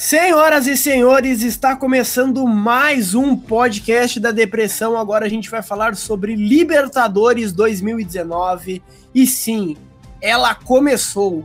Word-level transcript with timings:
Senhoras 0.00 0.68
e 0.68 0.76
senhores, 0.76 1.42
está 1.42 1.74
começando 1.74 2.46
mais 2.46 3.16
um 3.16 3.34
podcast 3.36 4.20
da 4.20 4.30
depressão. 4.30 4.96
Agora 4.96 5.26
a 5.26 5.28
gente 5.28 5.50
vai 5.50 5.60
falar 5.60 5.96
sobre 5.96 6.36
Libertadores 6.36 7.50
2019. 7.50 8.80
E 9.12 9.26
sim, 9.26 9.76
ela 10.22 10.54
começou. 10.54 11.44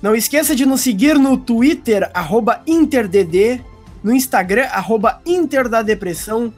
Não 0.00 0.14
esqueça 0.14 0.54
de 0.54 0.64
nos 0.64 0.80
seguir 0.80 1.18
no 1.18 1.36
Twitter, 1.36 2.08
InterDD, 2.64 3.60
no 4.00 4.14
Instagram, 4.14 4.66
arroba 4.66 5.20
Inter 5.26 5.68
da 5.68 5.82
Depressão, 5.82 6.54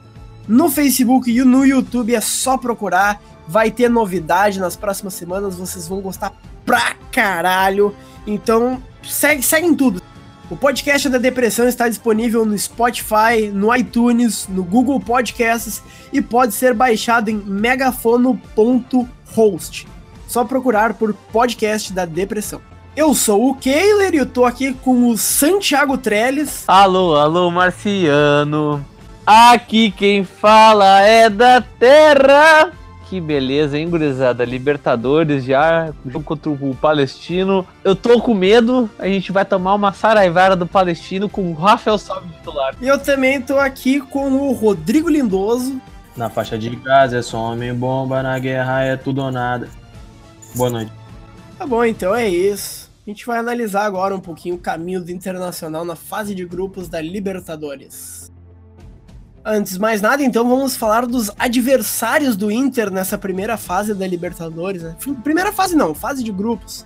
no 0.47 0.69
Facebook 0.69 1.31
e 1.31 1.43
no 1.43 1.65
YouTube 1.65 2.13
é 2.13 2.21
só 2.21 2.55
procurar. 2.55 3.19
Vai 3.47 3.71
ter 3.71 3.89
novidade 3.89 4.59
nas 4.59 4.75
próximas 4.75 5.15
semanas, 5.15 5.55
vocês 5.55 5.87
vão 5.87 6.01
gostar 6.01 6.39
pra 6.63 6.93
caralho. 7.11 7.95
Então, 8.25 8.81
segue, 9.03 9.43
segue 9.43 9.67
em 9.67 9.75
tudo. 9.75 10.01
O 10.49 10.57
podcast 10.57 11.07
da 11.07 11.17
depressão 11.17 11.65
está 11.67 11.87
disponível 11.87 12.45
no 12.45 12.57
Spotify, 12.57 13.49
no 13.53 13.73
iTunes, 13.73 14.49
no 14.49 14.65
Google 14.65 14.99
Podcasts 14.99 15.81
e 16.11 16.21
pode 16.21 16.53
ser 16.53 16.73
baixado 16.73 17.29
em 17.29 17.37
megafono.host. 17.37 19.87
Só 20.27 20.43
procurar 20.43 20.95
por 20.95 21.13
podcast 21.13 21.93
da 21.93 22.03
depressão. 22.03 22.61
Eu 22.95 23.13
sou 23.13 23.49
o 23.49 23.55
Keiler 23.55 24.13
e 24.13 24.17
eu 24.17 24.25
tô 24.25 24.43
aqui 24.43 24.73
com 24.73 25.07
o 25.07 25.17
Santiago 25.17 25.97
Trellis. 25.97 26.65
Alô, 26.67 27.15
alô, 27.15 27.49
Marciano. 27.49 28.85
Aqui 29.25 29.91
quem 29.91 30.25
fala 30.25 30.99
é 30.99 31.29
da 31.29 31.61
Terra. 31.61 32.73
Que 33.11 33.19
beleza, 33.19 33.77
hein, 33.77 33.89
gurizada? 33.89 34.45
Libertadores 34.45 35.43
já, 35.43 35.91
jogo 36.05 36.23
contra 36.23 36.49
o 36.49 36.73
Palestino. 36.73 37.67
Eu 37.83 37.93
tô 37.93 38.21
com 38.21 38.33
medo, 38.33 38.89
a 38.97 39.05
gente 39.05 39.33
vai 39.33 39.43
tomar 39.43 39.75
uma 39.75 39.91
saraivara 39.91 40.55
do 40.55 40.65
Palestino 40.65 41.27
com 41.27 41.51
o 41.51 41.53
Rafael 41.53 41.97
Salve 41.97 42.29
titular. 42.29 42.73
E 42.81 42.87
eu 42.87 42.97
também 42.97 43.41
tô 43.41 43.59
aqui 43.59 43.99
com 43.99 44.31
o 44.31 44.53
Rodrigo 44.53 45.09
Lindoso. 45.09 45.81
Na 46.15 46.29
faixa 46.29 46.57
de 46.57 46.73
casa 46.77 47.17
é 47.17 47.21
só 47.21 47.37
homem 47.51 47.73
bomba, 47.73 48.23
na 48.23 48.39
guerra 48.39 48.83
é 48.83 48.95
tudo 48.95 49.21
ou 49.21 49.29
nada. 49.29 49.67
Boa 50.55 50.69
noite. 50.69 50.93
Tá 51.57 51.67
bom, 51.67 51.83
então 51.83 52.15
é 52.15 52.29
isso. 52.29 52.89
A 53.05 53.09
gente 53.09 53.25
vai 53.25 53.39
analisar 53.39 53.83
agora 53.83 54.15
um 54.15 54.21
pouquinho 54.21 54.55
o 54.55 54.59
caminho 54.59 55.01
do 55.03 55.11
Internacional 55.11 55.83
na 55.83 55.97
fase 55.97 56.33
de 56.33 56.45
grupos 56.45 56.87
da 56.87 57.01
Libertadores. 57.01 58.30
Antes 59.43 59.73
de 59.73 59.79
mais 59.79 60.01
nada, 60.01 60.21
então 60.23 60.47
vamos 60.47 60.75
falar 60.75 61.07
dos 61.07 61.31
adversários 61.37 62.35
do 62.35 62.51
Inter 62.51 62.91
nessa 62.91 63.17
primeira 63.17 63.57
fase 63.57 63.93
da 63.93 64.05
Libertadores. 64.05 64.83
Né? 64.83 64.95
Primeira 65.23 65.51
fase 65.51 65.75
não, 65.75 65.95
fase 65.95 66.23
de 66.23 66.31
grupos. 66.31 66.85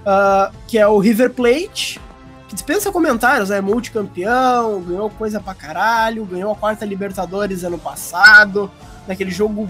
Uh, 0.00 0.50
que 0.66 0.78
é 0.78 0.86
o 0.86 0.98
River 0.98 1.30
Plate, 1.30 2.00
que 2.48 2.54
dispensa 2.54 2.90
comentários, 2.90 3.50
é 3.50 3.60
multicampeão, 3.60 4.80
ganhou 4.80 5.10
coisa 5.10 5.38
pra 5.40 5.54
caralho, 5.54 6.24
ganhou 6.24 6.52
a 6.52 6.56
quarta 6.56 6.86
Libertadores 6.86 7.64
ano 7.64 7.78
passado, 7.78 8.70
naquele 9.06 9.30
jogo 9.30 9.68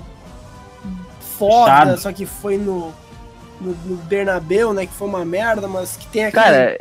foda, 1.37 1.97
só 1.97 2.13
que 2.13 2.27
foi 2.27 2.59
no, 2.59 2.93
no, 3.61 3.75
no 3.87 3.97
Bernabéu, 3.97 4.73
né, 4.73 4.87
que 4.87 4.93
foi 4.93 5.09
uma 5.09 5.25
merda, 5.25 5.67
mas 5.67 5.97
que 5.97 6.07
tem 6.07 6.27
aquele... 6.27 6.45
Cara, 6.45 6.81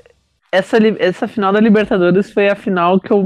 essa, 0.52 0.78
essa 1.00 1.28
final 1.28 1.54
da 1.54 1.60
Libertadores 1.60 2.32
foi 2.32 2.50
a 2.50 2.56
final 2.56 3.00
que 3.00 3.12
eu 3.12 3.24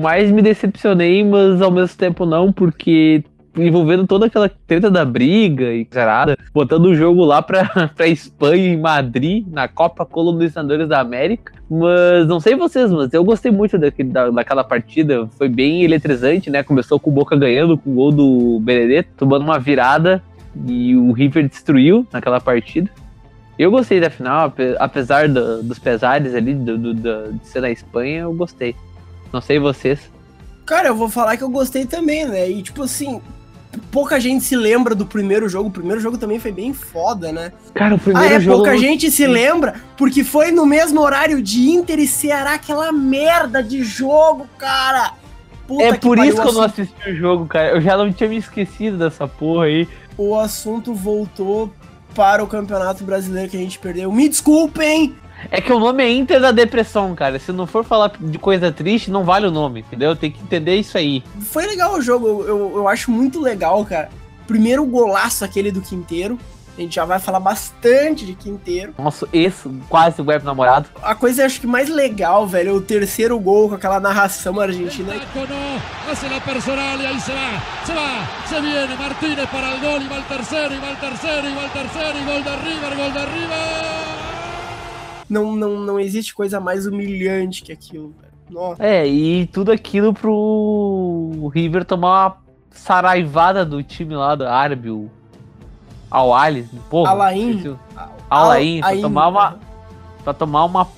mais 0.00 0.30
me 0.30 0.42
decepcionei, 0.42 1.24
mas 1.24 1.62
ao 1.62 1.70
mesmo 1.70 1.96
tempo 1.96 2.26
não, 2.26 2.52
porque 2.52 3.24
envolvendo 3.56 4.06
toda 4.06 4.26
aquela 4.26 4.48
treta 4.66 4.90
da 4.90 5.04
briga 5.04 5.72
e 5.72 5.86
zerada, 5.92 6.38
botando 6.54 6.86
o 6.86 6.94
jogo 6.94 7.24
lá 7.24 7.42
pra, 7.42 7.90
pra 7.94 8.06
Espanha 8.06 8.68
em 8.68 8.80
Madrid, 8.80 9.46
na 9.50 9.68
Copa 9.68 10.06
Colonizadores 10.06 10.88
da 10.88 11.00
América. 11.00 11.52
Mas 11.70 12.26
não 12.26 12.40
sei 12.40 12.54
vocês, 12.54 12.90
mas 12.90 13.12
eu 13.12 13.24
gostei 13.24 13.50
muito 13.50 13.78
daquele, 13.78 14.10
da, 14.10 14.30
daquela 14.30 14.64
partida. 14.64 15.28
Foi 15.38 15.48
bem 15.48 15.82
eletrizante, 15.82 16.50
né? 16.50 16.62
Começou 16.62 16.98
com 16.98 17.10
o 17.10 17.12
Boca 17.12 17.36
ganhando, 17.36 17.76
com 17.76 17.90
o 17.90 17.94
gol 17.94 18.12
do 18.12 18.60
Benedetto, 18.60 19.10
tomando 19.16 19.42
uma 19.42 19.58
virada. 19.58 20.22
E 20.66 20.94
o 20.96 21.12
River 21.12 21.48
destruiu 21.48 22.06
naquela 22.12 22.40
partida. 22.40 22.90
Eu 23.58 23.70
gostei 23.70 24.00
da 24.00 24.10
final, 24.10 24.52
apesar 24.78 25.28
do, 25.28 25.62
dos 25.62 25.78
pesares 25.78 26.34
ali 26.34 26.54
do, 26.54 26.78
do, 26.78 26.94
do, 26.94 27.32
de 27.34 27.46
ser 27.46 27.60
na 27.60 27.70
Espanha, 27.70 28.22
eu 28.22 28.32
gostei. 28.32 28.74
Não 29.32 29.40
sei 29.40 29.58
vocês. 29.58 30.10
Cara, 30.64 30.88
eu 30.88 30.94
vou 30.94 31.08
falar 31.08 31.36
que 31.36 31.44
eu 31.44 31.50
gostei 31.50 31.84
também, 31.84 32.26
né? 32.26 32.48
E 32.48 32.62
tipo 32.62 32.82
assim, 32.82 33.20
pouca 33.90 34.18
gente 34.20 34.44
se 34.44 34.56
lembra 34.56 34.94
do 34.94 35.06
primeiro 35.06 35.48
jogo. 35.48 35.68
O 35.68 35.72
primeiro 35.72 36.00
jogo 36.00 36.18
também 36.18 36.38
foi 36.38 36.52
bem 36.52 36.72
foda, 36.72 37.32
né? 37.32 37.52
Cara, 37.74 37.94
o 37.94 37.98
primeiro 37.98 38.34
ah, 38.34 38.36
é, 38.36 38.40
jogo. 38.40 38.56
Pouca 38.58 38.78
gente 38.78 39.10
se 39.10 39.26
lembra 39.26 39.74
porque 39.96 40.24
foi 40.24 40.50
no 40.50 40.64
mesmo 40.66 41.00
horário 41.00 41.42
de 41.42 41.70
Inter 41.70 41.98
e 41.98 42.06
Ceará, 42.06 42.54
aquela 42.54 42.92
merda 42.92 43.62
de 43.62 43.82
jogo, 43.82 44.46
cara. 44.58 45.12
Puta 45.66 45.84
é 45.84 45.92
por 45.94 46.18
isso 46.18 46.40
que 46.40 46.48
eu 46.48 46.52
não 46.52 46.62
assisti 46.62 47.10
o 47.10 47.16
jogo, 47.16 47.46
cara. 47.46 47.70
Eu 47.70 47.80
já 47.80 47.96
não 47.96 48.12
tinha 48.12 48.28
me 48.28 48.36
esquecido 48.36 48.98
dessa 48.98 49.26
porra 49.26 49.66
aí. 49.66 49.88
O 50.16 50.38
assunto 50.38 50.94
voltou 50.94 51.72
para 52.14 52.42
o 52.42 52.46
Campeonato 52.46 53.04
Brasileiro 53.04 53.50
que 53.50 53.56
a 53.56 53.60
gente 53.60 53.78
perdeu. 53.78 54.12
Me 54.12 54.28
desculpem! 54.28 55.14
É 55.50 55.60
que 55.60 55.72
o 55.72 55.78
nome 55.78 56.04
é 56.04 56.10
Inter 56.10 56.40
da 56.40 56.52
Depressão, 56.52 57.14
cara. 57.14 57.38
Se 57.38 57.52
não 57.52 57.66
for 57.66 57.84
falar 57.84 58.12
de 58.20 58.38
coisa 58.38 58.70
triste, 58.70 59.10
não 59.10 59.24
vale 59.24 59.46
o 59.46 59.50
nome, 59.50 59.80
entendeu? 59.80 60.14
Tem 60.14 60.30
que 60.30 60.40
entender 60.40 60.76
isso 60.76 60.96
aí. 60.96 61.22
Foi 61.40 61.66
legal 61.66 61.94
o 61.94 62.02
jogo, 62.02 62.44
eu, 62.44 62.76
eu, 62.76 62.88
acho 62.88 63.10
muito 63.10 63.40
legal, 63.40 63.84
cara. 63.84 64.08
Primeiro 64.46 64.84
golaço 64.84 65.44
aquele 65.44 65.72
do 65.72 65.80
Quinteiro. 65.80 66.38
A 66.76 66.80
gente 66.80 66.94
já 66.94 67.04
vai 67.04 67.18
falar 67.18 67.38
bastante 67.38 68.24
de 68.24 68.34
Quinteiro. 68.34 68.94
Nossa, 68.98 69.28
esse 69.30 69.68
quase 69.90 70.22
o 70.22 70.24
web 70.24 70.42
namorado. 70.42 70.88
A 71.02 71.14
coisa 71.14 71.44
acho 71.44 71.60
que 71.60 71.66
mais 71.66 71.90
legal, 71.90 72.46
velho, 72.46 72.70
é 72.70 72.72
o 72.72 72.80
terceiro 72.80 73.38
gol 73.38 73.68
com 73.68 73.74
aquela 73.74 74.00
narração 74.00 74.58
argentina. 74.58 75.12
Não, 85.28 85.54
não, 85.54 85.78
não 85.78 86.00
existe 86.00 86.34
coisa 86.34 86.58
mais 86.58 86.86
humilhante 86.86 87.62
que 87.62 87.72
aquilo, 87.72 88.14
velho. 88.18 88.32
Nossa. 88.50 88.82
É, 88.82 89.06
e 89.06 89.46
tudo 89.46 89.72
aquilo 89.72 90.12
pro 90.14 91.50
River 91.54 91.84
tomar 91.84 92.08
uma 92.08 92.36
saraivada 92.70 93.64
do 93.64 93.82
time 93.82 94.14
lá 94.14 94.34
do 94.34 94.46
árabe, 94.46 94.90
o 94.90 95.10
ao 96.12 96.34
Alice, 96.34 96.68
porra. 96.90 97.10
Alain. 97.10 97.78
Alain, 98.28 98.80
pra 98.80 98.96
tomar 99.00 99.28
uma. 99.28 99.58
Pra 100.22 100.34
tomar 100.34 100.64
uma 100.66 100.88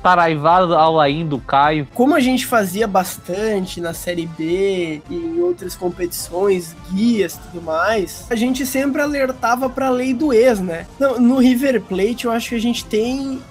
taraivada 0.00 0.78
ao 0.78 0.94
Alain 0.94 1.26
do 1.26 1.38
Caio. 1.38 1.86
Como 1.92 2.14
a 2.14 2.20
gente 2.20 2.46
fazia 2.46 2.86
bastante 2.86 3.80
na 3.80 3.92
Série 3.92 4.26
B 4.26 5.02
e 5.10 5.14
em 5.14 5.40
outras 5.40 5.74
competições, 5.76 6.74
guias 6.90 7.34
e 7.34 7.38
tudo 7.40 7.62
mais, 7.62 8.24
a 8.30 8.34
gente 8.34 8.64
sempre 8.64 9.02
alertava 9.02 9.68
pra 9.68 9.90
lei 9.90 10.14
do 10.14 10.32
ex, 10.32 10.60
né? 10.60 10.86
No, 10.98 11.20
no 11.20 11.38
River 11.38 11.82
Plate, 11.82 12.24
eu 12.24 12.30
acho 12.30 12.50
que 12.50 12.54
a 12.54 12.60
gente 12.60 12.84
tem 12.86 13.42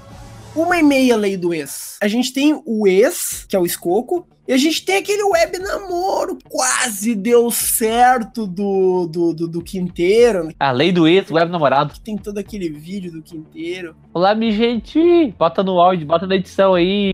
uma 0.56 0.78
e 0.78 0.82
meia 0.82 1.16
lei 1.16 1.38
do 1.38 1.54
ex. 1.54 1.98
A 2.02 2.08
gente 2.08 2.34
tem 2.34 2.60
o 2.66 2.88
ex, 2.88 3.46
que 3.48 3.56
é 3.56 3.60
o 3.60 3.66
Escoco, 3.66 4.26
e 4.50 4.54
a 4.54 4.58
gente 4.58 4.84
tem 4.84 4.98
aquele 4.98 5.22
web 5.22 5.60
namoro, 5.60 6.40
quase 6.50 7.14
deu 7.14 7.52
certo 7.52 8.48
do, 8.48 9.06
do, 9.06 9.32
do, 9.32 9.48
do 9.48 9.62
Quinteiro. 9.62 10.50
A 10.60 10.72
lei 10.72 10.92
do 10.92 11.08
ex, 11.08 11.30
web 11.30 11.52
namorado. 11.52 11.94
Tem 12.04 12.18
todo 12.18 12.40
aquele 12.40 12.68
vídeo 12.68 13.12
do 13.12 13.22
Quinteiro. 13.22 13.96
Olá, 14.12 14.34
mi 14.34 14.52
gente! 14.52 15.36
Bota 15.38 15.62
no 15.62 15.80
áudio, 15.80 16.08
bota 16.08 16.26
na 16.26 16.34
edição 16.34 16.74
aí. 16.74 17.14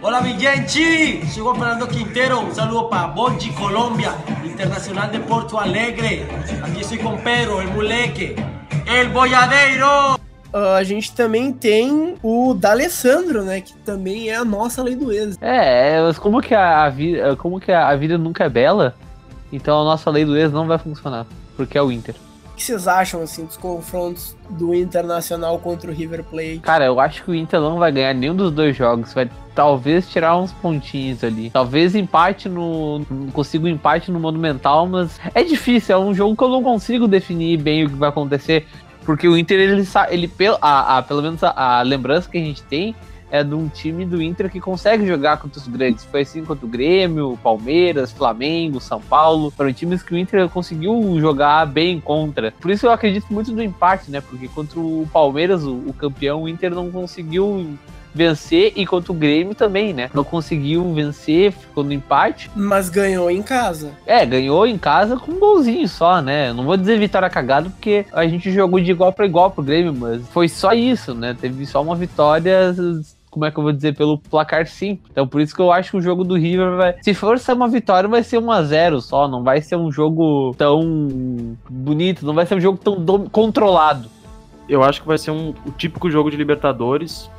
Olá, 0.00 0.22
mi 0.22 0.40
gente! 0.40 1.20
Chegou 1.26 1.54
Fernando 1.54 1.86
Quintero, 1.86 2.40
um 2.40 2.54
saludo 2.54 2.88
para 2.88 3.08
Bondi, 3.08 3.52
Colômbia, 3.52 4.14
Internacional 4.42 5.10
de 5.10 5.18
Porto 5.18 5.58
Alegre. 5.58 6.22
Aqui 6.62 6.80
estou 6.80 6.96
com 6.96 7.18
Pedro, 7.18 7.60
el 7.60 7.68
moleque, 7.74 8.34
el 8.86 9.10
boiadeiro! 9.10 10.17
Uh, 10.52 10.74
a 10.76 10.82
gente 10.82 11.12
também 11.12 11.52
tem 11.52 12.14
o 12.22 12.54
D'Alessandro, 12.54 13.42
né? 13.42 13.60
Que 13.60 13.74
também 13.78 14.30
é 14.30 14.36
a 14.36 14.44
nossa 14.44 14.82
lei 14.82 14.96
do 14.96 15.12
ex. 15.12 15.36
É, 15.40 16.00
mas 16.00 16.18
como 16.18 16.40
que 16.40 16.54
a, 16.54 16.84
a 16.84 16.88
vida, 16.88 17.36
como 17.36 17.60
que 17.60 17.70
a, 17.70 17.88
a, 17.88 17.96
vida 17.96 18.16
nunca 18.16 18.44
é 18.44 18.48
bela, 18.48 18.94
então 19.52 19.80
a 19.80 19.84
nossa 19.84 20.10
lei 20.10 20.24
do 20.24 20.36
ex 20.36 20.50
não 20.50 20.66
vai 20.66 20.78
funcionar, 20.78 21.26
porque 21.56 21.76
é 21.76 21.82
o 21.82 21.92
Inter. 21.92 22.14
O 22.52 22.56
que 22.58 22.64
vocês 22.64 22.88
acham 22.88 23.22
assim 23.22 23.44
dos 23.44 23.56
confrontos 23.56 24.36
do 24.50 24.74
Internacional 24.74 25.58
contra 25.60 25.90
o 25.92 25.94
River 25.94 26.24
Plate? 26.24 26.58
Cara, 26.60 26.86
eu 26.86 26.98
acho 26.98 27.22
que 27.22 27.30
o 27.30 27.34
Inter 27.34 27.60
não 27.60 27.78
vai 27.78 27.92
ganhar 27.92 28.12
nenhum 28.14 28.34
dos 28.34 28.50
dois 28.50 28.74
jogos, 28.74 29.12
vai 29.12 29.30
talvez 29.54 30.08
tirar 30.08 30.36
uns 30.36 30.52
pontinhos 30.52 31.22
ali. 31.22 31.50
Talvez 31.50 31.94
empate 31.94 32.48
no. 32.48 33.04
consiga 33.32 33.66
um 33.66 33.68
empate 33.68 34.10
no 34.10 34.18
Monumental, 34.18 34.86
mas 34.86 35.20
é 35.34 35.44
difícil, 35.44 35.94
é 35.94 35.98
um 35.98 36.14
jogo 36.14 36.36
que 36.36 36.42
eu 36.42 36.48
não 36.48 36.62
consigo 36.62 37.06
definir 37.06 37.60
bem 37.60 37.84
o 37.84 37.90
que 37.90 37.96
vai 37.96 38.08
acontecer. 38.08 38.66
Porque 39.08 39.26
o 39.26 39.38
Inter, 39.38 39.58
ele, 39.58 39.88
ele 40.10 40.30
a, 40.60 40.98
a, 40.98 41.02
pelo 41.02 41.22
menos 41.22 41.42
a, 41.42 41.78
a, 41.78 41.80
lembrança 41.80 42.28
que 42.28 42.36
a 42.36 42.42
gente 42.42 42.62
tem 42.64 42.94
é 43.30 43.42
de 43.42 43.54
um 43.54 43.66
time 43.66 44.04
do 44.04 44.20
Inter 44.20 44.50
que 44.50 44.60
consegue 44.60 45.06
jogar 45.06 45.38
contra 45.38 45.58
os 45.58 45.66
grandes. 45.66 46.04
Foi 46.04 46.20
assim 46.20 46.44
contra 46.44 46.66
o 46.66 46.68
Grêmio, 46.68 47.38
Palmeiras, 47.42 48.12
Flamengo, 48.12 48.78
São 48.82 49.00
Paulo. 49.00 49.50
Foram 49.50 49.72
times 49.72 50.02
que 50.02 50.12
o 50.12 50.18
Inter 50.18 50.46
conseguiu 50.50 51.18
jogar 51.18 51.64
bem 51.64 51.98
contra. 51.98 52.52
Por 52.60 52.70
isso 52.70 52.84
eu 52.84 52.90
acredito 52.90 53.32
muito 53.32 53.50
no 53.50 53.62
empate, 53.62 54.10
né? 54.10 54.20
Porque 54.20 54.46
contra 54.46 54.78
o 54.78 55.08
Palmeiras, 55.10 55.64
o, 55.64 55.72
o 55.72 55.94
campeão, 55.94 56.42
o 56.42 56.48
Inter 56.48 56.74
não 56.74 56.90
conseguiu 56.90 57.78
vencer 58.18 58.72
e 58.74 58.84
contra 58.84 59.12
o 59.12 59.14
Grêmio 59.14 59.54
também, 59.54 59.94
né? 59.94 60.10
Não 60.12 60.24
conseguiu 60.24 60.92
vencer, 60.92 61.52
ficou 61.52 61.84
no 61.84 61.92
empate. 61.92 62.50
Mas 62.56 62.90
ganhou 62.90 63.30
em 63.30 63.40
casa. 63.40 63.92
É, 64.04 64.26
ganhou 64.26 64.66
em 64.66 64.76
casa 64.76 65.16
com 65.16 65.30
um 65.30 65.38
golzinho 65.38 65.88
só, 65.88 66.20
né? 66.20 66.52
Não 66.52 66.64
vou 66.64 66.76
dizer 66.76 66.98
vitória 66.98 67.30
cagada, 67.30 67.70
porque 67.70 68.04
a 68.12 68.26
gente 68.26 68.50
jogou 68.50 68.80
de 68.80 68.90
igual 68.90 69.12
para 69.12 69.24
igual 69.24 69.52
pro 69.52 69.62
Grêmio, 69.62 69.94
mas 69.94 70.28
foi 70.30 70.48
só 70.48 70.72
isso, 70.72 71.14
né? 71.14 71.36
Teve 71.40 71.64
só 71.64 71.80
uma 71.80 71.94
vitória 71.94 72.74
como 73.30 73.44
é 73.44 73.52
que 73.52 73.58
eu 73.58 73.62
vou 73.62 73.72
dizer, 73.72 73.94
pelo 73.94 74.18
placar 74.18 74.66
sim. 74.66 74.98
Então 75.12 75.28
por 75.28 75.40
isso 75.40 75.54
que 75.54 75.60
eu 75.60 75.70
acho 75.70 75.92
que 75.92 75.96
o 75.96 76.02
jogo 76.02 76.24
do 76.24 76.34
River 76.34 76.76
vai. 76.76 76.96
Se 77.02 77.14
for 77.14 77.38
ser 77.38 77.52
uma 77.52 77.68
vitória, 77.68 78.08
vai 78.08 78.24
ser 78.24 78.38
1 78.38 78.50
a 78.50 78.62
0 78.64 79.00
só. 79.00 79.28
Não 79.28 79.44
vai 79.44 79.60
ser 79.60 79.76
um 79.76 79.92
jogo 79.92 80.54
tão 80.58 81.56
bonito, 81.70 82.26
não 82.26 82.34
vai 82.34 82.46
ser 82.46 82.56
um 82.56 82.60
jogo 82.60 82.78
tão 82.78 83.28
controlado. 83.28 84.08
Eu 84.68 84.82
acho 84.82 85.00
que 85.00 85.08
vai 85.08 85.16
ser 85.16 85.30
um, 85.30 85.54
o 85.64 85.70
típico 85.70 86.10
jogo 86.10 86.30
de 86.30 86.36
Libertadores. 86.36 87.30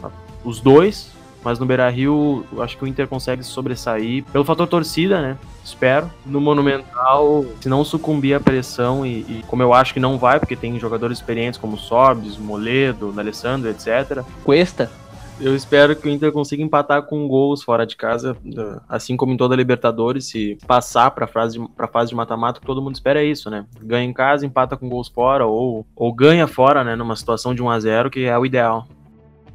Os 0.49 0.59
dois, 0.59 1.11
mas 1.43 1.59
no 1.59 1.65
Beira 1.67 1.87
Rio, 1.91 2.43
acho 2.59 2.75
que 2.75 2.83
o 2.83 2.87
Inter 2.87 3.07
consegue 3.07 3.43
se 3.43 3.51
sobressair 3.51 4.23
pelo 4.31 4.43
fator 4.43 4.67
torcida, 4.67 5.21
né? 5.21 5.37
Espero. 5.63 6.09
No 6.25 6.41
Monumental, 6.41 7.45
se 7.61 7.69
não 7.69 7.85
sucumbir 7.85 8.33
à 8.33 8.39
pressão, 8.39 9.05
e, 9.05 9.19
e 9.19 9.43
como 9.45 9.61
eu 9.61 9.75
acho 9.75 9.93
que 9.93 9.99
não 9.99 10.17
vai, 10.17 10.39
porque 10.39 10.55
tem 10.55 10.79
jogadores 10.79 11.19
experientes 11.19 11.59
como 11.59 11.77
Sobis, 11.77 12.35
Moledo, 12.35 13.13
Alessandro, 13.15 13.69
etc. 13.69 14.23
Cuesta. 14.43 14.89
Eu 15.39 15.55
espero 15.55 15.95
que 15.95 16.07
o 16.07 16.11
Inter 16.11 16.31
consiga 16.31 16.63
empatar 16.63 17.03
com 17.03 17.27
gols 17.27 17.61
fora 17.61 17.85
de 17.85 17.95
casa, 17.95 18.35
assim 18.89 19.15
como 19.15 19.31
em 19.31 19.37
toda 19.37 19.53
a 19.53 19.57
Libertadores, 19.57 20.25
se 20.25 20.57
passar 20.65 21.11
para 21.11 21.25
a 21.25 21.27
fase 21.27 21.59
de, 21.59 21.65
pra 21.69 21.87
fase 21.87 22.09
de 22.09 22.15
mata-mata, 22.15 22.59
todo 22.59 22.81
mundo 22.81 22.95
espera 22.95 23.21
é 23.21 23.25
isso, 23.25 23.51
né? 23.51 23.65
Ganha 23.81 24.03
em 24.03 24.11
casa, 24.11 24.45
empata 24.45 24.75
com 24.75 24.89
gols 24.89 25.07
fora, 25.07 25.45
ou, 25.45 25.85
ou 25.95 26.11
ganha 26.11 26.47
fora, 26.47 26.83
né? 26.83 26.95
Numa 26.95 27.15
situação 27.15 27.53
de 27.53 27.61
1 27.61 27.69
a 27.69 27.79
0 27.79 28.09
que 28.09 28.25
é 28.25 28.37
o 28.37 28.45
ideal. 28.45 28.85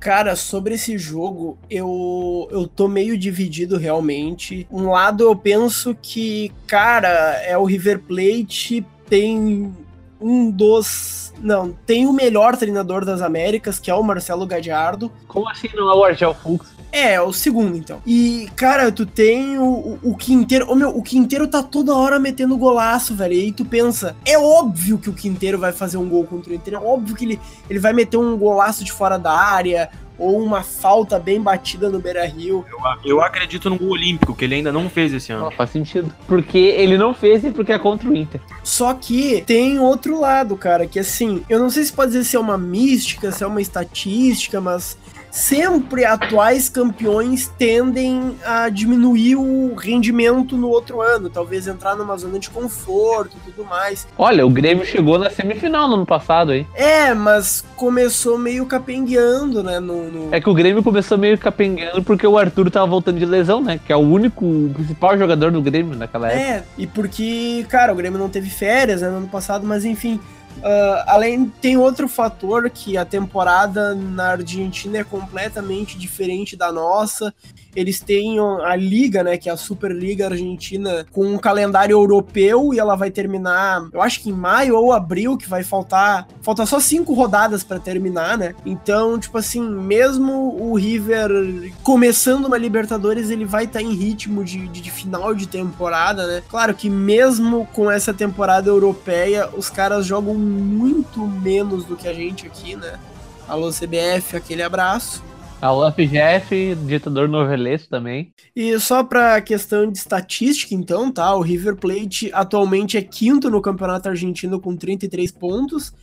Cara, 0.05 0.37
sobre 0.37 0.75
esse 0.75 0.99
jogo, 0.99 1.57
eu, 1.71 2.47
eu 2.51 2.69
tô 2.69 2.87
meio 2.87 3.17
dividido 3.17 3.79
realmente. 3.79 4.67
Um 4.71 4.91
lado 4.91 5.25
eu 5.25 5.35
penso 5.35 5.97
que, 6.01 6.53
cara, 6.67 7.09
é 7.43 7.57
o 7.57 7.65
River 7.65 8.01
Plate 8.01 8.85
tem 9.09 9.75
um 10.21 10.51
dos. 10.51 11.33
Não, 11.41 11.73
tem 11.87 12.07
o 12.07 12.13
melhor 12.13 12.55
treinador 12.55 13.03
das 13.03 13.23
Américas, 13.23 13.79
que 13.79 13.91
é 13.91 13.95
o 13.95 14.03
Marcelo 14.03 14.47
Gadiardo. 14.47 15.11
Como 15.27 15.49
assim 15.49 15.71
não 15.75 15.91
é 15.91 15.95
o 15.95 16.05
Argel 16.05 16.35
Fux? 16.35 16.74
É, 16.95 17.15
é 17.15 17.21
o 17.21 17.33
segundo, 17.33 17.77
então. 17.77 18.01
E, 18.07 18.49
cara, 18.55 18.93
tu 18.93 19.05
tem 19.05 19.59
o, 19.59 19.65
o, 19.65 19.99
o 20.11 20.17
Quinteiro. 20.17 20.67
Oh, 20.69 20.77
meu, 20.77 20.91
o 20.91 21.03
Quinteiro 21.03 21.49
tá 21.49 21.61
toda 21.61 21.93
hora 21.93 22.21
metendo 22.21 22.57
golaço, 22.57 23.17
velho. 23.17 23.35
E 23.35 23.41
aí 23.41 23.53
tu 23.53 23.65
pensa, 23.65 24.15
é 24.25 24.39
óbvio 24.39 24.97
que 24.97 25.11
o 25.11 25.13
Quinteiro 25.13 25.59
vai 25.59 25.73
fazer 25.73 25.97
um 25.97 26.09
gol 26.09 26.25
contra 26.25 26.53
o 26.53 26.55
Inter. 26.55 26.75
É 26.75 26.79
óbvio 26.79 27.17
que 27.17 27.25
ele, 27.25 27.41
ele 27.69 27.81
vai 27.81 27.93
meter 27.93 28.17
um 28.17 28.37
golaço 28.39 28.85
de 28.85 28.93
fora 28.93 29.19
da 29.19 29.33
área 29.33 29.91
ou 30.17 30.41
uma 30.41 30.63
falta 30.63 31.19
bem 31.19 31.41
batida 31.41 31.89
no 31.91 31.99
Beira 31.99 32.25
Rio. 32.25 32.65
Eu, 32.71 32.79
eu 33.05 33.21
acredito 33.21 33.69
no 33.69 33.77
gol 33.77 33.91
olímpico, 33.91 34.33
que 34.33 34.45
ele 34.45 34.55
ainda 34.55 34.71
não 34.71 34.89
fez 34.89 35.13
esse 35.13 35.33
ano. 35.33 35.49
Oh, 35.49 35.51
faz 35.51 35.71
sentido. 35.71 36.13
Porque 36.29 36.59
ele 36.59 36.97
não 36.97 37.13
fez 37.13 37.43
e 37.43 37.51
porque 37.51 37.73
é 37.73 37.79
contra 37.79 38.09
o 38.09 38.15
Inter. 38.15 38.41
Só 38.63 38.95
que 38.95 39.43
tem 39.45 39.81
outro 39.81 40.21
lado, 40.21 40.57
cara, 40.57 40.87
que 40.87 41.01
assim, 41.01 41.43
eu 41.49 41.59
não 41.59 41.69
sei 41.71 41.83
se 41.83 41.93
pode 41.93 42.13
dizer 42.13 42.25
se 42.25 42.37
é 42.37 42.41
uma 42.41 42.57
mística, 42.57 43.33
se 43.33 43.43
é 43.43 43.47
uma 43.47 43.61
estatística, 43.61 44.61
mas 44.61 44.97
sempre 45.35 46.05
atuais 46.05 46.69
campeões 46.69 47.53
tendem 47.59 48.37
a 48.45 48.69
diminuir 48.69 49.35
o 49.35 49.75
rendimento 49.75 50.57
no 50.57 50.69
outro 50.69 51.01
ano, 51.01 51.29
talvez 51.29 51.67
entrar 51.67 51.97
numa 51.97 52.17
zona 52.17 52.39
de 52.39 52.49
conforto 52.49 53.37
e 53.37 53.51
tudo 53.51 53.69
mais. 53.69 54.07
Olha, 54.17 54.47
o 54.47 54.51
Grêmio 54.51 54.87
chegou 54.87 55.19
na 55.19 55.29
semifinal 55.31 55.89
no 55.89 55.95
ano 55.95 56.07
passado 56.07 56.53
aí. 56.53 56.65
É, 56.73 57.13
mas 57.15 57.65
começou 57.75 58.39
meio 58.39 58.65
capengueando, 58.65 59.61
né? 59.61 59.81
No, 59.81 60.09
no... 60.09 60.33
É 60.33 60.41
que 60.41 60.49
o 60.49 60.55
Grêmio 60.55 60.85
começou 60.85 61.19
meio 61.19 61.37
capengueando 61.37 62.01
porque 62.05 62.25
o 62.25 62.39
Arthur 62.39 62.71
tava 62.71 62.87
voltando 62.87 63.19
de 63.19 63.27
lesão, 63.27 63.61
né? 63.61 63.81
Que 63.85 63.93
é 63.93 63.97
o 63.97 64.01
único, 64.01 64.45
o 64.47 64.71
principal 64.73 65.19
jogador 65.19 65.51
do 65.51 65.61
Grêmio 65.61 65.97
naquela 65.97 66.31
época. 66.31 66.49
É, 66.49 66.65
e 66.79 66.87
porque, 66.87 67.67
cara, 67.69 67.93
o 67.93 67.97
Grêmio 67.97 68.21
não 68.21 68.29
teve 68.29 68.51
férias 68.51 69.03
né, 69.03 69.09
no 69.09 69.17
ano 69.17 69.29
passado, 69.29 69.67
mas 69.67 69.85
enfim. 69.85 70.21
Uh, 70.59 71.05
além, 71.07 71.49
tem 71.61 71.77
outro 71.77 72.09
fator 72.09 72.71
que 72.71 72.97
a 72.97 73.05
temporada 73.05 73.95
na 73.95 74.31
Argentina 74.31 74.99
é 74.99 75.05
completamente 75.05 75.99
diferente 75.99 76.57
da 76.57 76.73
nossa. 76.73 77.35
Eles 77.75 78.01
têm 78.01 78.39
a 78.39 78.77
Liga, 78.77 79.23
né, 79.23 79.37
que 79.37 79.49
é 79.49 79.53
a 79.53 79.57
Superliga 79.57 80.27
Argentina, 80.27 81.07
com 81.13 81.27
um 81.27 81.39
calendário 81.39 81.95
europeu 81.95 82.73
e 82.73 82.79
ela 82.79 82.97
vai 82.97 83.11
terminar, 83.11 83.89
eu 83.93 84.03
acho 84.03 84.21
que 84.21 84.31
em 84.31 84.33
maio 84.33 84.77
ou 84.77 84.93
abril, 84.93 85.37
que 85.37 85.49
vai 85.49 85.63
faltar. 85.63 86.27
Falta 86.43 86.67
só 86.67 86.79
cinco 86.79 87.15
rodadas 87.15 87.65
para 87.65 87.79
terminar, 87.79 88.39
né? 88.39 88.55
Então, 88.65 89.19
tipo 89.19 89.39
assim, 89.39 89.63
mesmo 89.63 90.57
o 90.61 90.75
River 90.75 91.73
começando 91.83 92.47
uma 92.47 92.59
Libertadores, 92.59 93.31
ele 93.31 93.45
vai 93.45 93.65
estar 93.65 93.81
tá 93.81 93.85
em 93.85 93.95
ritmo 93.95 94.45
de, 94.45 94.69
de, 94.69 94.81
de 94.81 94.91
final 94.91 95.35
de 95.35 95.47
temporada, 95.47 96.27
né? 96.27 96.43
Claro 96.49 96.75
que 96.75 96.89
mesmo 96.89 97.67
com 97.73 97.91
essa 97.91 98.13
temporada 98.13 98.69
europeia, 98.69 99.49
os 99.57 99.69
caras 99.69 100.07
jogam 100.07 100.35
muito 100.35 101.27
menos 101.27 101.85
do 101.85 101.97
que 101.97 102.09
a 102.09 102.13
gente 102.13 102.47
aqui, 102.47 102.77
né? 102.77 102.99
Alô 103.47 103.71
CBF, 103.71 104.37
aquele 104.37 104.63
abraço. 104.63 105.23
Alô 105.65 105.91
FGF, 105.91 106.75
ditador 106.87 107.27
novelesco 107.27 107.89
também. 107.89 108.35
E 108.55 108.79
só 108.79 109.03
para 109.03 109.41
questão 109.41 109.91
de 109.91 109.97
estatística, 109.97 110.75
então, 110.75 111.11
tá? 111.11 111.35
O 111.35 111.41
River 111.41 111.77
Plate 111.77 112.31
atualmente 112.35 112.99
é 112.99 113.03
quinto 113.03 113.49
no 113.49 113.63
Campeonato 113.63 114.11
Argentino 114.11 114.61
com 114.61 114.77
33 114.77 115.33
pontos. 115.33 115.95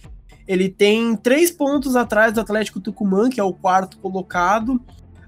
Ele 0.47 0.67
tem 0.67 1.15
três 1.15 1.51
pontos 1.51 1.95
atrás 1.95 2.33
do 2.33 2.41
Atlético 2.41 2.79
Tucumã, 2.79 3.29
que 3.29 3.39
é 3.39 3.43
o 3.43 3.53
quarto 3.53 3.99
colocado. 3.99 4.81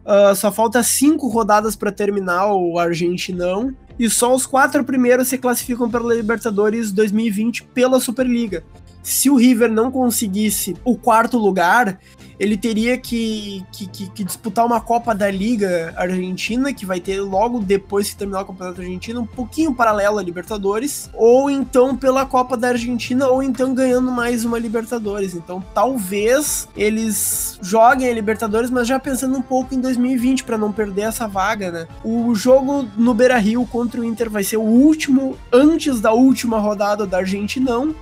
Uh, 0.04 0.36
só 0.36 0.52
falta 0.52 0.82
cinco 0.82 1.28
rodadas 1.28 1.76
para 1.76 1.92
terminar 1.92 2.56
o 2.56 2.80
Argentinão. 2.80 3.72
E 4.00 4.10
só 4.10 4.34
os 4.34 4.48
quatro 4.48 4.84
primeiros 4.84 5.28
se 5.28 5.38
classificam 5.38 5.92
pela 5.92 6.12
Libertadores 6.12 6.92
2020 6.92 7.66
pela 7.66 8.00
Superliga 8.00 8.64
se 9.04 9.30
o 9.30 9.36
River 9.36 9.70
não 9.70 9.92
conseguisse 9.92 10.76
o 10.84 10.98
quarto 10.98 11.38
lugar, 11.38 12.00
ele 12.40 12.58
teria 12.58 12.98
que, 12.98 13.64
que, 13.72 13.88
que, 13.88 14.10
que, 14.10 14.24
disputar 14.24 14.66
uma 14.66 14.82
Copa 14.82 15.14
da 15.14 15.30
Liga 15.30 15.94
Argentina, 15.96 16.74
que 16.74 16.86
vai 16.86 17.00
ter 17.00 17.22
logo 17.22 17.60
depois 17.60 18.10
que 18.10 18.16
terminar 18.16 18.42
o 18.42 18.46
Campeonato 18.46 18.82
Argentino, 18.82 19.22
um 19.22 19.26
pouquinho 19.26 19.74
paralelo 19.74 20.18
à 20.18 20.24
Libertadores, 20.24 21.10
ou 21.14 21.50
então 21.50 21.96
pela 21.96 22.26
Copa 22.26 22.58
da 22.58 22.70
Argentina, 22.70 23.28
ou 23.28 23.44
então 23.44 23.74
ganhando 23.74 24.12
mais 24.12 24.46
uma 24.46 24.58
Libertadores. 24.58 25.36
Então 25.36 25.64
talvez 25.74 26.68
eles 26.75 27.60
joguem 27.62 28.10
a 28.10 28.13
Libertadores, 28.13 28.70
mas 28.70 28.88
já 28.88 29.00
pensando 29.00 29.38
um 29.38 29.42
pouco 29.42 29.75
em 29.75 29.80
2020 29.80 30.44
para 30.44 30.58
não 30.58 30.72
perder 30.72 31.04
essa 31.04 31.27
vaga, 31.27 31.72
né? 31.72 31.88
O 32.04 32.34
jogo 32.34 32.88
no 32.98 33.13
Beira 33.13 33.38
Rio 33.38 33.66
contra 33.66 34.01
o 34.01 34.04
Inter 34.04 34.30
vai 34.30 34.44
ser 34.44 34.58
o 34.58 34.62
último 34.62 35.38
antes 35.51 36.00
da 36.00 36.13
última 36.13 36.58
rodada 36.60 37.06
da 37.06 37.18
Argentinão. 37.18 37.96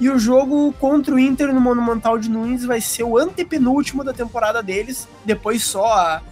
E 0.00 0.10
o 0.10 0.18
jogo 0.18 0.72
contra 0.80 1.14
o 1.14 1.18
Inter 1.18 1.52
no 1.52 1.60
Monumental 1.60 2.18
de 2.18 2.28
Nunes 2.28 2.64
vai 2.64 2.80
ser 2.80 3.04
o 3.04 3.16
antepenúltimo 3.16 4.02
da 4.02 4.12
temporada 4.12 4.62
deles. 4.62 5.08
Depois 5.24 5.62
só 5.64 5.86
a, 5.86 6.22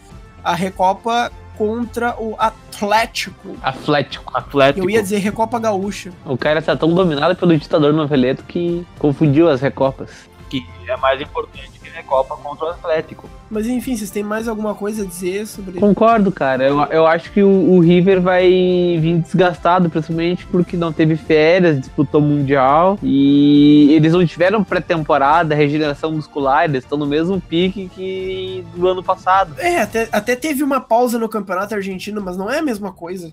a 0.43 0.55
Recopa 0.55 1.31
contra 1.57 2.17
o 2.19 2.35
Atlético. 2.39 3.57
Atlético. 3.63 4.37
Atlético. 4.37 4.87
Eu 4.87 4.91
ia 4.91 5.03
dizer 5.03 5.19
Recopa 5.19 5.59
Gaúcha. 5.59 6.11
O 6.25 6.37
cara 6.37 6.63
tá 6.63 6.75
tão 6.75 6.93
dominado 6.93 7.37
pelo 7.37 7.57
ditador 7.57 7.93
noveleto 7.93 8.43
que 8.45 8.87
confundiu 8.99 9.49
as 9.49 9.61
Recopas. 9.61 10.11
Que 10.49 10.67
é 10.89 10.97
mais 10.97 11.21
importante 11.21 11.80
Recopa 11.93 12.37
contra 12.37 12.67
o 12.67 12.69
Atlético. 12.71 13.29
Mas 13.51 13.67
enfim, 13.67 13.97
vocês 13.97 14.11
têm 14.11 14.23
mais 14.23 14.47
alguma 14.47 14.75
coisa 14.75 15.03
a 15.03 15.07
dizer 15.07 15.47
sobre. 15.47 15.81
Concordo, 15.81 16.31
cara. 16.31 16.65
Eu, 16.65 16.81
eu 16.85 17.07
acho 17.07 17.33
que 17.33 17.43
o, 17.43 17.49
o 17.49 17.81
River 17.81 18.21
vai 18.21 18.49
vir 19.01 19.19
desgastado, 19.19 19.91
principalmente 19.91 20.47
porque 20.47 20.77
não 20.77 20.93
teve 20.93 21.17
férias, 21.17 21.81
disputou 21.81 22.21
Mundial 22.21 22.99
e 23.03 23.93
eles 23.93 24.13
não 24.13 24.25
tiveram 24.25 24.63
pré-temporada, 24.63 25.55
regeneração 25.55 26.13
muscular, 26.13 26.65
eles 26.65 26.85
estão 26.85 26.97
no 26.97 27.07
mesmo 27.07 27.41
pique 27.41 27.91
que 27.95 28.65
do 28.75 28.87
ano 28.87 29.03
passado. 29.03 29.55
É, 29.59 29.81
até, 29.81 30.09
até 30.13 30.37
teve 30.37 30.63
uma 30.63 30.81
pausa 30.81 31.19
no 31.19 31.29
campeonato 31.29 31.75
argentino, 31.75 32.23
mas 32.23 32.37
não 32.37 32.49
é 32.49 32.59
a 32.59 32.63
mesma 32.63 32.93
coisa. 32.93 33.33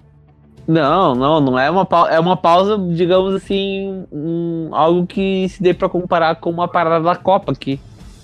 Não, 0.67 1.15
não, 1.15 1.39
não 1.39 1.59
é 1.59 1.69
uma 1.71 1.85
pausa, 1.85 2.11
é 2.11 2.19
uma 2.19 2.35
pausa, 2.35 2.77
digamos 2.77 3.33
assim, 3.35 4.05
um, 4.11 4.69
algo 4.73 5.05
que 5.07 5.47
se 5.47 5.63
dê 5.63 5.73
para 5.73 5.87
comparar 5.87 6.35
com 6.35 6.49
uma 6.49 6.67
parada 6.67 7.05
da 7.05 7.15
Copa 7.15 7.53
aqui 7.53 7.79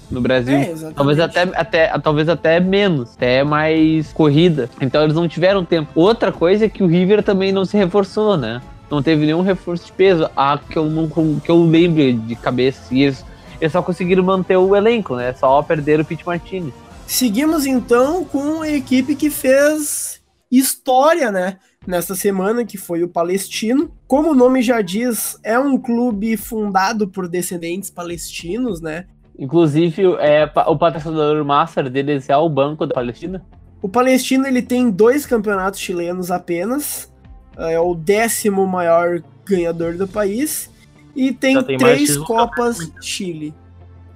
no 0.09 0.21
Brasil. 0.21 0.55
É, 0.55 0.73
talvez 0.95 1.19
até, 1.19 1.41
até, 1.55 1.99
talvez 1.99 2.29
até 2.29 2.59
menos, 2.59 3.13
até 3.15 3.43
mais 3.43 4.11
corrida. 4.13 4.69
Então 4.79 5.03
eles 5.03 5.15
não 5.15 5.27
tiveram 5.27 5.65
tempo. 5.65 5.91
Outra 5.95 6.31
coisa 6.31 6.65
é 6.65 6.69
que 6.69 6.83
o 6.83 6.87
River 6.87 7.23
também 7.23 7.51
não 7.51 7.65
se 7.65 7.77
reforçou, 7.77 8.37
né? 8.37 8.61
Não 8.89 9.01
teve 9.01 9.25
nenhum 9.25 9.41
reforço 9.41 9.85
de 9.85 9.91
peso. 9.91 10.29
Ah, 10.35 10.59
que 10.69 10.77
eu 10.77 10.85
não 10.85 11.09
que 11.39 11.49
eu 11.49 11.63
lembre 11.63 12.13
de 12.13 12.35
cabeça. 12.35 12.93
E 12.93 13.03
eles, 13.03 13.25
eles 13.59 13.71
só 13.71 13.81
conseguiram 13.81 14.23
manter 14.23 14.57
o 14.57 14.75
elenco, 14.75 15.15
né? 15.15 15.33
Só 15.33 15.61
perder 15.61 15.99
o 15.99 16.05
Pete 16.05 16.25
Martinez. 16.25 16.73
Seguimos 17.07 17.65
então 17.65 18.23
com 18.23 18.61
a 18.61 18.69
equipe 18.69 19.15
que 19.15 19.29
fez 19.29 20.21
história, 20.51 21.31
né? 21.31 21.57
Nesta 21.85 22.15
semana, 22.15 22.63
que 22.63 22.77
foi 22.77 23.03
o 23.03 23.09
Palestino. 23.09 23.91
Como 24.07 24.31
o 24.31 24.35
nome 24.35 24.61
já 24.61 24.81
diz, 24.81 25.37
é 25.43 25.59
um 25.59 25.77
clube 25.77 26.37
fundado 26.37 27.07
por 27.07 27.27
descendentes 27.27 27.89
palestinos, 27.89 28.79
né? 28.79 29.05
Inclusive, 29.37 30.03
é, 30.19 30.49
o 30.67 30.77
patrocinador 30.77 31.43
master 31.43 31.89
deles 31.89 32.29
é 32.29 32.37
o 32.37 32.47
Banco 32.47 32.85
da 32.85 32.93
Palestina. 32.93 33.43
O 33.81 33.89
Palestino 33.89 34.47
ele 34.47 34.61
tem 34.61 34.89
dois 34.89 35.25
campeonatos 35.25 35.79
chilenos 35.79 36.31
apenas. 36.31 37.11
É 37.57 37.79
o 37.79 37.93
décimo 37.93 38.65
maior 38.65 39.21
ganhador 39.45 39.95
do 39.97 40.07
país. 40.07 40.69
E 41.15 41.31
tem, 41.31 41.61
tem 41.63 41.77
três 41.77 42.17
Copas 42.17 42.91
Chile. 43.01 43.53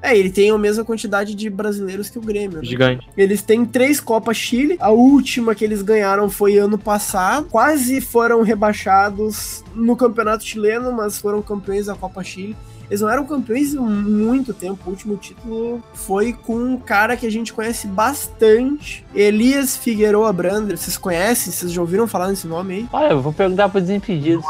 É, 0.02 0.16
ele 0.16 0.30
tem 0.30 0.52
a 0.52 0.58
mesma 0.58 0.86
quantidade 0.86 1.34
de 1.34 1.50
brasileiros 1.50 2.10
que 2.10 2.20
o 2.20 2.22
Grêmio. 2.22 2.60
Né? 2.60 2.64
Gigante. 2.64 3.08
Eles 3.18 3.42
têm 3.42 3.66
três 3.66 4.00
Copas 4.00 4.38
Chile. 4.38 4.78
A 4.80 4.92
última 4.92 5.56
que 5.56 5.66
eles 5.66 5.82
ganharam 5.82 6.30
foi 6.30 6.58
ano 6.58 6.78
passado. 6.78 7.48
Quase 7.50 8.00
foram 8.00 8.42
rebaixados 8.44 9.64
no 9.76 9.96
Campeonato 9.96 10.44
Chileno, 10.46 10.92
mas 10.92 11.20
foram 11.20 11.42
campeões 11.42 11.88
da 11.88 11.96
Copa 11.96 12.24
Chile. 12.24 12.56
Eles 12.90 13.02
não 13.02 13.10
eram 13.10 13.26
campeões 13.26 13.76
há 13.76 13.82
muito 13.82 14.54
tempo. 14.54 14.80
O 14.86 14.90
último 14.90 15.18
título 15.18 15.84
foi 15.94 16.34
com 16.34 16.56
um 16.56 16.78
cara 16.78 17.18
que 17.18 17.26
a 17.26 17.32
gente 17.32 17.54
conhece 17.54 17.88
bastante, 17.88 19.06
Elias 19.14 19.76
Figueroa 19.76 20.32
Brander. 20.32 20.78
Vocês 20.78 20.98
conhecem? 20.98 21.52
Vocês 21.52 21.72
já 21.72 21.82
ouviram 21.82 22.08
falar 22.08 22.30
nesse 22.30 22.48
nome 22.48 22.74
aí? 22.74 22.90
Olha, 22.92 23.12
eu 23.12 23.22
vou 23.22 23.34
perguntar 23.34 23.70
para 23.70 23.80
os 23.80 23.88
Desimpedidos. 23.88 24.46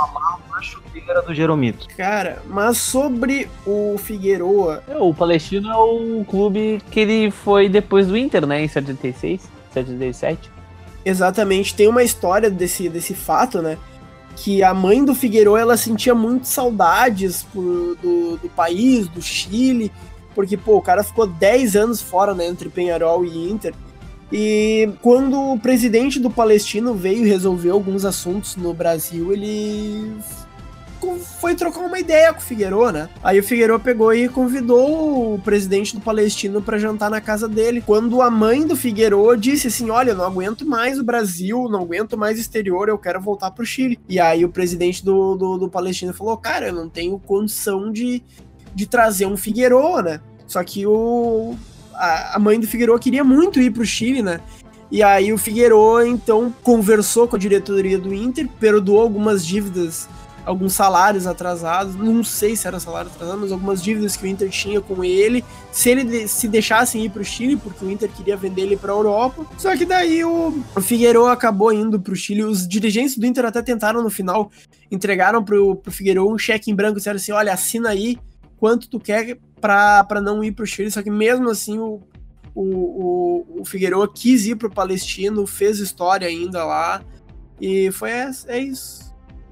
Era 1.07 1.21
do 1.21 1.33
Jeromito. 1.33 1.87
Cara, 1.95 2.41
mas 2.47 2.77
sobre 2.79 3.47
o 3.65 3.97
Figueroa. 3.97 4.83
É, 4.89 4.97
o 4.97 5.13
Palestino 5.13 5.71
é 5.71 5.77
o 5.77 6.25
clube 6.25 6.81
que 6.91 6.99
ele 6.99 7.31
foi 7.31 7.69
depois 7.69 8.07
do 8.07 8.17
Inter, 8.17 8.45
né? 8.45 8.61
Em 8.61 8.67
76, 8.67 9.41
77. 9.73 10.51
Exatamente. 11.05 11.73
Tem 11.73 11.87
uma 11.87 12.03
história 12.03 12.49
desse, 12.49 12.89
desse 12.89 13.13
fato, 13.13 13.61
né? 13.61 13.77
Que 14.37 14.63
a 14.63 14.73
mãe 14.73 15.03
do 15.03 15.15
Figueiredo 15.15 15.57
ela 15.57 15.75
sentia 15.75 16.13
muito 16.13 16.47
saudades 16.47 17.43
por, 17.43 17.97
do, 18.01 18.37
do 18.37 18.49
país, 18.55 19.07
do 19.07 19.21
Chile, 19.21 19.91
porque 20.35 20.55
pô, 20.55 20.77
o 20.77 20.81
cara 20.81 21.03
ficou 21.03 21.25
10 21.25 21.75
anos 21.75 22.01
fora, 22.01 22.35
né, 22.35 22.47
entre 22.47 22.69
Penharol 22.69 23.25
e 23.25 23.51
Inter. 23.51 23.73
E 24.31 24.89
quando 25.01 25.53
o 25.53 25.59
presidente 25.59 26.19
do 26.19 26.29
Palestino 26.29 26.93
veio 26.93 27.25
resolver 27.25 27.71
alguns 27.71 28.05
assuntos 28.05 28.55
no 28.55 28.73
Brasil, 28.73 29.33
ele 29.33 30.15
foi 31.39 31.55
trocar 31.55 31.81
uma 31.81 31.99
ideia 31.99 32.33
com 32.33 32.39
o 32.39 32.43
Figueiredo, 32.43 32.91
né? 32.91 33.09
Aí 33.23 33.39
o 33.39 33.43
Figueiredo 33.43 33.79
pegou 33.79 34.13
e 34.13 34.27
convidou 34.27 35.33
o 35.33 35.39
presidente 35.39 35.95
do 35.95 36.01
Palestino 36.01 36.61
para 36.61 36.77
jantar 36.77 37.09
na 37.09 37.21
casa 37.21 37.47
dele. 37.47 37.83
Quando 37.85 38.21
a 38.21 38.29
mãe 38.29 38.65
do 38.65 38.75
Figueiredo 38.75 39.37
disse 39.37 39.67
assim: 39.67 39.89
Olha, 39.89 40.13
não 40.13 40.25
aguento 40.25 40.65
mais 40.65 40.99
o 40.99 41.03
Brasil, 41.03 41.67
não 41.69 41.81
aguento 41.81 42.17
mais 42.17 42.37
o 42.37 42.41
exterior, 42.41 42.89
eu 42.89 42.97
quero 42.97 43.21
voltar 43.21 43.51
pro 43.51 43.65
Chile. 43.65 43.99
E 44.07 44.19
aí 44.19 44.43
o 44.43 44.49
presidente 44.49 45.03
do, 45.03 45.35
do, 45.35 45.57
do 45.57 45.69
Palestino 45.69 46.13
falou: 46.13 46.37
Cara, 46.37 46.67
eu 46.67 46.73
não 46.73 46.89
tenho 46.89 47.19
condição 47.19 47.91
de, 47.91 48.23
de 48.73 48.85
trazer 48.85 49.25
um 49.25 49.37
Figueiredo, 49.37 50.01
né? 50.03 50.19
Só 50.47 50.63
que 50.63 50.87
o, 50.87 51.55
a, 51.93 52.35
a 52.35 52.39
mãe 52.39 52.59
do 52.59 52.67
Figueiredo 52.67 52.99
queria 52.99 53.23
muito 53.23 53.59
ir 53.59 53.71
pro 53.71 53.85
Chile, 53.85 54.21
né? 54.21 54.39
E 54.89 55.03
aí 55.03 55.33
o 55.33 55.37
Figueiredo 55.37 56.05
então 56.05 56.53
conversou 56.63 57.27
com 57.27 57.35
a 57.35 57.39
diretoria 57.39 57.97
do 57.97 58.13
Inter, 58.13 58.47
perdoou 58.59 59.01
algumas 59.01 59.45
dívidas 59.45 60.07
alguns 60.47 60.73
salários 60.73 61.27
atrasados, 61.27 61.95
não 61.95 62.23
sei 62.23 62.55
se 62.55 62.65
era 62.65 62.79
salário 62.79 63.11
atrasado, 63.11 63.41
mas 63.41 63.51
algumas 63.51 63.83
dívidas 63.83 64.15
que 64.15 64.23
o 64.23 64.27
Inter 64.27 64.49
tinha 64.49 64.79
com 64.79 65.03
ele, 65.03 65.43
se 65.73 65.89
ele 65.89 66.25
se 66.27 66.47
deixassem 66.47 67.03
ir 67.03 67.09
para 67.09 67.21
o 67.21 67.25
Chile, 67.25 67.57
porque 67.57 67.83
o 67.83 67.91
Inter 67.91 68.09
queria 68.09 68.37
vender 68.37 68.61
ele 68.61 68.77
para 68.77 68.93
a 68.93 68.95
Europa. 68.95 69.45
Só 69.57 69.75
que 69.75 69.85
daí 69.85 70.23
o, 70.23 70.63
Figueiredo 70.81 71.25
acabou 71.25 71.73
indo 71.73 71.99
para 71.99 72.13
o 72.13 72.15
Chile. 72.15 72.45
Os 72.45 72.65
dirigentes 72.65 73.17
do 73.17 73.25
Inter 73.25 73.45
até 73.45 73.61
tentaram 73.61 74.01
no 74.01 74.09
final, 74.09 74.49
entregaram 74.89 75.43
para 75.43 75.61
o 75.61 75.81
Figueiredo 75.91 76.29
um 76.29 76.37
cheque 76.37 76.71
em 76.71 76.75
branco, 76.75 76.95
disseram 76.95 77.17
assim: 77.17 77.33
olha, 77.33 77.53
assina 77.53 77.89
aí 77.89 78.17
quanto 78.55 78.89
tu 78.89 79.01
quer 79.01 79.37
para 79.59 80.21
não 80.21 80.41
ir 80.41 80.53
para 80.53 80.63
o 80.63 80.67
Chile. 80.67 80.89
Só 80.89 81.03
que 81.03 81.11
mesmo 81.11 81.49
assim 81.49 81.77
o, 81.77 82.01
o, 82.55 82.63
o, 82.63 83.61
o 83.61 83.65
Figueiredo 83.65 84.07
quis 84.07 84.45
ir 84.45 84.55
para 84.55 84.69
o 84.69 84.73
Palestino, 84.73 85.45
fez 85.45 85.79
história 85.79 86.25
ainda 86.25 86.63
lá. 86.63 87.03
E 87.59 87.91
foi 87.91 88.11
é, 88.11 88.31
é 88.47 88.59
isso. 88.59 89.06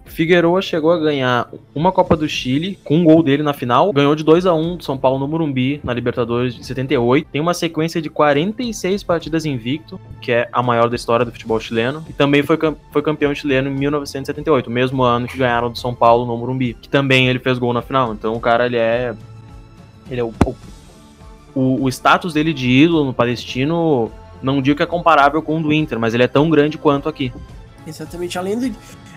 Figueroa 0.05 0.61
chegou 0.61 0.91
a 0.91 0.97
ganhar 0.97 1.49
uma 1.73 1.91
Copa 1.91 2.15
do 2.15 2.27
Chile 2.27 2.79
com 2.83 2.97
um 2.97 3.03
gol 3.03 3.21
dele 3.21 3.43
na 3.43 3.53
final. 3.53 3.91
Ganhou 3.91 4.15
de 4.15 4.23
2 4.23 4.45
a 4.45 4.53
1 4.53 4.77
do 4.77 4.83
São 4.83 4.97
Paulo 4.97 5.19
no 5.19 5.27
Morumbi 5.27 5.81
na 5.83 5.93
Libertadores 5.93 6.55
de 6.55 6.65
78. 6.65 7.27
Tem 7.31 7.41
uma 7.41 7.53
sequência 7.53 8.01
de 8.01 8.09
46 8.09 9.03
partidas 9.03 9.45
invicto, 9.45 9.99
que 10.21 10.31
é 10.31 10.47
a 10.53 10.63
maior 10.63 10.89
da 10.89 10.95
história 10.95 11.25
do 11.25 11.31
futebol 11.31 11.59
chileno. 11.59 12.05
E 12.07 12.13
também 12.13 12.43
foi, 12.43 12.57
foi 12.91 13.01
campeão 13.01 13.33
chileno 13.35 13.69
em 13.69 13.73
1978, 13.73 14.69
mesmo 14.69 15.03
ano 15.03 15.27
que 15.27 15.37
ganharam 15.37 15.69
do 15.69 15.77
São 15.77 15.93
Paulo 15.93 16.25
no 16.25 16.37
Morumbi, 16.37 16.75
que 16.75 16.87
também 16.87 17.27
ele 17.27 17.39
fez 17.39 17.57
gol 17.57 17.73
na 17.73 17.81
final. 17.81 18.13
Então 18.13 18.33
o 18.33 18.39
cara 18.39 18.67
ele 18.67 18.77
é 18.77 19.13
ele 20.09 20.21
é 20.21 20.23
o, 20.23 20.33
o, 21.53 21.83
o 21.83 21.89
status 21.89 22.33
dele 22.33 22.53
de 22.53 22.69
ídolo 22.69 23.05
no 23.05 23.13
Palestino, 23.13 24.11
não 24.41 24.61
digo 24.61 24.77
que 24.77 24.83
é 24.83 24.85
comparável 24.85 25.41
com 25.41 25.57
o 25.57 25.63
do 25.63 25.73
Inter, 25.73 25.99
mas 25.99 26.13
ele 26.13 26.23
é 26.23 26.27
tão 26.27 26.49
grande 26.49 26.77
quanto 26.77 27.09
aqui. 27.09 27.33
Exatamente, 27.87 28.37
além 28.37 28.59
de 28.59 28.73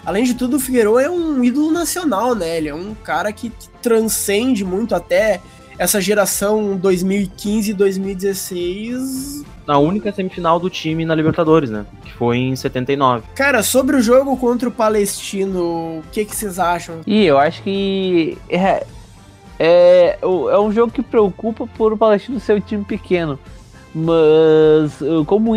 Além 0.09 0.25
de 0.25 0.33
tudo, 0.33 0.57
o 0.57 0.59
Figueiredo 0.59 0.99
é 0.99 1.11
um 1.11 1.45
ídolo 1.45 1.71
nacional, 1.71 2.35
né? 2.35 2.57
Ele 2.57 2.71
é 2.71 2.75
um 2.75 2.95
cara 2.95 3.31
que 3.31 3.53
transcende 3.83 4.65
muito 4.65 4.95
até 4.95 5.39
essa 5.79 6.01
geração 6.01 6.79
2015 6.79 7.73
e 7.73 7.75
2016. 7.75 9.45
Na 9.67 9.77
única 9.77 10.11
semifinal 10.11 10.59
do 10.59 10.71
time 10.71 11.05
na 11.05 11.15
Libertadores, 11.15 11.69
né? 11.69 11.85
Que 12.03 12.15
foi 12.15 12.39
em 12.39 12.57
79. 12.57 13.25
Cara, 13.35 13.63
sobre 13.63 13.97
o 13.97 14.01
jogo 14.01 14.35
contra 14.39 14.71
o 14.71 14.73
Palestino, 14.73 15.99
o 15.99 16.03
que, 16.11 16.25
que 16.25 16.35
vocês 16.35 16.59
acham? 16.59 17.03
E 17.07 17.27
eu 17.27 17.37
acho 17.37 17.63
que 17.63 18.39
é, 18.49 18.87
é, 19.59 20.19
é 20.23 20.59
um 20.59 20.73
jogo 20.73 20.91
que 20.91 21.03
preocupa 21.03 21.67
por 21.67 21.93
o 21.93 21.99
Palestino 21.99 22.41
ser 22.41 22.57
um 22.57 22.61
time 22.61 22.83
pequeno. 22.83 23.39
Mas 23.95 24.99
como 25.27 25.53
o 25.53 25.57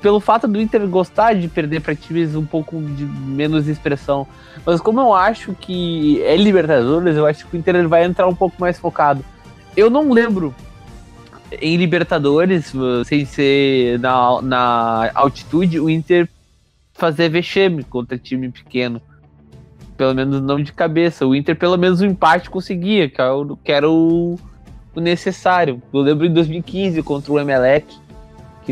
pelo 0.00 0.20
fato 0.20 0.48
do 0.48 0.60
Inter 0.60 0.86
gostar 0.88 1.34
de 1.34 1.48
perder 1.48 1.80
para 1.80 1.94
times 1.94 2.34
um 2.34 2.44
pouco 2.44 2.80
de 2.80 3.04
menos 3.04 3.68
expressão. 3.68 4.26
Mas 4.64 4.80
como 4.80 5.00
eu 5.00 5.14
acho 5.14 5.54
que 5.54 6.22
é 6.22 6.36
Libertadores, 6.36 7.16
eu 7.16 7.26
acho 7.26 7.46
que 7.46 7.56
o 7.56 7.58
Inter 7.58 7.86
vai 7.88 8.04
entrar 8.04 8.26
um 8.26 8.34
pouco 8.34 8.56
mais 8.58 8.78
focado. 8.78 9.24
Eu 9.76 9.90
não 9.90 10.10
lembro 10.10 10.54
em 11.60 11.76
Libertadores, 11.76 12.72
sem 13.06 13.24
ser 13.24 13.98
na, 13.98 14.42
na 14.42 15.10
altitude, 15.14 15.80
o 15.80 15.88
Inter 15.88 16.28
fazer 16.94 17.28
vexame 17.28 17.84
contra 17.84 18.18
time 18.18 18.50
pequeno. 18.50 19.00
Pelo 19.96 20.14
menos 20.14 20.40
não 20.40 20.62
de 20.62 20.72
cabeça. 20.72 21.26
O 21.26 21.34
Inter, 21.34 21.56
pelo 21.56 21.76
menos, 21.76 22.00
o 22.00 22.04
um 22.04 22.08
empate 22.08 22.48
conseguia, 22.48 23.08
que 23.08 23.20
era 23.20 23.34
o, 23.34 23.56
que 23.56 23.72
era 23.72 23.88
o, 23.88 24.38
o 24.94 25.00
necessário. 25.00 25.82
Eu 25.92 26.00
lembro 26.00 26.26
em 26.26 26.32
2015 26.32 27.02
contra 27.02 27.32
o 27.32 27.38
Emelec 27.38 27.86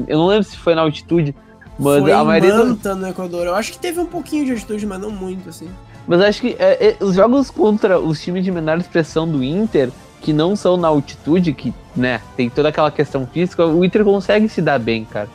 eu 0.06 0.18
não 0.18 0.26
lembro 0.26 0.44
se 0.44 0.56
foi 0.56 0.74
na 0.74 0.82
altitude, 0.82 1.34
mas 1.78 2.00
foi 2.00 2.12
a 2.12 2.24
maioria. 2.24 2.56
Manta 2.56 2.94
no 2.94 3.08
Equador. 3.08 3.46
Eu 3.46 3.54
acho 3.54 3.72
que 3.72 3.78
teve 3.78 4.00
um 4.00 4.06
pouquinho 4.06 4.44
de 4.44 4.52
altitude, 4.52 4.86
mas 4.86 5.00
não 5.00 5.10
muito, 5.10 5.48
assim. 5.48 5.68
Mas 6.06 6.20
acho 6.20 6.40
que 6.40 6.56
é, 6.58 6.88
é, 6.88 7.04
os 7.04 7.14
jogos 7.14 7.50
contra 7.50 7.98
os 7.98 8.22
times 8.22 8.44
de 8.44 8.50
menor 8.50 8.78
expressão 8.78 9.28
do 9.28 9.42
Inter, 9.42 9.90
que 10.20 10.32
não 10.32 10.56
são 10.56 10.76
na 10.76 10.88
altitude, 10.88 11.52
que, 11.52 11.74
né, 11.94 12.20
tem 12.36 12.48
toda 12.48 12.68
aquela 12.68 12.90
questão 12.90 13.26
física, 13.26 13.66
o 13.66 13.84
Inter 13.84 14.04
consegue 14.04 14.48
se 14.48 14.62
dar 14.62 14.78
bem, 14.78 15.04
cara. 15.04 15.28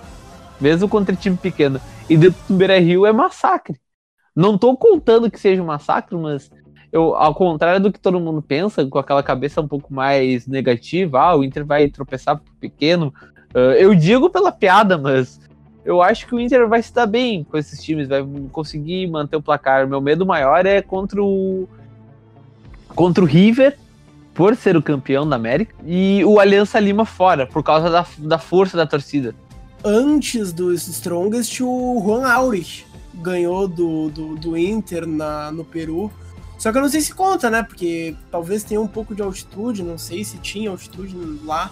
Mesmo 0.59 0.87
contra 0.87 1.15
time 1.15 1.37
pequeno. 1.37 1.79
E 2.09 2.17
do 2.17 2.33
Beira 2.49 2.79
Rio 2.79 3.05
é 3.05 3.11
massacre. 3.11 3.79
Não 4.35 4.57
tô 4.57 4.75
contando 4.77 5.29
que 5.29 5.39
seja 5.39 5.61
um 5.61 5.65
massacre, 5.65 6.15
mas 6.15 6.49
eu, 6.91 7.15
ao 7.15 7.33
contrário 7.33 7.81
do 7.81 7.91
que 7.91 7.99
todo 7.99 8.19
mundo 8.19 8.41
pensa, 8.41 8.85
com 8.85 8.99
aquela 8.99 9.23
cabeça 9.23 9.61
um 9.61 9.67
pouco 9.67 9.93
mais 9.93 10.45
negativa, 10.45 11.19
ah, 11.21 11.35
o 11.35 11.43
Inter 11.43 11.65
vai 11.65 11.87
tropeçar 11.87 12.37
pro 12.37 12.53
pequeno, 12.55 13.13
Uh, 13.53 13.73
eu 13.77 13.93
digo 13.93 14.29
pela 14.29 14.51
piada, 14.51 14.97
mas 14.97 15.39
eu 15.83 16.01
acho 16.01 16.27
que 16.27 16.35
o 16.35 16.39
Inter 16.39 16.67
vai 16.67 16.81
se 16.81 16.93
dar 16.93 17.05
bem 17.05 17.43
com 17.43 17.57
esses 17.57 17.83
times, 17.83 18.07
vai 18.07 18.25
conseguir 18.51 19.07
manter 19.07 19.35
o 19.35 19.41
placar. 19.41 19.87
Meu 19.87 19.99
medo 19.99 20.25
maior 20.25 20.65
é 20.65 20.81
contra 20.81 21.21
o 21.21 21.67
contra 22.95 23.23
o 23.23 23.27
River, 23.27 23.77
por 24.33 24.55
ser 24.55 24.75
o 24.75 24.81
campeão 24.81 25.27
da 25.27 25.35
América, 25.35 25.73
e 25.85 26.23
o 26.25 26.39
Aliança 26.39 26.79
Lima 26.79 27.05
fora, 27.05 27.47
por 27.47 27.63
causa 27.63 27.89
da, 27.89 28.05
da 28.17 28.37
força 28.37 28.75
da 28.75 28.85
torcida. 28.85 29.33
Antes 29.83 30.51
dos 30.53 30.87
Strongest, 30.87 31.61
o 31.61 32.01
Juan 32.05 32.27
Aurich 32.27 32.85
ganhou 33.15 33.67
do, 33.67 34.09
do, 34.09 34.35
do 34.35 34.57
Inter 34.57 35.07
na, 35.07 35.51
no 35.51 35.63
Peru. 35.63 36.11
Só 36.57 36.71
que 36.71 36.77
eu 36.77 36.81
não 36.81 36.89
sei 36.89 37.01
se 37.01 37.13
conta, 37.13 37.49
né? 37.49 37.63
Porque 37.63 38.15
talvez 38.29 38.63
tenha 38.63 38.79
um 38.79 38.87
pouco 38.87 39.15
de 39.15 39.21
altitude, 39.21 39.81
não 39.81 39.97
sei 39.97 40.23
se 40.23 40.37
tinha 40.37 40.69
altitude 40.69 41.15
lá 41.43 41.71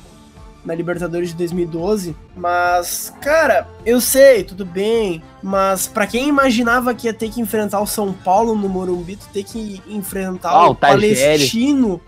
na 0.63 0.75
Libertadores 0.75 1.29
de 1.29 1.35
2012. 1.35 2.15
Mas, 2.35 3.13
cara, 3.21 3.67
eu 3.85 3.99
sei, 4.01 4.43
tudo 4.43 4.65
bem. 4.65 5.21
Mas 5.41 5.87
para 5.87 6.07
quem 6.07 6.27
imaginava 6.27 6.93
que 6.93 7.07
ia 7.07 7.13
ter 7.13 7.29
que 7.29 7.41
enfrentar 7.41 7.79
o 7.79 7.87
São 7.87 8.13
Paulo 8.13 8.55
no 8.55 8.69
Morumbi, 8.69 9.15
tu 9.15 9.27
ter 9.33 9.43
que 9.43 9.81
enfrentar 9.87 10.51
ah, 10.51 10.67
o, 10.67 10.71
o 10.71 10.75
Palestino. 10.75 12.01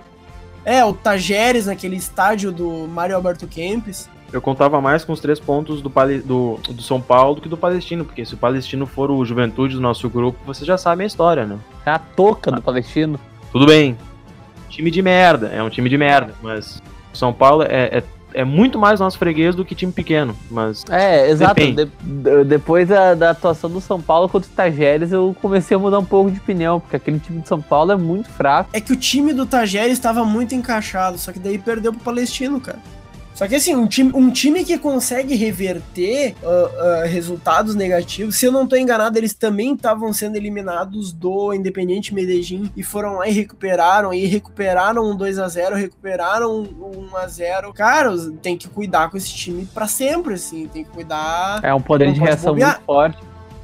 É, 0.63 0.85
o 0.85 0.93
Tajeres 0.93 1.65
naquele 1.65 1.95
estádio 1.95 2.51
do 2.51 2.87
Mário 2.87 3.15
Alberto 3.15 3.47
Kempes. 3.47 4.07
Eu 4.31 4.41
contava 4.41 4.79
mais 4.79 5.03
com 5.03 5.11
os 5.11 5.19
três 5.19 5.39
pontos 5.39 5.81
do, 5.81 5.91
do, 6.23 6.57
do 6.57 6.81
São 6.81 7.01
Paulo 7.01 7.35
do 7.35 7.41
que 7.41 7.49
do 7.49 7.57
Palestino, 7.57 8.05
porque 8.05 8.23
se 8.23 8.33
o 8.33 8.37
Palestino 8.37 8.85
for 8.85 9.11
o 9.11 9.25
Juventude 9.25 9.75
do 9.75 9.81
nosso 9.81 10.09
grupo, 10.09 10.39
você 10.45 10.63
já 10.63 10.77
sabe 10.77 11.03
a 11.03 11.07
história, 11.07 11.45
né? 11.45 11.57
É 11.85 11.91
a 11.91 11.99
toca 11.99 12.49
do 12.49 12.61
Palestino. 12.61 13.19
Tudo 13.51 13.65
bem. 13.65 13.97
Time 14.69 14.89
de 14.89 15.01
merda, 15.01 15.47
é 15.47 15.61
um 15.61 15.69
time 15.69 15.89
de 15.89 15.97
merda, 15.97 16.33
mas 16.41 16.81
São 17.13 17.33
Paulo 17.33 17.63
é, 17.63 17.97
é, 17.97 18.03
é 18.33 18.43
muito 18.43 18.77
mais 18.79 18.99
nosso 18.99 19.17
freguês 19.17 19.55
do 19.55 19.63
que 19.65 19.73
time 19.75 19.91
pequeno, 19.91 20.35
mas 20.49 20.83
É, 20.89 21.29
exato. 21.29 21.59
De- 21.61 22.43
depois 22.45 22.87
da, 22.87 23.13
da 23.13 23.29
atuação 23.31 23.69
do 23.69 23.81
São 23.81 24.01
Paulo 24.01 24.27
contra 24.29 24.49
o 24.49 24.53
Tajeres, 24.53 25.11
eu 25.11 25.35
comecei 25.41 25.75
a 25.75 25.79
mudar 25.79 25.99
um 25.99 26.05
pouco 26.05 26.31
de 26.31 26.37
opinião, 26.39 26.79
porque 26.79 26.95
aquele 26.95 27.19
time 27.19 27.41
de 27.41 27.47
São 27.47 27.61
Paulo 27.61 27.91
é 27.91 27.95
muito 27.97 28.29
fraco. 28.29 28.69
É 28.73 28.79
que 28.81 28.91
o 28.93 28.95
time 28.95 29.33
do 29.33 29.45
Tajeres 29.45 29.93
estava 29.93 30.23
muito 30.25 30.53
encaixado, 30.55 31.17
só 31.17 31.31
que 31.31 31.39
daí 31.39 31.57
perdeu 31.57 31.91
pro 31.93 32.01
Palestino, 32.03 32.59
cara. 32.59 32.79
Só 33.41 33.47
que 33.47 33.55
assim, 33.55 33.75
um 33.75 33.87
time, 33.87 34.11
um 34.13 34.29
time 34.29 34.63
que 34.63 34.77
consegue 34.77 35.33
reverter 35.33 36.35
ah, 36.43 36.69
ah, 37.01 37.05
resultados 37.07 37.73
negativos, 37.73 38.35
se 38.35 38.45
eu 38.45 38.51
não 38.51 38.67
tô 38.67 38.75
enganado, 38.75 39.17
eles 39.17 39.33
também 39.33 39.73
estavam 39.73 40.13
sendo 40.13 40.35
eliminados 40.35 41.11
do 41.11 41.51
Independiente 41.51 42.13
Medellín 42.13 42.71
e 42.77 42.83
foram 42.83 43.15
lá 43.15 43.27
e 43.27 43.31
recuperaram, 43.31 44.13
e 44.13 44.27
recuperaram 44.27 45.09
um 45.09 45.15
2 45.15 45.39
a 45.39 45.47
0 45.47 45.75
recuperaram 45.75 46.51
um 46.61 47.07
1 47.11 47.17
a 47.17 47.27
0 47.27 47.73
Cara, 47.73 48.11
tem 48.43 48.55
que 48.55 48.67
cuidar 48.67 49.09
com 49.09 49.17
esse 49.17 49.33
time 49.33 49.67
pra 49.73 49.87
sempre, 49.87 50.35
assim, 50.35 50.67
tem 50.67 50.83
que 50.83 50.91
cuidar 50.91 51.61
É 51.63 51.73
um 51.73 51.81
poder 51.81 52.13
de 52.13 52.19
reação 52.19 52.51
bobear. 52.53 52.75
muito 52.75 52.85
forte. 52.85 53.17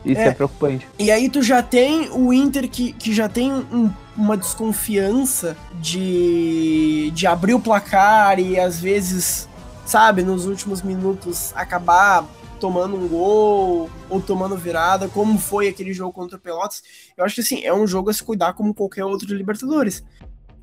Isso 0.04 0.22
é, 0.22 0.28
É. 0.30 0.32
preocupante. 0.32 0.88
E 0.98 1.12
aí 1.12 1.30
tu 1.30 1.44
já 1.44 1.62
tem 1.62 2.10
o 2.12 2.34
Inter 2.34 2.68
que, 2.68 2.94
que 2.94 3.14
já 3.14 3.30
tem 3.30 3.54
um- 3.54 3.92
uma 4.18 4.36
desconfiança 4.36 5.56
de, 5.80 7.12
de 7.14 7.28
abrir 7.28 7.54
o 7.54 7.60
placar 7.60 8.40
e 8.40 8.60
às 8.60 8.80
vezes, 8.80 9.48
sabe, 9.88 10.22
nos 10.22 10.46
últimos 10.46 10.82
minutos 10.82 11.54
acabar 11.56 12.26
tomando 12.60 12.98
um 12.98 13.08
gol 13.08 13.90
ou 14.10 14.22
tomando 14.22 14.58
virada, 14.58 15.08
como 15.08 15.40
foi 15.40 15.70
aquele 15.70 15.94
jogo 15.94 16.12
contra 16.12 16.38
o 16.38 16.40
Pelotas. 16.40 16.84
Eu 17.16 17.24
acho 17.24 17.36
que 17.36 17.42
assim, 17.42 17.64
é 17.64 17.74
um 17.74 17.88
jogo 17.88 18.10
a 18.10 18.14
se 18.14 18.22
cuidar 18.22 18.54
como 18.54 18.74
qualquer 18.74 19.06
outro 19.06 19.26
de 19.26 19.34
Libertadores. 19.34 20.04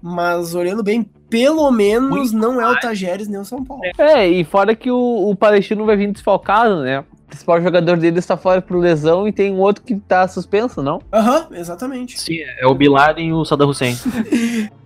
Mas 0.02 0.54
olhando 0.54 0.82
bem, 0.82 1.02
pelo 1.30 1.70
menos 1.70 2.30
não 2.30 2.60
é 2.60 2.70
o 2.70 2.78
Tajeres 2.78 3.26
nem 3.26 3.40
o 3.40 3.44
São 3.44 3.64
Paulo. 3.64 3.82
É, 3.96 4.28
e 4.28 4.44
fora 4.44 4.76
que 4.76 4.90
o, 4.90 5.30
o 5.30 5.34
Palestino 5.34 5.86
vai 5.86 5.96
vir 5.96 6.12
desfalcado, 6.12 6.82
né? 6.82 7.00
O 7.00 7.26
principal 7.26 7.62
jogador 7.62 7.96
dele 7.96 8.18
está 8.18 8.36
fora 8.36 8.60
por 8.60 8.76
lesão 8.76 9.26
e 9.26 9.32
tem 9.32 9.50
um 9.50 9.60
outro 9.60 9.82
que 9.82 9.96
tá 9.96 10.28
suspenso, 10.28 10.82
não? 10.82 11.00
Aham, 11.10 11.48
exatamente. 11.52 12.20
sim, 12.20 12.36
é 12.40 12.66
o 12.66 12.74
Bin 12.74 12.90
Laden 12.90 13.28
e 13.28 13.32
o 13.32 13.44
Saddam 13.46 13.70
Hussein. 13.70 13.96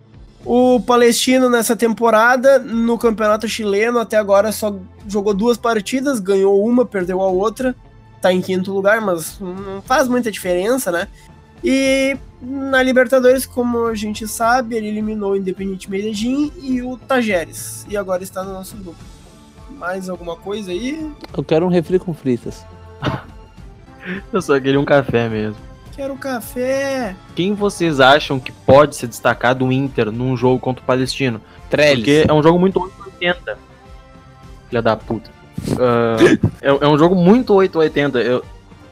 O 0.50 0.81
Palestino 0.81 1.50
nessa 1.50 1.76
temporada, 1.76 2.59
no 2.59 2.97
campeonato 2.97 3.47
chileno, 3.47 3.99
até 3.99 4.17
agora 4.17 4.50
só 4.50 4.75
jogou 5.07 5.35
duas 5.35 5.59
partidas, 5.59 6.21
ganhou 6.21 6.67
uma, 6.67 6.87
perdeu 6.87 7.21
a 7.21 7.28
outra, 7.28 7.76
tá 8.19 8.33
em 8.33 8.40
quinto 8.40 8.73
lugar, 8.73 8.99
mas 9.02 9.38
não 9.38 9.83
faz 9.83 10.09
muita 10.09 10.31
diferença, 10.31 10.90
né? 10.90 11.07
E 11.62 12.17
na 12.40 12.83
Libertadores, 12.83 13.45
como 13.45 13.88
a 13.88 13.95
gente 13.95 14.26
sabe, 14.26 14.75
ele 14.75 14.88
eliminou 14.88 15.33
o 15.33 15.37
Independiente 15.37 15.90
Medellín 15.90 16.50
e 16.62 16.81
o 16.81 16.97
Tajeres, 16.97 17.85
e 17.87 17.95
agora 17.95 18.23
está 18.23 18.43
no 18.43 18.55
nosso 18.55 18.75
grupo. 18.78 19.05
Mais 19.73 20.09
alguma 20.09 20.35
coisa 20.35 20.71
aí? 20.71 21.12
Eu 21.37 21.45
quero 21.45 21.67
um 21.67 21.69
refri 21.69 21.99
com 21.99 22.14
fritas. 22.14 22.64
Eu 24.33 24.40
só 24.40 24.59
queria 24.59 24.81
um 24.81 24.85
café 24.87 25.28
mesmo. 25.28 25.68
Quero 25.99 26.14
café. 26.17 27.17
Quem 27.35 27.55
vocês 27.55 27.99
acham 27.99 28.38
que 28.38 28.52
pode 28.52 28.95
se 28.95 29.05
destacar 29.05 29.52
do 29.52 29.73
Inter 29.73 30.12
num 30.12 30.37
jogo 30.37 30.61
contra 30.61 30.81
o 30.81 30.87
Palestino? 30.87 31.40
Trellis. 31.69 31.97
Porque 32.05 32.25
é 32.28 32.33
um 32.33 32.40
jogo 32.40 32.57
muito 32.57 32.81
880. 32.81 33.59
Filha 34.69 34.81
da 34.81 34.95
puta. 34.97 35.28
Ah, 35.76 36.17
é, 36.62 36.69
é 36.69 36.87
um 36.88 36.97
jogo 36.97 37.17
muito 37.17 37.52
880. 37.52 38.21
Eu, 38.21 38.45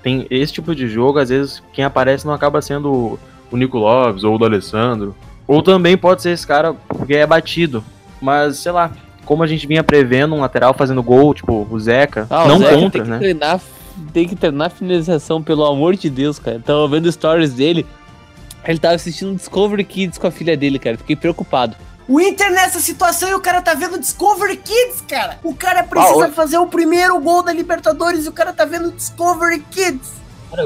tem 0.02 0.26
esse 0.30 0.52
tipo 0.52 0.75
de 0.75 0.88
jogo, 0.88 1.20
às 1.20 1.28
vezes 1.28 1.62
quem 1.72 1.84
aparece 1.84 2.26
não 2.26 2.34
acaba 2.34 2.60
sendo 2.60 2.92
o- 2.92 3.18
o 3.52 3.56
Nico 3.56 3.78
Lopes 3.78 4.25
ou 4.25 4.34
o 4.34 4.38
do 4.38 4.44
Alessandro. 4.44 5.14
Ou 5.46 5.62
também 5.62 5.96
pode 5.96 6.22
ser 6.22 6.30
esse 6.30 6.44
cara 6.44 6.75
porque 6.88 7.14
é 7.14 7.25
batido. 7.25 7.84
Mas, 8.20 8.56
sei 8.58 8.72
lá, 8.72 8.90
como 9.25 9.44
a 9.44 9.46
gente 9.46 9.64
vinha 9.64 9.84
prevendo 9.84 10.34
um 10.34 10.40
lateral 10.40 10.75
fazendo 10.75 11.04
gol, 11.04 11.32
tipo 11.32 11.68
o 11.70 11.78
Zeca, 11.78 12.26
Ah, 12.28 12.44
o 12.46 12.48
não 12.48 12.58
Zeca 12.58 12.74
contra, 12.74 12.90
tem 12.90 13.02
que 13.02 13.09
né? 13.11 13.18
Treinar, 13.18 13.61
tem 14.12 14.28
que 14.28 14.37
treinar 14.37 14.66
a 14.68 14.70
finalização, 14.70 15.42
pelo 15.42 15.64
amor 15.64 15.96
de 15.96 16.09
Deus, 16.11 16.38
cara. 16.38 16.61
Tava 16.64 16.87
vendo 16.88 17.11
stories 17.11 17.54
dele. 17.54 17.87
Ele 18.64 18.78
tava 18.78 18.94
assistindo 18.94 19.35
Discovery 19.37 19.85
Kids 19.85 20.18
com 20.18 20.26
a 20.26 20.30
filha 20.30 20.56
dele, 20.56 20.78
cara. 20.78 20.96
Fiquei 20.96 21.14
preocupado. 21.16 21.76
O 22.09 22.20
Inter 22.20 22.50
nessa 22.52 22.78
situação 22.80 23.28
e 23.28 23.35
o 23.35 23.40
cara 23.40 23.61
tá 23.61 23.74
vendo 23.74 23.98
Discovery 23.98 24.56
Kids, 24.56 25.02
cara. 25.09 25.38
O 25.42 25.54
cara 25.54 25.82
precisa 25.82 26.26
Ah, 26.26 26.30
fazer 26.30 26.59
o 26.59 26.66
primeiro 26.66 27.18
gol 27.20 27.42
da 27.42 27.52
Libertadores 27.52 28.26
e 28.26 28.28
o 28.28 28.32
cara 28.32 28.52
tá 28.52 28.64
vendo 28.64 28.92
Discovery 28.92 29.61
Kids. 29.70 30.12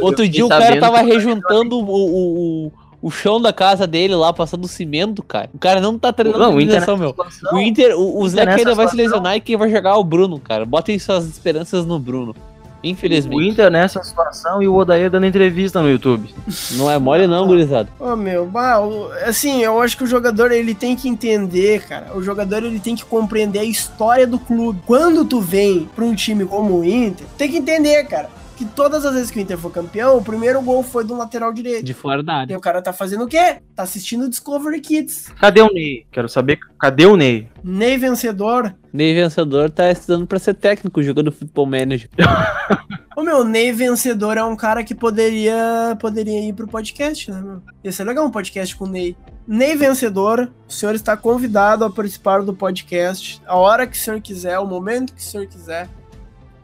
Outro 0.02 0.28
dia 0.28 0.44
o 0.44 0.48
cara 0.48 0.78
tava 0.78 1.02
que- 1.02 1.10
rejuntando 1.10 1.78
o, 1.78 1.82
o, 1.84 2.66
o, 2.66 2.72
o 3.02 3.10
chão 3.10 3.40
da 3.40 3.52
casa 3.54 3.86
dele 3.86 4.14
lá, 4.14 4.32
passando 4.32 4.68
cimento, 4.68 5.22
cara. 5.22 5.48
O 5.54 5.58
cara 5.58 5.80
não 5.80 5.98
tá 5.98 6.12
treinando 6.12 6.42
Não, 6.44 6.54
o 6.56 6.60
Inter 6.60 6.80
finalização, 6.82 6.96
meu. 6.98 7.08
situação- 7.10 7.54
O 7.54 7.58
Inter, 7.60 7.98
o, 7.98 8.20
o 8.22 8.28
Zeca 8.28 8.44
nessa 8.46 8.58
ainda 8.58 8.74
vai 8.74 8.88
se 8.88 8.96
lesionar 8.96 9.36
e 9.36 9.40
quem 9.40 9.56
vai 9.56 9.70
jogar 9.70 9.90
é 9.90 9.94
o 9.94 10.04
Bruno, 10.04 10.38
cara. 10.38 10.66
Botem 10.66 10.98
suas 10.98 11.24
esperanças 11.26 11.86
no 11.86 11.98
Bruno. 11.98 12.36
O 12.82 12.86
Infelizmente. 12.86 13.48
Inter 13.48 13.70
nessa 13.70 14.02
situação 14.02 14.62
e 14.62 14.66
o 14.68 14.74
Odair 14.74 15.10
dando 15.10 15.26
entrevista 15.26 15.82
no 15.82 15.90
YouTube. 15.90 16.34
Não 16.72 16.90
é 16.90 16.98
mole 16.98 17.26
não, 17.26 17.46
gurizada. 17.46 17.88
Ô 17.98 18.16
meu, 18.16 18.46
bah, 18.46 18.80
o- 18.80 19.10
assim, 19.26 19.62
eu 19.62 19.80
acho 19.82 19.96
que 19.96 20.04
o 20.04 20.06
jogador 20.06 20.50
ele 20.50 20.74
tem 20.74 20.96
que 20.96 21.08
entender, 21.08 21.82
cara. 21.82 22.16
O 22.16 22.22
jogador 22.22 22.62
ele 22.64 22.80
tem 22.80 22.96
que 22.96 23.04
compreender 23.04 23.58
a 23.58 23.64
história 23.64 24.26
do 24.26 24.38
clube. 24.38 24.80
Quando 24.86 25.24
tu 25.24 25.40
vem 25.40 25.88
pra 25.94 26.04
um 26.04 26.14
time 26.14 26.46
como 26.46 26.78
o 26.78 26.84
Inter, 26.84 27.26
tem 27.36 27.50
que 27.50 27.58
entender, 27.58 28.02
cara, 28.04 28.30
que 28.60 28.66
todas 28.66 29.06
as 29.06 29.14
vezes 29.14 29.30
que 29.30 29.38
o 29.38 29.40
Inter 29.40 29.56
for 29.56 29.70
campeão, 29.72 30.18
o 30.18 30.22
primeiro 30.22 30.60
gol 30.60 30.82
foi 30.82 31.02
do 31.02 31.16
lateral 31.16 31.50
direito. 31.50 31.82
De 31.82 31.94
fora 31.94 32.22
da 32.22 32.32
E 32.34 32.36
área. 32.36 32.58
o 32.58 32.60
cara 32.60 32.82
tá 32.82 32.92
fazendo 32.92 33.24
o 33.24 33.26
quê? 33.26 33.56
Tá 33.74 33.84
assistindo 33.84 34.28
Discovery 34.28 34.80
Kids. 34.82 35.28
Cadê 35.40 35.62
o 35.62 35.72
Ney? 35.72 36.06
Quero 36.12 36.28
saber, 36.28 36.58
cadê 36.78 37.06
o 37.06 37.16
Ney? 37.16 37.48
Ney 37.64 37.96
vencedor. 37.96 38.74
Ney 38.92 39.14
Vencedor 39.14 39.70
tá 39.70 39.90
estudando 39.90 40.26
pra 40.26 40.38
ser 40.38 40.52
técnico, 40.54 41.02
jogando 41.02 41.32
futebol 41.32 41.64
manager. 41.64 42.10
Ô 43.16 43.22
meu, 43.22 43.44
Ney 43.44 43.72
vencedor 43.72 44.36
é 44.36 44.44
um 44.44 44.54
cara 44.56 44.84
que 44.84 44.94
poderia 44.94 45.96
poderia 45.98 46.40
ir 46.46 46.52
pro 46.52 46.68
podcast, 46.68 47.30
né, 47.30 47.40
meu? 47.40 47.62
Ia 47.82 47.92
ser 47.92 48.04
legal 48.04 48.26
um 48.26 48.30
podcast 48.30 48.76
com 48.76 48.84
o 48.84 48.88
Ney. 48.88 49.16
Ney 49.48 49.74
vencedor, 49.74 50.52
o 50.68 50.72
senhor 50.72 50.94
está 50.94 51.16
convidado 51.16 51.84
a 51.84 51.90
participar 51.90 52.42
do 52.42 52.52
podcast 52.54 53.40
a 53.46 53.56
hora 53.56 53.86
que 53.86 53.96
o 53.96 54.00
senhor 54.00 54.20
quiser, 54.20 54.58
o 54.58 54.66
momento 54.66 55.14
que 55.14 55.20
o 55.20 55.24
senhor 55.24 55.46
quiser. 55.46 55.88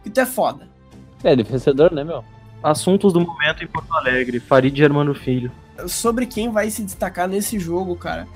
Que 0.05 0.11
tu 0.11 0.21
é 0.21 0.27
foda. 0.27 0.69
É, 1.23 1.33
ele 1.33 1.43
é 1.43 1.45
vencedor, 1.45 1.93
né, 1.93 2.05
meu? 2.05 2.25
Assuntos 2.63 3.13
do 3.13 3.21
momento 3.21 3.63
em 3.63 3.67
Porto 3.67 3.93
Alegre. 3.95 4.41
Farid 4.41 4.77
Germano 4.77 5.15
Filho. 5.15 5.53
Sobre 5.87 6.27
quem 6.27 6.51
vai 6.51 6.71
se 6.71 6.83
destacar 6.83 7.29
nesse 7.29 7.59
jogo, 7.59 7.95
cara. 7.97 8.27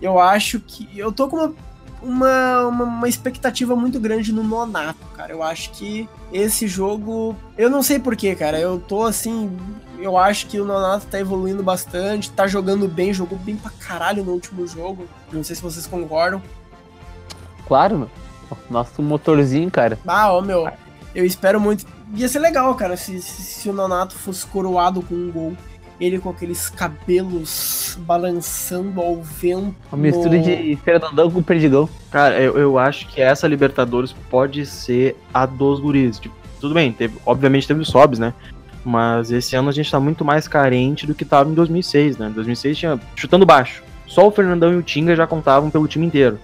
Eu 0.00 0.18
acho 0.18 0.60
que. 0.60 0.88
Eu 0.96 1.10
tô 1.10 1.28
com 1.28 1.36
uma, 1.36 1.54
uma, 2.02 2.66
uma, 2.66 2.84
uma 2.84 3.08
expectativa 3.08 3.74
muito 3.74 3.98
grande 3.98 4.32
no 4.32 4.42
Nonato, 4.42 5.04
cara. 5.14 5.32
Eu 5.32 5.42
acho 5.42 5.70
que 5.72 6.08
esse 6.32 6.68
jogo. 6.68 7.36
Eu 7.56 7.68
não 7.70 7.82
sei 7.82 7.98
porquê, 7.98 8.34
cara. 8.34 8.58
Eu 8.58 8.78
tô 8.78 9.04
assim. 9.04 9.56
Eu 9.98 10.16
acho 10.16 10.46
que 10.46 10.58
o 10.58 10.64
Nonato 10.64 11.06
tá 11.06 11.18
evoluindo 11.18 11.62
bastante, 11.62 12.30
tá 12.30 12.46
jogando 12.46 12.88
bem, 12.88 13.12
jogou 13.12 13.38
bem 13.38 13.56
pra 13.56 13.70
caralho 13.70 14.24
no 14.24 14.32
último 14.32 14.66
jogo. 14.66 15.06
Não 15.30 15.44
sei 15.44 15.56
se 15.56 15.62
vocês 15.62 15.86
concordam. 15.86 16.42
Claro, 17.66 17.98
meu. 17.98 18.10
Nosso 18.68 19.02
motorzinho, 19.02 19.70
cara. 19.70 19.98
Ah, 20.06 20.32
ó, 20.32 20.40
meu. 20.40 20.68
Eu 21.14 21.24
espero 21.24 21.60
muito. 21.60 21.84
Ia 22.14 22.28
ser 22.28 22.40
legal, 22.40 22.74
cara, 22.74 22.96
se, 22.96 23.20
se, 23.20 23.42
se 23.42 23.68
o 23.68 23.72
Nonato 23.72 24.14
fosse 24.14 24.46
coroado 24.46 25.02
com 25.02 25.14
um 25.14 25.30
gol. 25.30 25.56
Ele 26.00 26.18
com 26.18 26.30
aqueles 26.30 26.70
cabelos 26.70 27.98
balançando 28.00 29.02
ao 29.02 29.16
vento. 29.22 29.74
Uma 29.92 30.02
mistura 30.02 30.38
de 30.38 30.76
Fernandão 30.82 31.30
com 31.30 31.42
Perdigão. 31.42 31.88
Cara, 32.10 32.40
eu, 32.40 32.56
eu 32.56 32.78
acho 32.78 33.06
que 33.08 33.20
essa 33.20 33.46
Libertadores 33.46 34.14
pode 34.30 34.64
ser 34.64 35.14
a 35.32 35.44
dos 35.44 35.78
guris. 35.78 36.18
Tipo, 36.18 36.34
tudo 36.58 36.72
bem, 36.72 36.90
teve, 36.90 37.18
obviamente 37.26 37.68
teve 37.68 37.80
os 37.80 37.88
sobs, 37.88 38.18
né? 38.18 38.32
Mas 38.82 39.30
esse 39.30 39.54
ano 39.54 39.68
a 39.68 39.72
gente 39.72 39.90
tá 39.90 40.00
muito 40.00 40.24
mais 40.24 40.48
carente 40.48 41.06
do 41.06 41.14
que 41.14 41.24
tava 41.24 41.50
em 41.50 41.54
2006, 41.54 42.16
né? 42.16 42.28
Em 42.28 42.32
2006 42.32 42.78
tinha 42.78 43.00
chutando 43.14 43.44
baixo. 43.44 43.82
Só 44.06 44.26
o 44.26 44.30
Fernandão 44.30 44.72
e 44.72 44.76
o 44.76 44.82
Tinga 44.82 45.14
já 45.14 45.26
contavam 45.26 45.70
pelo 45.70 45.86
time 45.86 46.06
inteiro. 46.06 46.38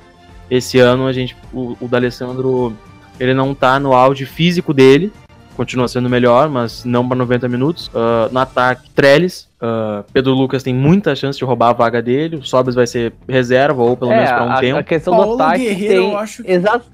Esse 0.50 0.78
ano 0.78 1.06
a 1.06 1.12
gente, 1.12 1.34
o, 1.52 1.76
o 1.80 1.88
D'Alessandro, 1.88 2.76
ele 3.18 3.32
não 3.32 3.54
tá 3.54 3.80
no 3.80 3.92
auge 3.92 4.26
físico 4.26 4.74
dele. 4.74 5.10
Continua 5.56 5.88
sendo 5.88 6.08
melhor, 6.10 6.50
mas 6.50 6.84
não 6.84 7.06
para 7.08 7.16
90 7.16 7.48
minutos. 7.48 7.90
Ah, 7.94 8.28
no 8.30 8.38
ataque, 8.38 8.90
Trellis. 8.90 9.48
Ah, 9.60 10.04
Pedro 10.12 10.32
Lucas 10.34 10.62
tem 10.62 10.74
muita 10.74 11.16
chance 11.16 11.38
de 11.38 11.44
roubar 11.44 11.70
a 11.70 11.72
vaga 11.72 12.02
dele. 12.02 12.36
O 12.36 12.44
Sobes 12.44 12.74
vai 12.74 12.86
ser 12.86 13.14
reserva 13.28 13.82
ou 13.82 13.96
pelo 13.96 14.10
menos 14.10 14.28
para 14.30 14.44
um 14.44 14.50
É, 14.52 14.54
a, 14.54 14.60
tempo. 14.60 14.78
a 14.78 14.82
questão 14.82 15.16
Paulo 15.16 15.36
do 15.36 15.42
ataque 15.42 15.64
Guerreiro, 15.64 16.02
tem... 16.02 16.12
eu 16.12 16.18
acho 16.18 16.42
que- 16.42 16.50
Exato. 16.52 16.84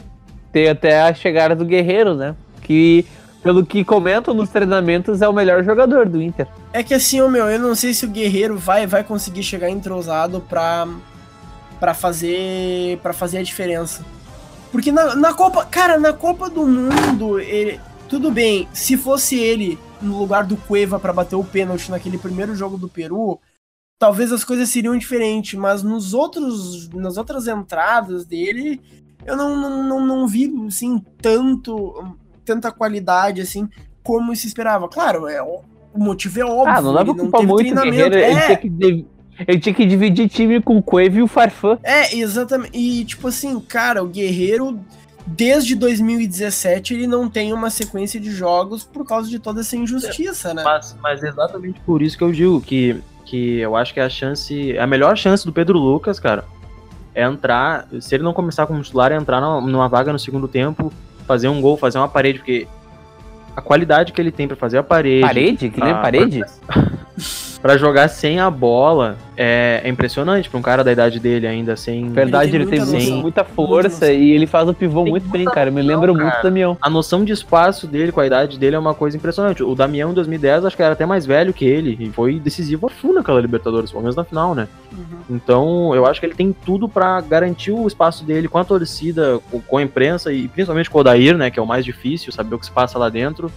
Tem 0.52 0.68
até 0.68 1.02
a 1.02 1.12
chegada 1.14 1.56
do 1.56 1.64
Guerreiro, 1.64 2.14
né? 2.14 2.34
Que, 2.62 3.04
pelo 3.42 3.64
que 3.66 3.82
comentam 3.84 4.32
nos 4.34 4.50
treinamentos, 4.50 5.22
é 5.22 5.28
o 5.28 5.32
melhor 5.32 5.64
jogador 5.64 6.08
do 6.08 6.20
Inter. 6.22 6.46
É 6.72 6.82
que 6.82 6.92
assim, 6.94 7.20
ô 7.20 7.28
meu, 7.28 7.46
eu 7.46 7.58
não 7.58 7.74
sei 7.74 7.92
se 7.94 8.04
o 8.04 8.08
Guerreiro 8.08 8.56
vai, 8.56 8.86
vai 8.86 9.02
conseguir 9.02 9.42
chegar 9.42 9.70
entrosado 9.70 10.40
pra, 10.48 10.86
pra 11.80 11.94
fazer 11.94 12.98
para 13.02 13.12
fazer 13.12 13.38
a 13.38 13.42
diferença. 13.42 14.04
Porque 14.70 14.92
na, 14.92 15.16
na 15.16 15.34
Copa, 15.34 15.64
cara, 15.64 15.98
na 15.98 16.12
Copa 16.12 16.48
do 16.48 16.66
Mundo, 16.66 17.40
ele, 17.40 17.80
tudo 18.12 18.30
bem, 18.30 18.68
se 18.74 18.94
fosse 18.94 19.38
ele 19.38 19.78
no 20.02 20.18
lugar 20.18 20.44
do 20.44 20.54
Cueva 20.54 21.00
pra 21.00 21.14
bater 21.14 21.34
o 21.34 21.42
pênalti 21.42 21.90
naquele 21.90 22.18
primeiro 22.18 22.54
jogo 22.54 22.76
do 22.76 22.86
Peru, 22.86 23.40
talvez 23.98 24.30
as 24.30 24.44
coisas 24.44 24.68
seriam 24.68 24.98
diferentes, 24.98 25.58
mas 25.58 25.82
nos 25.82 26.12
outros 26.12 26.90
nas 26.90 27.16
outras 27.16 27.48
entradas 27.48 28.26
dele, 28.26 28.78
eu 29.24 29.34
não, 29.34 29.56
não, 29.56 29.82
não, 29.82 30.06
não 30.06 30.28
vi, 30.28 30.52
assim, 30.66 31.02
tanto, 31.22 32.04
tanta 32.44 32.70
qualidade, 32.70 33.40
assim, 33.40 33.66
como 34.02 34.36
se 34.36 34.46
esperava. 34.46 34.90
Claro, 34.90 35.26
é, 35.26 35.40
o 35.42 35.62
motivo 35.96 36.38
é 36.38 36.44
óbvio. 36.44 36.74
Ah, 36.74 36.82
não 36.82 36.92
dá 36.92 37.02
pra 37.02 37.14
ele 37.14 37.20
culpar 37.22 37.40
teve 37.40 37.52
muito 37.54 37.80
Guerreiro. 37.80 38.14
Ele, 38.14 38.24
É, 38.24 38.44
tinha 38.44 38.58
que 38.58 39.06
ele 39.48 39.58
tinha 39.58 39.74
que 39.74 39.86
dividir 39.86 40.28
time 40.28 40.60
com 40.60 40.76
o 40.76 40.82
Cueve 40.82 41.20
e 41.20 41.22
o 41.22 41.26
Farfã. 41.26 41.78
é, 41.82 42.14
exatamente. 42.14 42.76
E, 42.76 43.06
tipo 43.06 43.26
assim, 43.28 43.58
cara, 43.58 44.04
o 44.04 44.08
Guerreiro, 44.08 44.78
desde 45.26 45.74
2017, 45.74 46.94
ele 46.94 47.06
não 47.06 47.28
tem 47.28 47.52
uma 47.52 47.70
sequência 47.70 48.18
de 48.20 48.30
jogos 48.30 48.84
por 48.84 49.06
causa 49.06 49.28
de 49.28 49.38
toda 49.38 49.60
essa 49.60 49.76
injustiça, 49.76 50.52
né? 50.52 50.62
Mas, 50.64 50.96
mas 51.00 51.22
é 51.22 51.28
exatamente 51.28 51.80
por 51.80 52.02
isso 52.02 52.16
que 52.18 52.24
eu 52.24 52.32
digo 52.32 52.60
que, 52.60 53.00
que 53.24 53.58
eu 53.58 53.76
acho 53.76 53.94
que 53.94 54.00
a 54.00 54.08
chance. 54.08 54.76
A 54.78 54.86
melhor 54.86 55.16
chance 55.16 55.44
do 55.44 55.52
Pedro 55.52 55.78
Lucas, 55.78 56.18
cara, 56.18 56.44
é 57.14 57.22
entrar. 57.22 57.86
Se 58.00 58.14
ele 58.14 58.24
não 58.24 58.32
começar 58.32 58.66
como 58.66 58.82
titular, 58.82 59.12
é 59.12 59.16
entrar 59.16 59.40
numa, 59.40 59.60
numa 59.60 59.88
vaga 59.88 60.12
no 60.12 60.18
segundo 60.18 60.48
tempo, 60.48 60.92
fazer 61.26 61.48
um 61.48 61.60
gol, 61.60 61.76
fazer 61.76 61.98
uma 61.98 62.08
parede, 62.08 62.38
porque 62.40 62.66
a 63.56 63.60
qualidade 63.60 64.12
que 64.12 64.20
ele 64.20 64.32
tem 64.32 64.48
pra 64.48 64.56
fazer 64.56 64.78
a 64.78 64.82
parede. 64.82 65.20
Parede? 65.20 65.70
Que 65.70 65.80
nem 65.80 65.92
Ah, 65.92 65.98
parede? 66.00 66.42
Pra 67.62 67.76
jogar 67.78 68.08
sem 68.08 68.40
a 68.40 68.50
bola 68.50 69.16
é, 69.36 69.80
é 69.84 69.88
impressionante 69.88 70.50
pra 70.50 70.58
um 70.58 70.62
cara 70.62 70.82
da 70.82 70.90
idade 70.90 71.20
dele 71.20 71.46
ainda, 71.46 71.76
sem. 71.76 72.08
Verdade, 72.10 72.50
Ele 72.50 72.64
ele 72.64 72.66
tem 72.66 72.80
tem, 72.80 72.80
muita 72.80 72.92
muita, 72.92 73.04
noção. 73.10 73.22
muita 73.22 73.42
Muita 73.42 73.44
força 73.54 73.88
noção. 74.06 74.08
e 74.10 74.32
ele 74.32 74.46
faz 74.48 74.68
o 74.68 74.74
pivô 74.74 75.02
Tem 75.04 75.12
muito 75.12 75.28
bem, 75.28 75.42
muita 75.42 75.54
cara. 75.54 75.70
Me 75.70 75.80
noção, 75.80 75.94
lembra 76.00 76.12
muito 76.12 76.36
do 76.38 76.42
Damião. 76.42 76.76
A 76.82 76.90
noção 76.90 77.24
de 77.24 77.32
espaço 77.32 77.86
dele 77.86 78.10
com 78.10 78.18
a 78.18 78.26
idade 78.26 78.58
dele 78.58 78.74
é 78.74 78.78
uma 78.80 78.94
coisa 78.94 79.16
impressionante. 79.16 79.62
O 79.62 79.76
Damião 79.76 80.10
em 80.10 80.14
2010 80.14 80.64
acho 80.64 80.76
que 80.76 80.82
era 80.82 80.94
até 80.94 81.06
mais 81.06 81.24
velho 81.24 81.52
que 81.54 81.64
ele 81.64 81.96
e 82.00 82.10
foi 82.10 82.40
decisivo 82.40 82.88
a 82.88 82.90
full 82.90 83.14
naquela 83.14 83.40
Libertadores, 83.40 83.90
pelo 83.92 84.02
menos 84.02 84.16
na 84.16 84.24
final, 84.24 84.56
né? 84.56 84.66
Uhum. 84.92 85.04
Então, 85.30 85.94
eu 85.94 86.04
acho 86.04 86.18
que 86.18 86.26
ele 86.26 86.34
tem 86.34 86.52
tudo 86.64 86.88
pra 86.88 87.20
garantir 87.20 87.70
o 87.70 87.86
espaço 87.86 88.24
dele 88.24 88.48
com 88.48 88.58
a 88.58 88.64
torcida, 88.64 89.38
com- 89.52 89.60
com 89.60 89.78
a 89.78 89.82
imprensa 89.84 90.32
e 90.32 90.48
principalmente 90.48 90.90
com 90.90 90.98
o 90.98 91.00
Odair, 91.00 91.36
né, 91.38 91.48
que 91.48 91.60
é 91.60 91.62
o 91.62 91.66
mais 91.66 91.84
difícil, 91.84 92.32
saber 92.32 92.56
o 92.56 92.58
que 92.58 92.66
se 92.66 92.72
passa 92.72 92.98
lá 92.98 93.08
dentro, 93.08 93.52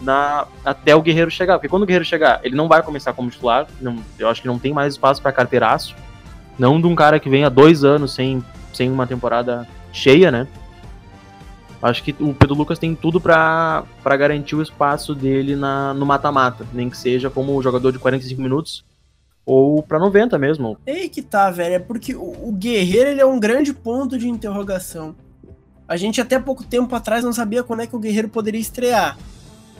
na, 0.00 0.46
até 0.64 0.94
o 0.94 1.02
Guerreiro 1.02 1.30
chegar. 1.30 1.54
Porque 1.58 1.68
quando 1.68 1.82
o 1.82 1.86
Guerreiro 1.86 2.04
chegar, 2.04 2.40
ele 2.42 2.54
não 2.56 2.68
vai 2.68 2.82
começar 2.82 3.12
como 3.12 3.30
titular, 3.30 3.66
não- 3.80 3.98
eu 4.18 4.28
acho 4.28 4.40
que 4.42 4.48
não 4.48 4.58
tem 4.58 4.72
mais 4.72 4.94
espaço 4.94 5.20
pra 5.22 5.32
carteiraço. 5.32 5.94
Não 6.58 6.80
de 6.80 6.86
um 6.86 6.94
cara 6.94 7.18
que 7.18 7.28
vem 7.28 7.44
há 7.44 7.48
dois 7.48 7.82
anos 7.84 8.14
sem, 8.14 8.44
sem 8.72 8.90
uma 8.90 9.06
temporada 9.06 9.66
cheia, 9.92 10.30
né? 10.30 10.46
Acho 11.82 12.02
que 12.02 12.14
o 12.18 12.32
Pedro 12.32 12.54
Lucas 12.54 12.78
tem 12.78 12.94
tudo 12.94 13.20
pra 13.20 13.84
garantir 14.16 14.56
o 14.56 14.62
espaço 14.62 15.14
dele 15.14 15.54
na, 15.54 15.92
no 15.92 16.06
mata-mata, 16.06 16.66
nem 16.72 16.88
que 16.88 16.96
seja 16.96 17.28
como 17.28 17.60
jogador 17.60 17.92
de 17.92 17.98
45 17.98 18.40
minutos 18.40 18.84
ou 19.44 19.82
pra 19.82 19.98
90 19.98 20.38
mesmo. 20.38 20.78
É 20.86 21.06
que 21.08 21.20
tá, 21.20 21.50
velho. 21.50 21.74
É 21.74 21.78
porque 21.78 22.14
o, 22.14 22.48
o 22.48 22.52
Guerreiro 22.52 23.10
ele 23.10 23.20
é 23.20 23.26
um 23.26 23.38
grande 23.38 23.74
ponto 23.74 24.16
de 24.16 24.26
interrogação. 24.28 25.14
A 25.86 25.98
gente 25.98 26.18
até 26.20 26.38
pouco 26.38 26.64
tempo 26.64 26.94
atrás 26.96 27.22
não 27.22 27.32
sabia 27.34 27.62
quando 27.62 27.80
é 27.80 27.86
que 27.86 27.94
o 27.94 27.98
Guerreiro 27.98 28.28
poderia 28.30 28.60
estrear. 28.60 29.18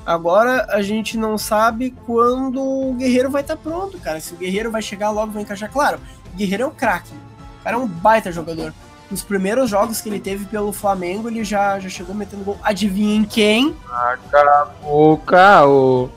Agora 0.07 0.67
a 0.71 0.83
gente 0.83 1.17
não 1.17 1.39
sabe 1.39 1.91
quando 2.05 2.61
o 2.63 2.95
Guerreiro 2.95 3.31
vai 3.31 3.43
estar 3.43 3.57
pronto, 3.57 3.99
cara. 3.99 4.21
Se 4.21 4.35
o 4.35 4.37
Guerreiro 4.37 4.71
vai 4.71 4.83
chegar 4.83 5.11
logo, 5.11 5.33
vai 5.33 5.43
encaixar. 5.43 5.71
Claro, 5.73 5.99
o 6.33 6.37
Guerreiro 6.37 6.65
é 6.65 6.67
um 6.67 6.75
craque. 6.75 7.13
O 7.61 7.65
cara 7.65 7.77
é 7.77 7.79
um 7.79 7.87
baita 7.87 8.31
jogador. 8.31 8.75
Nos 9.11 9.23
primeiros 9.23 9.71
jogos 9.71 10.01
que 10.01 10.09
ele 10.09 10.21
teve 10.21 10.45
pelo 10.47 10.73
Flamengo, 10.73 11.29
ele 11.29 11.45
já, 11.45 11.79
já 11.79 11.89
chegou 11.89 12.15
metendo 12.15 12.45
gol. 12.45 12.59
Adivinhem 12.63 13.25
quem? 13.25 13.75
O 14.83 15.17
carro. 15.19 16.11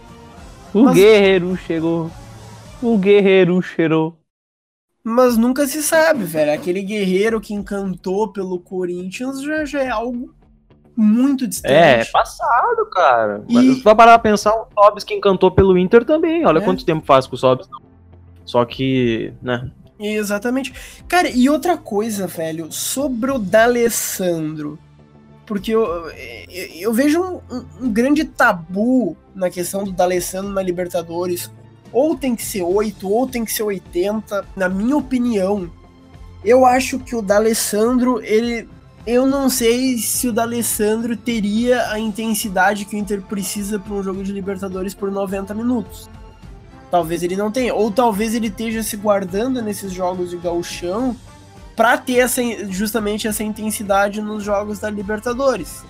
O 0.74 0.84
Mas- 0.84 0.96
guerreiro 0.96 1.56
chegou. 1.56 2.12
O 2.82 2.98
guerreiro 2.98 3.62
cheirou. 3.62 4.18
Mas 5.04 5.38
nunca 5.38 5.66
se 5.66 5.82
sabe, 5.82 6.26
velho. 6.26 6.54
Aquele 6.54 6.82
guerreiro 6.82 7.40
que 7.40 7.54
encantou 7.54 8.28
pelo 8.34 8.60
Corinthians 8.60 9.42
já, 9.42 9.64
já 9.64 9.82
é 9.82 9.90
algo 9.90 10.34
muito 10.98 11.48
distante. 11.48 11.74
É, 11.74 12.02
é 12.02 12.06
passado, 12.06 12.86
cara. 12.92 13.44
E- 13.48 13.54
Mas 13.54 13.82
vai 13.84 13.96
parar 13.96 14.18
pra 14.20 14.32
pensar, 14.32 14.54
o 14.54 14.66
Sobs 14.74 15.04
que 15.04 15.14
encantou 15.14 15.52
pelo 15.52 15.78
Inter 15.78 16.04
também. 16.04 16.46
Olha 16.46 16.58
É. 16.58 16.62
quanto 16.62 16.84
tempo 16.84 17.06
faz 17.06 17.28
com 17.28 17.36
o 17.36 17.38
Sobs. 17.40 17.70
Só 18.44 18.66
que, 18.66 19.32
né? 19.42 19.70
Exatamente. 20.00 20.74
Cara, 21.08 21.30
e 21.30 21.50
outra 21.50 21.78
coisa, 21.78 22.28
velho, 22.28 22.72
sobre 22.72 23.32
o 23.32 23.38
D'Alessandro. 23.40 24.78
Porque 25.46 25.72
eu, 25.72 25.84
eu, 26.50 26.66
eu 26.80 26.94
vejo 26.94 27.22
um, 27.22 27.42
um- 27.56 27.66
um 27.84 27.90
grande 27.92 28.26
tabu 28.26 29.16
na 29.34 29.50
questão 29.50 29.84
do 29.84 29.92
D'Alessandro 29.92 30.52
na 30.52 30.62
Libertadores. 30.62 31.50
Ou 31.94 32.18
tem 32.18 32.36
que 32.36 32.44
ser 32.44 32.64
8, 32.64 33.10
ou 33.10 33.26
tem 33.28 33.46
que 33.46 33.52
ser 33.54 33.64
80. 33.64 34.46
Na 34.58 34.68
minha 34.68 34.98
opinião, 34.98 35.70
eu 36.44 36.66
acho 36.66 37.00
que 37.00 37.16
o 37.16 37.22
D'Alessandro, 37.22 38.22
ele. 38.22 38.68
Eu 39.08 39.26
não 39.26 39.50
sei 39.50 39.98
se 40.00 40.28
o 40.28 40.34
D'Alessandro 40.34 41.16
teria 41.16 41.90
a 41.92 41.98
intensidade 41.98 42.84
que 42.84 42.94
o 42.94 43.00
Inter 43.00 43.22
precisa 43.22 43.80
para 43.80 43.94
um 43.94 44.04
jogo 44.04 44.22
de 44.22 44.34
Libertadores 44.34 44.94
por 44.94 45.10
90 45.10 45.54
minutos. 45.54 46.10
Talvez 46.92 47.24
ele 47.24 47.38
não 47.38 47.50
tenha. 47.50 47.74
Ou 47.74 47.90
talvez 47.90 48.36
ele 48.36 48.48
esteja 48.48 48.84
se 48.84 48.98
guardando 48.98 49.62
nesses 49.62 49.94
jogos 49.94 50.32
de 50.32 50.38
gauchão 50.38 51.16
para 51.74 51.98
ter 51.98 52.18
essa, 52.18 52.42
justamente 52.70 53.30
essa 53.30 53.46
intensidade 53.46 54.22
nos 54.22 54.44
jogos 54.44 54.80
da 54.80 54.90
Libertadores. 54.90 55.86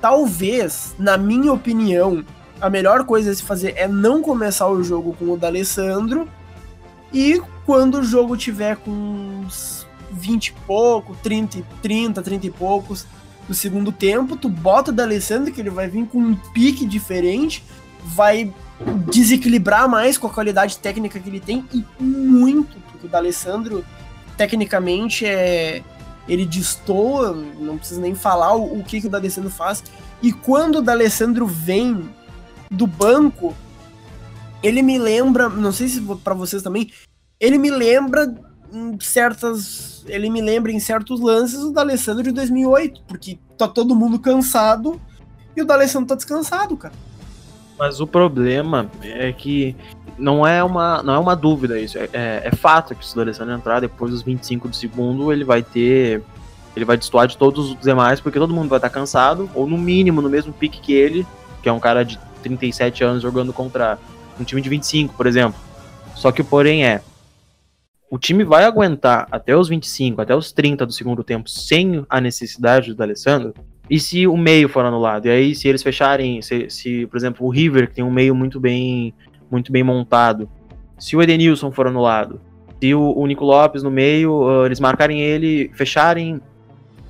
Talvez, 0.00 0.94
na 0.98 1.18
minha 1.18 1.52
opinião, 1.52 2.24
a 2.62 2.70
melhor 2.70 3.04
coisa 3.04 3.30
a 3.30 3.34
se 3.34 3.42
fazer 3.42 3.74
é 3.76 3.86
não 3.86 4.22
começar 4.22 4.68
o 4.68 4.82
jogo 4.82 5.14
com 5.18 5.26
o 5.26 5.36
D'Alessandro 5.36 6.26
e 7.12 7.42
quando 7.66 7.98
o 7.98 8.04
jogo 8.04 8.38
tiver 8.38 8.76
com 8.76 8.90
uns 8.90 9.83
20 10.14 10.46
e 10.48 10.52
pouco, 10.66 11.16
30, 11.22 11.58
e- 11.58 11.64
30, 11.82 12.22
30 12.22 12.46
e 12.46 12.50
poucos 12.50 13.06
do 13.46 13.54
segundo 13.54 13.92
tempo, 13.92 14.36
tu 14.36 14.48
bota 14.48 14.90
o 14.90 14.94
D'Alessandro 14.94 15.52
que 15.52 15.60
ele 15.60 15.70
vai 15.70 15.88
vir 15.88 16.06
com 16.06 16.18
um 16.18 16.34
pique 16.34 16.86
diferente, 16.86 17.62
vai 18.04 18.52
desequilibrar 19.10 19.88
mais 19.88 20.16
com 20.16 20.26
a 20.26 20.30
qualidade 20.30 20.78
técnica 20.78 21.20
que 21.20 21.28
ele 21.28 21.40
tem 21.40 21.64
e 21.72 21.84
muito, 22.02 22.76
porque 22.90 23.06
o 23.06 23.10
D'Alessandro 23.10 23.84
tecnicamente 24.36 25.26
é 25.26 25.82
ele 26.26 26.46
destoa, 26.46 27.32
não 27.58 27.76
precisa 27.76 28.00
nem 28.00 28.14
falar 28.14 28.54
o, 28.54 28.78
o 28.78 28.84
que, 28.84 29.00
que 29.00 29.06
o 29.06 29.10
D'Alessandro 29.10 29.50
faz. 29.50 29.84
E 30.22 30.32
quando 30.32 30.76
o 30.76 30.82
D'Alessandro 30.82 31.46
vem 31.46 32.08
do 32.70 32.86
banco, 32.86 33.54
ele 34.62 34.80
me 34.82 34.98
lembra, 34.98 35.48
não 35.48 35.70
sei 35.70 35.88
se 35.88 36.00
para 36.00 36.34
vocês 36.34 36.62
também, 36.62 36.90
ele 37.38 37.58
me 37.58 37.70
lembra 37.70 38.34
em 38.74 38.98
certas, 39.00 40.04
ele 40.08 40.28
me 40.28 40.40
lembra 40.40 40.72
em 40.72 40.80
certos 40.80 41.20
lances 41.20 41.60
o 41.60 41.72
D'Alessandro 41.72 42.22
de 42.22 42.32
2008, 42.32 43.02
porque 43.06 43.38
tá 43.56 43.68
todo 43.68 43.94
mundo 43.94 44.18
cansado 44.18 45.00
e 45.56 45.62
o 45.62 45.64
D'Alessandro 45.66 46.08
tá 46.08 46.14
descansado, 46.14 46.76
cara. 46.76 46.94
Mas 47.78 48.00
o 48.00 48.06
problema 48.06 48.90
é 49.02 49.32
que 49.32 49.76
não 50.18 50.46
é 50.46 50.62
uma, 50.62 51.02
não 51.02 51.14
é 51.14 51.18
uma 51.18 51.34
dúvida 51.34 51.78
isso. 51.78 51.98
É, 51.98 52.08
é, 52.12 52.42
é 52.44 52.50
fato 52.54 52.94
que 52.94 53.06
se 53.06 53.16
o 53.16 53.20
Alessandro 53.20 53.54
entrar 53.54 53.80
depois 53.80 54.10
dos 54.10 54.22
25 54.22 54.68
do 54.68 54.76
segundo, 54.76 55.32
ele 55.32 55.44
vai 55.44 55.62
ter. 55.62 56.22
Ele 56.76 56.84
vai 56.84 56.96
destoar 56.96 57.28
de 57.28 57.36
todos 57.36 57.70
os 57.70 57.80
demais, 57.80 58.20
porque 58.20 58.38
todo 58.38 58.52
mundo 58.52 58.68
vai 58.68 58.78
estar 58.78 58.90
cansado, 58.90 59.48
ou 59.54 59.66
no 59.66 59.78
mínimo 59.78 60.20
no 60.20 60.28
mesmo 60.28 60.52
pique 60.52 60.80
que 60.80 60.92
ele, 60.92 61.24
que 61.62 61.68
é 61.68 61.72
um 61.72 61.78
cara 61.78 62.04
de 62.04 62.18
37 62.42 63.04
anos 63.04 63.22
jogando 63.22 63.52
contra 63.52 63.96
um 64.38 64.42
time 64.42 64.60
de 64.60 64.68
25, 64.68 65.14
por 65.14 65.26
exemplo. 65.26 65.58
Só 66.16 66.32
que 66.32 66.40
o 66.40 66.44
porém 66.44 66.84
é. 66.84 67.00
O 68.14 68.18
time 68.18 68.44
vai 68.44 68.62
aguentar 68.62 69.26
até 69.28 69.56
os 69.56 69.68
25, 69.68 70.20
até 70.20 70.36
os 70.36 70.52
30 70.52 70.86
do 70.86 70.92
segundo 70.92 71.24
tempo 71.24 71.50
sem 71.50 72.06
a 72.08 72.20
necessidade 72.20 72.94
do 72.94 73.02
Alessandro? 73.02 73.52
E 73.90 73.98
se 73.98 74.24
o 74.24 74.36
meio 74.36 74.68
for 74.68 74.84
anulado? 74.84 75.26
E 75.26 75.30
aí, 75.30 75.52
se 75.52 75.66
eles 75.66 75.82
fecharem, 75.82 76.40
se, 76.40 76.70
se, 76.70 77.06
por 77.08 77.16
exemplo, 77.16 77.44
o 77.44 77.50
River, 77.50 77.88
que 77.88 77.96
tem 77.96 78.04
um 78.04 78.12
meio 78.12 78.32
muito 78.32 78.60
bem, 78.60 79.12
muito 79.50 79.72
bem 79.72 79.82
montado, 79.82 80.48
se 80.96 81.16
o 81.16 81.22
Edenilson 81.22 81.72
for 81.72 81.88
anulado, 81.88 82.40
se 82.80 82.94
o, 82.94 83.18
o 83.18 83.26
Nico 83.26 83.44
Lopes 83.44 83.82
no 83.82 83.90
meio, 83.90 84.48
ah, 84.48 84.66
eles 84.66 84.78
marcarem 84.78 85.20
ele, 85.20 85.72
fecharem 85.74 86.40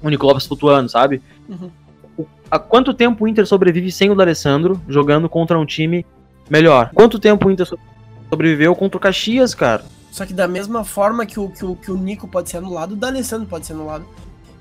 o 0.03 0.09
Nico 0.09 0.25
Lopes 0.25 0.47
flutuando, 0.47 0.89
sabe? 0.89 1.21
Uhum. 1.47 1.71
O- 2.17 2.27
há 2.51 2.59
quanto 2.59 2.95
tempo 2.95 3.27
o 3.27 3.29
Inter 3.29 3.47
sobrevive 3.47 3.93
sem 3.93 4.11
o 4.11 4.15
D'Alessandro 4.15 4.81
jogando 4.89 5.29
contra 5.29 5.59
um 5.59 5.67
time 5.67 6.07
melhor? 6.49 6.93
Quanto 6.95 7.19
tempo 7.19 7.47
o 7.47 7.51
Inter 7.51 7.67
so- 7.67 7.79
sobreviveu 8.31 8.75
contra 8.75 8.97
o 8.97 9.01
Caxias, 9.01 9.55
cara? 9.55 9.85
Só 10.15 10.25
que 10.25 10.33
da 10.33 10.47
mesma 10.47 10.85
forma 10.85 11.27
que 11.27 11.41
o, 11.41 11.49
que 11.49 11.65
o, 11.65 11.75
que 11.75 11.91
o 11.91 11.97
Nico 11.97 12.29
pode 12.29 12.49
ser 12.49 12.59
anulado, 12.59 12.93
o 12.93 12.97
D'Alessandro 12.97 13.49
pode 13.49 13.67
ser 13.67 13.73
anulado. 13.73 14.07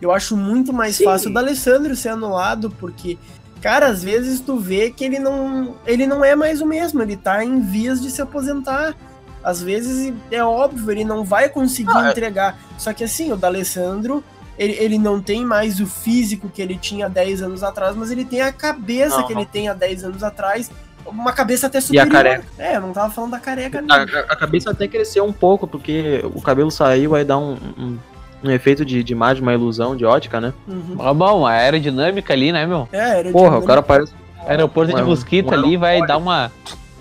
Eu 0.01 0.11
acho 0.11 0.35
muito 0.35 0.73
mais 0.73 0.95
Sim. 0.95 1.03
fácil 1.03 1.29
o 1.29 1.33
D'Alessandro 1.35 1.95
ser 1.95 2.09
anulado, 2.09 2.71
porque, 2.71 3.19
cara, 3.61 3.85
às 3.85 4.03
vezes 4.03 4.39
tu 4.39 4.57
vê 4.57 4.89
que 4.89 5.05
ele 5.05 5.19
não, 5.19 5.75
ele 5.85 6.07
não 6.07 6.25
é 6.25 6.35
mais 6.35 6.59
o 6.59 6.65
mesmo, 6.65 7.03
ele 7.03 7.15
tá 7.15 7.45
em 7.45 7.61
vias 7.61 8.01
de 8.01 8.09
se 8.09 8.19
aposentar. 8.19 8.95
Às 9.43 9.61
vezes 9.61 10.11
é 10.31 10.43
óbvio, 10.43 10.89
ele 10.89 11.03
não 11.05 11.23
vai 11.23 11.47
conseguir 11.47 11.91
Ah, 11.95 12.07
é. 12.07 12.09
entregar. 12.09 12.59
Só 12.75 12.91
que 12.91 13.03
assim, 13.03 13.31
o 13.31 13.37
D'Alessandro, 13.37 14.23
ele, 14.57 14.73
ele 14.79 14.97
não 14.97 15.21
tem 15.21 15.45
mais 15.45 15.79
o 15.79 15.85
físico 15.85 16.49
que 16.49 16.63
ele 16.63 16.77
tinha 16.79 17.07
10 17.07 17.43
anos 17.43 17.61
atrás, 17.61 17.95
mas 17.95 18.09
ele 18.09 18.25
tem 18.25 18.41
a 18.41 18.51
cabeça 18.51 19.17
Não, 19.17 19.27
que 19.27 19.35
não. 19.35 19.41
ele 19.41 19.49
tem 19.53 19.69
há 19.69 19.75
10 19.75 20.03
anos 20.05 20.23
atrás. 20.23 20.71
Uma 21.05 21.31
cabeça 21.33 21.67
até 21.67 21.79
superior. 21.81 22.09
careca? 22.11 22.43
É, 22.57 22.75
eu 22.77 22.81
não 22.81 22.91
tava 22.93 23.11
falando 23.13 23.31
da 23.31 23.39
careca, 23.39 23.79
A, 23.79 23.81
não. 23.81 23.95
a- 23.95 24.25
a 24.29 24.35
cabeça 24.35 24.71
até 24.71 24.87
cresceu 24.87 25.23
um 25.25 25.33
pouco, 25.33 25.67
porque 25.67 26.21
o 26.33 26.41
cabelo 26.41 26.71
saiu, 26.71 27.15
aí 27.15 27.23
dá 27.23 27.37
um, 27.37 27.57
um, 27.77 27.97
um 28.43 28.51
efeito 28.51 28.83
de, 28.85 29.03
de 29.03 29.13
imagem, 29.13 29.41
uma 29.41 29.53
ilusão 29.53 29.95
de 29.95 30.05
ótica, 30.05 30.39
né? 30.41 30.53
Uhum. 30.67 30.95
Ah, 30.99 31.13
bom, 31.13 31.45
a 31.45 31.51
aerodinâmica 31.51 32.33
ali, 32.33 32.51
né, 32.51 32.65
meu? 32.65 32.87
É, 32.91 33.19
era 33.19 33.31
Porra, 33.31 33.57
o 33.57 33.63
cara 33.63 33.81
parece. 33.81 34.13
Aeroporto 34.45 34.93
de 34.93 35.01
Um- 35.01 35.05
mosquito 35.05 35.51
um 35.51 35.53
ali 35.53 35.77
vai 35.77 36.05
dar 36.05 36.17
uma. 36.17 36.51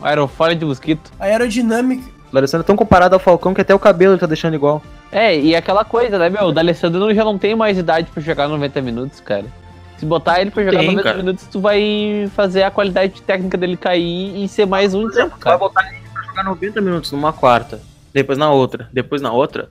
Um 0.00 0.04
aerofólio 0.06 0.56
de 0.56 0.64
mosquito. 0.64 1.10
A 1.18 1.24
aerodinâmica. 1.24 2.04
O 2.30 2.34
D'Alessandro 2.34 2.64
é 2.64 2.66
tão 2.66 2.76
comparado 2.76 3.14
ao 3.14 3.20
Falcão 3.20 3.52
que 3.52 3.60
até 3.60 3.74
o 3.74 3.78
cabelo 3.78 4.12
ele 4.14 4.20
tá 4.20 4.26
deixando 4.26 4.54
igual. 4.54 4.80
É, 5.10 5.36
e 5.38 5.54
aquela 5.54 5.84
coisa, 5.84 6.18
né, 6.18 6.30
meu? 6.30 6.44
O 6.44 6.52
D'Alessandro 6.52 7.12
já 7.14 7.24
não 7.24 7.36
tem 7.36 7.54
mais 7.54 7.76
idade 7.76 8.08
pra 8.12 8.22
jogar 8.22 8.48
90 8.48 8.80
minutos, 8.80 9.20
cara. 9.20 9.44
Se 10.02 10.06
botar 10.06 10.40
ele 10.40 10.50
pra 10.50 10.64
jogar 10.64 10.78
Tem, 10.80 10.88
90 10.88 11.02
cara. 11.04 11.16
minutos, 11.18 11.46
tu 11.46 11.60
vai 11.60 12.28
fazer 12.34 12.64
a 12.64 12.72
qualidade 12.72 13.22
técnica 13.22 13.56
dele 13.56 13.76
cair 13.76 14.42
e 14.42 14.48
ser 14.48 14.66
mais 14.66 14.94
um 14.94 15.02
em 15.02 15.10
campo, 15.12 15.30
Vai 15.30 15.38
cara. 15.38 15.58
botar 15.58 15.86
ele 15.92 16.02
pra 16.12 16.22
jogar 16.24 16.42
90 16.42 16.80
minutos 16.80 17.12
numa 17.12 17.32
quarta, 17.32 17.80
depois 18.12 18.36
na 18.36 18.50
outra, 18.50 18.88
depois 18.92 19.22
na 19.22 19.30
outra. 19.30 19.68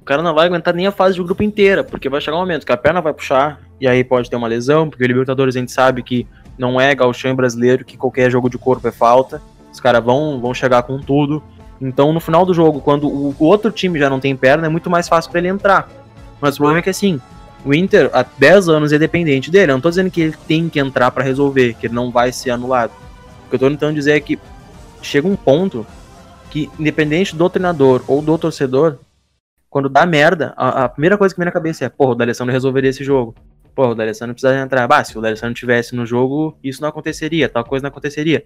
O 0.00 0.04
cara 0.06 0.22
não 0.22 0.32
vai 0.32 0.46
aguentar 0.46 0.72
nem 0.72 0.86
a 0.86 0.90
fase 0.90 1.16
de 1.16 1.22
grupo 1.22 1.42
inteira, 1.42 1.84
porque 1.84 2.08
vai 2.08 2.18
chegar 2.18 2.38
um 2.38 2.40
momento 2.40 2.64
que 2.64 2.72
a 2.72 2.78
perna 2.78 3.02
vai 3.02 3.12
puxar, 3.12 3.60
e 3.78 3.86
aí 3.86 4.02
pode 4.02 4.30
ter 4.30 4.36
uma 4.36 4.48
lesão, 4.48 4.88
porque 4.88 5.04
o 5.04 5.06
Libertadores 5.06 5.54
a 5.54 5.58
gente 5.58 5.70
sabe 5.70 6.02
que 6.02 6.26
não 6.56 6.80
é 6.80 6.94
gauchão 6.94 7.36
brasileiro, 7.36 7.84
que 7.84 7.98
qualquer 7.98 8.30
jogo 8.30 8.48
de 8.48 8.56
corpo 8.56 8.88
é 8.88 8.90
falta. 8.90 9.42
Os 9.70 9.80
caras 9.80 10.02
vão, 10.02 10.40
vão 10.40 10.54
chegar 10.54 10.82
com 10.84 10.98
tudo. 10.98 11.42
Então, 11.78 12.10
no 12.10 12.20
final 12.20 12.46
do 12.46 12.54
jogo, 12.54 12.80
quando 12.80 13.06
o, 13.06 13.36
o 13.38 13.44
outro 13.44 13.70
time 13.70 13.98
já 13.98 14.08
não 14.08 14.18
tem 14.18 14.34
perna, 14.34 14.64
é 14.64 14.70
muito 14.70 14.88
mais 14.88 15.06
fácil 15.08 15.30
pra 15.30 15.40
ele 15.40 15.48
entrar. 15.48 15.90
Mas 16.40 16.54
o 16.54 16.56
problema 16.56 16.78
é 16.78 16.82
que 16.82 16.88
assim, 16.88 17.20
o 17.64 17.74
Inter 17.74 18.10
há 18.12 18.22
10 18.22 18.68
anos 18.68 18.92
é 18.92 18.98
dependente 18.98 19.50
dele. 19.50 19.72
Eu 19.72 19.76
não 19.76 19.80
tô 19.80 19.88
dizendo 19.88 20.10
que 20.10 20.20
ele 20.20 20.36
tem 20.46 20.68
que 20.68 20.78
entrar 20.78 21.10
pra 21.10 21.24
resolver, 21.24 21.74
que 21.74 21.86
ele 21.86 21.94
não 21.94 22.10
vai 22.10 22.30
ser 22.30 22.50
anulado. 22.50 22.92
O 23.46 23.48
que 23.48 23.54
eu 23.54 23.58
tô 23.58 23.70
tentando 23.70 23.94
dizer 23.94 24.12
é 24.12 24.20
que 24.20 24.38
chega 25.02 25.26
um 25.26 25.36
ponto 25.36 25.86
que, 26.50 26.70
independente 26.78 27.34
do 27.34 27.48
treinador 27.48 28.02
ou 28.06 28.20
do 28.20 28.36
torcedor, 28.38 28.98
quando 29.70 29.88
dá 29.88 30.06
merda, 30.06 30.54
a, 30.56 30.84
a 30.84 30.88
primeira 30.88 31.18
coisa 31.18 31.34
que 31.34 31.38
vem 31.40 31.46
na 31.46 31.52
cabeça 31.52 31.84
é, 31.84 31.88
porra, 31.88 32.12
o 32.12 32.14
D'Alessandro 32.14 32.52
resolveria 32.52 32.90
esse 32.90 33.02
jogo. 33.02 33.34
Porra, 33.74 33.90
o 33.90 33.94
D'Alessandro 33.94 34.34
precisa 34.34 34.56
entrar. 34.56 34.86
Bah, 34.86 35.02
se 35.02 35.18
o 35.18 35.20
D'Alessandro 35.20 35.54
tivesse 35.54 35.96
no 35.96 36.06
jogo, 36.06 36.56
isso 36.62 36.80
não 36.80 36.88
aconteceria, 36.88 37.48
tal 37.48 37.64
coisa 37.64 37.82
não 37.82 37.88
aconteceria. 37.88 38.44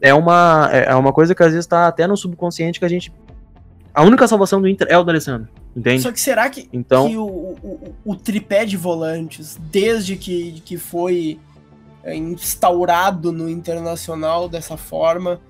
É 0.00 0.14
uma, 0.14 0.70
é 0.72 0.84
é 0.90 0.94
uma 0.94 1.12
coisa 1.12 1.34
que 1.34 1.42
às 1.42 1.52
vezes 1.52 1.66
tá 1.66 1.86
até 1.86 2.06
no 2.06 2.16
subconsciente 2.16 2.78
que 2.78 2.86
a 2.86 2.88
gente... 2.88 3.12
A 3.94 4.02
única 4.04 4.26
salvação 4.28 4.60
do 4.60 4.68
Inter 4.68 4.86
é 4.90 4.96
o 4.96 5.02
D'Alessandro, 5.04 5.48
entende? 5.76 6.02
Só 6.02 6.12
que 6.12 6.20
será 6.20 6.48
que, 6.48 6.68
Então- 6.72 7.08
que 7.08 7.16
o, 7.16 7.24
o, 7.26 7.94
o 8.04 8.14
tripé 8.16 8.64
de 8.64 8.76
volantes, 8.76 9.58
desde 9.70 10.16
que, 10.16 10.60
que 10.64 10.76
foi 10.76 11.38
é, 12.04 12.14
instaurado 12.14 13.32
no 13.32 13.48
Internacional 13.48 14.48
dessa 14.48 14.76
forma, 14.76 15.40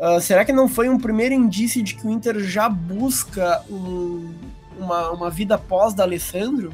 ah, 0.00 0.20
será 0.20 0.44
que 0.44 0.52
não 0.52 0.66
foi 0.68 0.88
um 0.88 0.98
primeiro 0.98 1.34
indício 1.34 1.82
de 1.82 1.94
que 1.94 2.06
o 2.06 2.10
Inter 2.10 2.38
já 2.40 2.68
busca 2.68 3.62
um- 3.68 4.32
uma, 4.78 5.10
uma 5.10 5.30
vida 5.30 5.58
pós 5.58 5.92
da 5.92 6.04
Alessandro? 6.04 6.72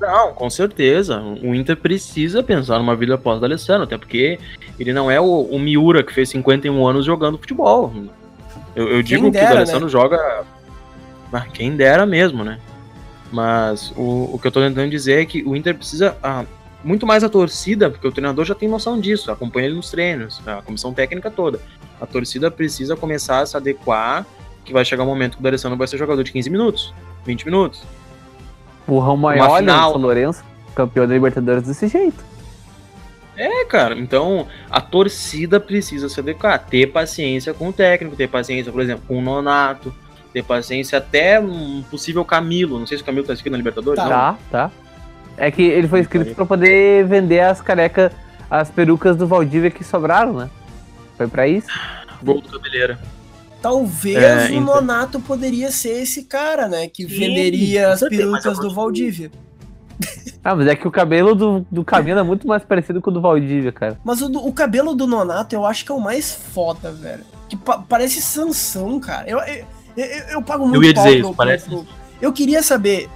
Não, 0.00 0.34
com 0.34 0.50
certeza. 0.50 1.20
O 1.20 1.54
Inter 1.54 1.76
precisa 1.76 2.42
pensar 2.42 2.78
numa 2.78 2.94
vida 2.94 3.14
após 3.14 3.40
o 3.40 3.44
Alessandro, 3.44 3.84
até 3.84 3.96
porque 3.96 4.38
ele 4.78 4.92
não 4.92 5.10
é 5.10 5.20
o, 5.20 5.42
o 5.42 5.58
Miura 5.58 6.02
que 6.04 6.12
fez 6.12 6.28
51 6.28 6.86
anos 6.86 7.06
jogando 7.06 7.38
futebol. 7.38 7.92
Eu, 8.74 8.88
eu 8.88 9.02
digo 9.02 9.26
que 9.26 9.30
dera, 9.32 9.46
o 9.46 9.54
né? 9.54 9.56
Alessandro 9.58 9.88
joga. 9.88 10.44
Ah, 11.32 11.46
quem 11.52 11.76
dera 11.76 12.06
mesmo, 12.06 12.44
né? 12.44 12.58
Mas 13.32 13.92
o, 13.96 14.30
o 14.34 14.38
que 14.40 14.46
eu 14.46 14.52
tô 14.52 14.60
tentando 14.60 14.90
dizer 14.90 15.20
é 15.20 15.24
que 15.24 15.42
o 15.42 15.56
Inter 15.56 15.74
precisa. 15.74 16.16
ah, 16.22 16.44
muito 16.84 17.06
mais 17.06 17.24
a 17.24 17.28
torcida, 17.28 17.88
porque 17.88 18.06
o 18.06 18.12
treinador 18.12 18.44
já 18.44 18.54
tem 18.54 18.68
noção 18.68 19.00
disso, 19.00 19.32
acompanha 19.32 19.66
ele 19.66 19.74
nos 19.76 19.90
treinos, 19.90 20.40
a 20.46 20.60
comissão 20.60 20.92
técnica 20.92 21.30
toda. 21.30 21.58
A 21.98 22.04
torcida 22.04 22.50
precisa 22.50 22.94
começar 22.94 23.40
a 23.40 23.46
se 23.46 23.56
adequar, 23.56 24.26
que 24.64 24.72
vai 24.72 24.84
chegar 24.84 25.02
um 25.02 25.06
momento 25.06 25.36
que 25.36 25.40
o 25.40 25.42
D'Alessandro 25.42 25.78
vai 25.78 25.86
ser 25.86 25.96
jogador 25.96 26.22
de 26.22 26.30
15 26.30 26.50
minutos, 26.50 26.94
20 27.24 27.46
minutos. 27.46 27.82
O 28.86 29.16
maior, 29.16 29.62
o 29.62 29.92
São 29.92 29.96
Lourenço, 29.96 30.44
campeão 30.74 31.06
da 31.06 31.14
Libertadores 31.14 31.62
desse 31.62 31.88
jeito. 31.88 32.22
É, 33.36 33.64
cara, 33.64 33.98
então 33.98 34.46
a 34.70 34.80
torcida 34.80 35.58
precisa 35.58 36.08
se 36.08 36.20
adequar, 36.20 36.58
ter 36.58 36.86
paciência 36.88 37.52
com 37.52 37.68
o 37.68 37.72
técnico, 37.72 38.16
ter 38.16 38.28
paciência, 38.28 38.70
por 38.70 38.80
exemplo, 38.80 39.04
com 39.08 39.18
o 39.18 39.22
Nonato, 39.22 39.94
ter 40.32 40.42
paciência 40.42 40.98
até 40.98 41.40
um 41.40 41.82
possível 41.90 42.24
Camilo. 42.24 42.78
Não 42.78 42.86
sei 42.86 42.98
se 42.98 43.02
o 43.02 43.06
Camilo 43.06 43.26
tá 43.26 43.32
escrito 43.32 43.52
na 43.52 43.58
Libertadores. 43.58 44.02
Tá. 44.02 44.04
não? 44.04 44.10
Tá, 44.10 44.38
tá. 44.50 44.70
É 45.36 45.50
que 45.50 45.62
ele 45.62 45.88
foi 45.88 46.00
escrito 46.00 46.34
pra 46.34 46.46
poder 46.46 47.04
vender 47.06 47.40
as 47.40 47.60
carecas, 47.60 48.12
as 48.48 48.70
perucas 48.70 49.16
do 49.16 49.26
Valdívia 49.26 49.70
que 49.70 49.82
sobraram, 49.82 50.32
né? 50.32 50.50
Foi 51.16 51.26
pra 51.26 51.46
isso. 51.48 51.68
Gol 52.22 52.40
do 52.40 52.48
Cabeleira. 52.48 52.98
Talvez 53.60 54.16
É, 54.16 54.42
o 54.42 54.46
Inter. 54.46 54.60
Nonato 54.60 55.18
poderia 55.20 55.70
ser 55.70 56.02
esse 56.02 56.24
cara, 56.24 56.68
né? 56.68 56.86
Que 56.86 57.02
Sim, 57.08 57.16
venderia 57.16 57.92
as 57.92 58.00
perucas 58.00 58.58
do 58.58 58.72
Valdívia. 58.72 59.30
Ah, 60.44 60.54
mas 60.54 60.66
é 60.66 60.76
que 60.76 60.86
o 60.86 60.90
cabelo 60.90 61.34
do, 61.34 61.66
do 61.70 61.82
Camilo 61.82 62.20
é 62.20 62.22
muito 62.22 62.46
mais 62.46 62.62
parecido 62.62 63.00
com 63.00 63.10
o 63.10 63.12
do 63.14 63.20
Valdívia, 63.20 63.72
cara. 63.72 63.98
Mas 64.04 64.20
o, 64.20 64.28
do- 64.28 64.46
o 64.46 64.52
cabelo 64.52 64.94
do 64.94 65.06
Nonato 65.06 65.54
eu 65.54 65.64
acho 65.64 65.84
que 65.86 65.90
é 65.90 65.94
o 65.94 66.00
mais 66.00 66.32
foda, 66.34 66.92
velho. 66.92 67.24
Que 67.48 67.56
pa- 67.56 67.82
parece 67.88 68.20
Sansão, 68.20 69.00
cara. 69.00 69.26
Eu, 69.28 69.38
eu, 69.38 69.64
eu, 69.96 70.06
eu 70.32 70.42
pago 70.42 70.66
muito 70.66 70.82
ia 70.84 70.92
pau 70.94 71.04
dizer 71.04 71.18
pro- 71.20 71.28
isso, 71.28 71.36
parece 71.36 71.68
pro- 71.68 71.86
Eu 72.20 72.30
queria 72.32 72.62
saber, 72.62 73.08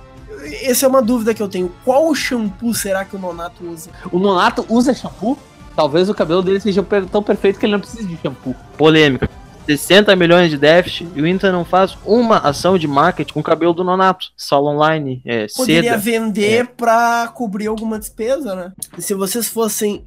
essa 0.62 0.86
é 0.86 0.88
uma 0.88 1.02
dúvida 1.02 1.34
que 1.34 1.42
eu 1.42 1.48
tenho. 1.48 1.70
Qual 1.84 2.14
shampoo 2.14 2.72
será 2.72 3.04
que 3.04 3.14
o 3.14 3.18
Nonato 3.18 3.62
usa? 3.62 3.90
O 4.10 4.18
Nonato 4.18 4.64
usa 4.68 4.94
shampoo? 4.94 5.36
Talvez 5.76 6.08
o 6.08 6.14
cabelo 6.14 6.42
dele 6.42 6.60
seja 6.60 6.82
tão 7.12 7.22
perfeito 7.22 7.58
que 7.58 7.66
ele 7.66 7.72
não 7.72 7.80
precise 7.80 8.06
de 8.08 8.16
shampoo. 8.16 8.54
Polêmica. 8.76 9.28
60 9.68 10.16
milhões 10.16 10.50
de 10.50 10.56
déficit 10.56 11.06
e 11.14 11.20
o 11.20 11.26
Inter 11.26 11.52
não 11.52 11.62
faz 11.64 11.96
uma 12.06 12.38
ação 12.38 12.78
de 12.78 12.88
marketing 12.88 13.34
com 13.34 13.40
o 13.40 13.42
cabelo 13.42 13.74
do 13.74 13.84
Nonato. 13.84 14.28
Sala 14.34 14.70
online, 14.70 15.20
é, 15.26 15.46
Poderia 15.54 15.92
seda. 15.92 15.98
vender 15.98 16.68
pra 16.68 17.28
cobrir 17.34 17.66
alguma 17.66 17.98
despesa, 17.98 18.54
né? 18.54 18.72
E 18.96 19.02
se 19.02 19.12
vocês 19.12 19.46
fossem 19.46 20.06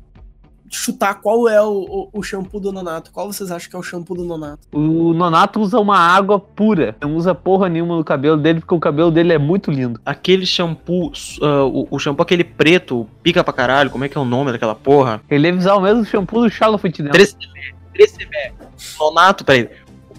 chutar 0.67 1.15
qual 1.15 1.47
é 1.49 1.61
o, 1.61 2.09
o, 2.13 2.19
o 2.19 2.23
shampoo 2.23 2.59
do 2.59 2.71
Nonato, 2.71 3.11
qual 3.11 3.31
vocês 3.31 3.51
acham 3.51 3.69
que 3.69 3.75
é 3.75 3.79
o 3.79 3.83
shampoo 3.83 4.15
do 4.15 4.23
Nonato? 4.23 4.67
O 4.71 5.13
Nonato 5.13 5.59
usa 5.59 5.77
uma 5.79 5.97
água 5.97 6.39
pura. 6.39 6.95
Não 7.01 7.15
usa 7.15 7.35
porra 7.35 7.69
nenhuma 7.69 7.97
no 7.97 8.03
cabelo 8.03 8.37
dele, 8.37 8.61
porque 8.61 8.73
o 8.73 8.79
cabelo 8.79 9.11
dele 9.11 9.33
é 9.33 9.37
muito 9.37 9.69
lindo. 9.69 9.99
Aquele 10.05 10.45
shampoo, 10.45 11.11
ah, 11.41 11.65
o, 11.65 11.87
o 11.91 11.99
shampoo 11.99 12.23
aquele 12.23 12.43
preto, 12.43 13.05
pica 13.21 13.43
pra 13.43 13.53
caralho, 13.53 13.91
como 13.91 14.05
é 14.05 14.09
que 14.09 14.17
é 14.17 14.21
o 14.21 14.25
nome 14.25 14.51
daquela 14.51 14.73
porra? 14.73 15.21
Ele 15.29 15.43
deve 15.43 15.59
usar 15.59 15.75
o 15.75 15.81
mesmo 15.81 16.05
shampoo 16.05 16.41
do 16.41 16.49
Charlotte 16.49 16.81
Futebol. 16.81 17.11
3CM, 17.11 17.80
3CM. 17.93 18.51
Nonato, 18.99 19.43
peraí. 19.45 19.69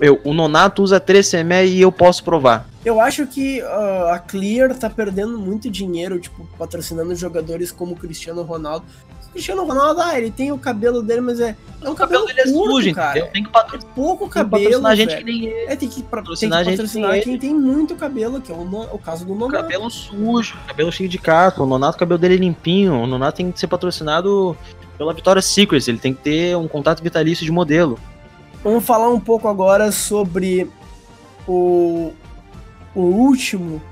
Eu, 0.00 0.20
o 0.24 0.32
Nonato 0.32 0.82
usa 0.82 1.00
3CM 1.00 1.66
e 1.68 1.80
eu 1.80 1.92
posso 1.92 2.24
provar. 2.24 2.66
Eu 2.84 3.00
acho 3.00 3.26
que 3.26 3.60
ah, 3.60 4.12
a 4.14 4.18
Clear 4.18 4.74
tá 4.74 4.90
perdendo 4.90 5.38
muito 5.38 5.70
dinheiro, 5.70 6.18
tipo, 6.18 6.46
patrocinando 6.58 7.14
jogadores 7.14 7.70
como 7.70 7.92
o 7.92 7.96
Cristiano 7.96 8.42
Ronaldo. 8.42 8.84
O 9.28 9.32
Cristiano 9.32 9.64
Ronaldo, 9.64 10.00
ah, 10.02 10.18
ele 10.18 10.30
tem 10.30 10.50
o 10.50 10.58
cabelo 10.58 11.02
dele, 11.02 11.20
mas 11.20 11.38
é, 11.40 11.54
é 11.82 11.88
um 11.88 11.92
O 11.92 11.94
cabelo 11.94 12.24
cabelo, 12.24 12.26
dele 12.26 12.40
é 12.40 12.52
curto, 12.52 12.72
sujo, 12.74 12.94
cara. 12.94 13.10
entendeu? 13.12 13.32
Tem 13.32 13.44
que 13.44 13.50
patrocinar, 13.50 13.90
É 13.92 13.94
pouco 13.94 14.18
tem 14.24 14.28
que 14.28 14.34
cabelo, 14.34 14.62
patrocinar 14.82 14.96
gente 14.96 15.16
que 15.16 15.24
nem 15.24 15.44
ele. 15.46 15.54
É, 15.72 15.76
tem 15.76 15.88
que, 15.88 16.02
pra- 16.02 16.20
tem 16.22 16.24
que 16.24 16.48
Patrocinar 16.48 16.64
patrocinar 16.64 17.20
quem 17.22 17.38
tem 17.38 17.54
muito 17.54 17.94
cabelo, 17.94 18.40
que 18.40 18.50
é 18.50 18.54
o, 18.54 18.64
no- 18.64 18.82
o 18.92 18.98
caso 18.98 19.24
do 19.24 19.34
Nonato. 19.34 19.62
Cabelo 19.62 19.88
sujo, 19.90 20.56
cabelo 20.66 20.90
cheio 20.92 21.08
de 21.08 21.18
casco. 21.18 21.62
O 21.62 21.66
Nonato, 21.66 21.96
o 21.96 21.98
cabelo 22.00 22.18
dele 22.18 22.34
é 22.34 22.38
limpinho. 22.38 22.94
O 22.94 23.06
Nonato 23.06 23.36
tem 23.36 23.50
que 23.52 23.60
ser 23.60 23.68
patrocinado 23.68 24.56
pela 24.96 25.12
Victoria's 25.12 25.46
Secret. 25.46 25.88
Ele 25.88 25.98
tem 25.98 26.14
que 26.14 26.22
ter 26.22 26.56
um 26.56 26.68
contato 26.68 27.02
vitalício 27.02 27.44
de 27.44 27.52
modelo. 27.52 27.98
Vamos 28.62 28.84
falar 28.84 29.08
um 29.08 29.20
pouco 29.20 29.48
agora 29.48 29.90
sobre 29.90 30.70
o, 31.46 32.12
o 32.94 33.00
último 33.00 33.82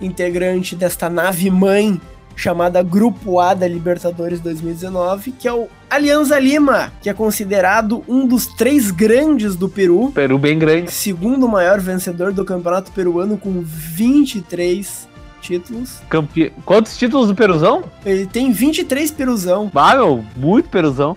integrante 0.00 0.74
desta 0.74 1.08
nave 1.08 1.50
mãe 1.50 2.00
chamada 2.34 2.82
Grupo 2.82 3.38
A 3.38 3.52
da 3.52 3.68
Libertadores 3.68 4.40
2019, 4.40 5.32
que 5.32 5.46
é 5.46 5.52
o 5.52 5.68
Alianza 5.90 6.38
Lima, 6.38 6.90
que 7.02 7.10
é 7.10 7.14
considerado 7.14 8.02
um 8.08 8.26
dos 8.26 8.46
três 8.46 8.90
grandes 8.90 9.54
do 9.54 9.68
Peru, 9.68 10.10
Peru 10.12 10.38
bem 10.38 10.58
grande. 10.58 10.90
segundo 10.90 11.46
maior 11.46 11.78
vencedor 11.80 12.32
do 12.32 12.44
campeonato 12.44 12.92
peruano 12.92 13.36
com 13.36 13.60
23 13.60 15.09
títulos. 15.40 16.00
Campe... 16.08 16.52
Quantos 16.64 16.96
títulos 16.96 17.28
do 17.28 17.34
Peruzão? 17.34 17.84
Ele 18.04 18.26
tem 18.26 18.52
23 18.52 19.10
peruzão, 19.10 19.70
Bah, 19.72 19.94
meu, 19.96 20.24
muito 20.36 20.68
Peruzão. 20.68 21.16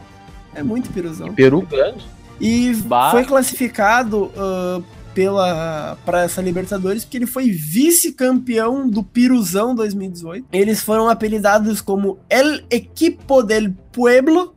é 0.55 0.63
muito 0.63 0.89
peruzão. 0.91 1.33
Peru 1.33 1.61
grande. 1.61 2.05
E 2.39 2.73
Bah. 2.85 3.11
foi 3.11 3.23
classificado 3.25 4.31
ah, 4.37 4.81
pela 5.13 5.97
para 6.05 6.21
essa 6.23 6.41
Libertadores 6.41 7.03
porque 7.05 7.17
ele 7.17 7.27
foi 7.27 7.49
vice-campeão 7.51 8.89
do 8.89 9.03
Piruzão 9.03 9.75
2018. 9.75 10.47
Eles 10.51 10.81
foram 10.81 11.07
apelidados 11.09 11.81
como 11.81 12.17
El 12.29 12.61
Equipo 12.69 13.43
del 13.43 13.71
Pueblo. 13.91 14.55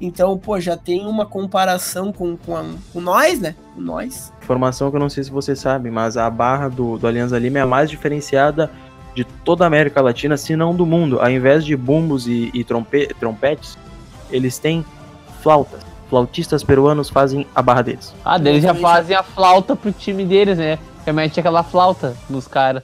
Então, 0.00 0.38
pô, 0.38 0.60
já 0.60 0.76
tem 0.76 1.04
uma 1.06 1.26
comparação 1.26 2.12
com, 2.12 2.36
com, 2.36 2.56
a- 2.56 2.64
com 2.92 3.00
nós, 3.00 3.40
né? 3.40 3.54
Com 3.74 3.80
nós. 3.80 4.32
Informação 4.42 4.90
que 4.90 4.96
eu 4.96 5.00
não 5.00 5.10
sei 5.10 5.24
se 5.24 5.30
você 5.30 5.56
sabe, 5.56 5.90
mas 5.90 6.16
a 6.16 6.30
barra 6.30 6.68
do, 6.68 6.96
do 6.98 7.06
Alianza 7.06 7.38
Lima 7.38 7.58
é 7.58 7.62
a 7.62 7.66
mais 7.66 7.90
diferenciada 7.90 8.70
de 9.14 9.24
toda 9.24 9.64
a 9.64 9.66
América 9.66 10.00
Latina, 10.00 10.36
se 10.36 10.54
não 10.54 10.74
do 10.74 10.86
mundo. 10.86 11.20
Ao 11.20 11.28
invés 11.28 11.64
de 11.64 11.76
bumbos 11.76 12.28
e, 12.28 12.50
e 12.54 12.62
trompe- 12.62 13.08
trompetes, 13.18 13.76
eles 14.30 14.58
têm 14.58 14.84
flautas. 15.42 15.80
Flautistas 16.08 16.62
peruanos 16.62 17.10
fazem 17.10 17.44
a 17.54 17.60
barra 17.60 17.82
deles. 17.82 18.14
Ah, 18.24 18.38
deles 18.38 18.62
já 18.62 18.74
fazem 18.74 19.16
a 19.16 19.22
flauta 19.22 19.74
pro 19.74 19.92
time 19.92 20.24
deles, 20.24 20.56
né? 20.58 20.78
Que 21.04 21.10
mete 21.12 21.40
aquela 21.40 21.62
flauta 21.64 22.16
nos 22.30 22.46
caras. 22.46 22.82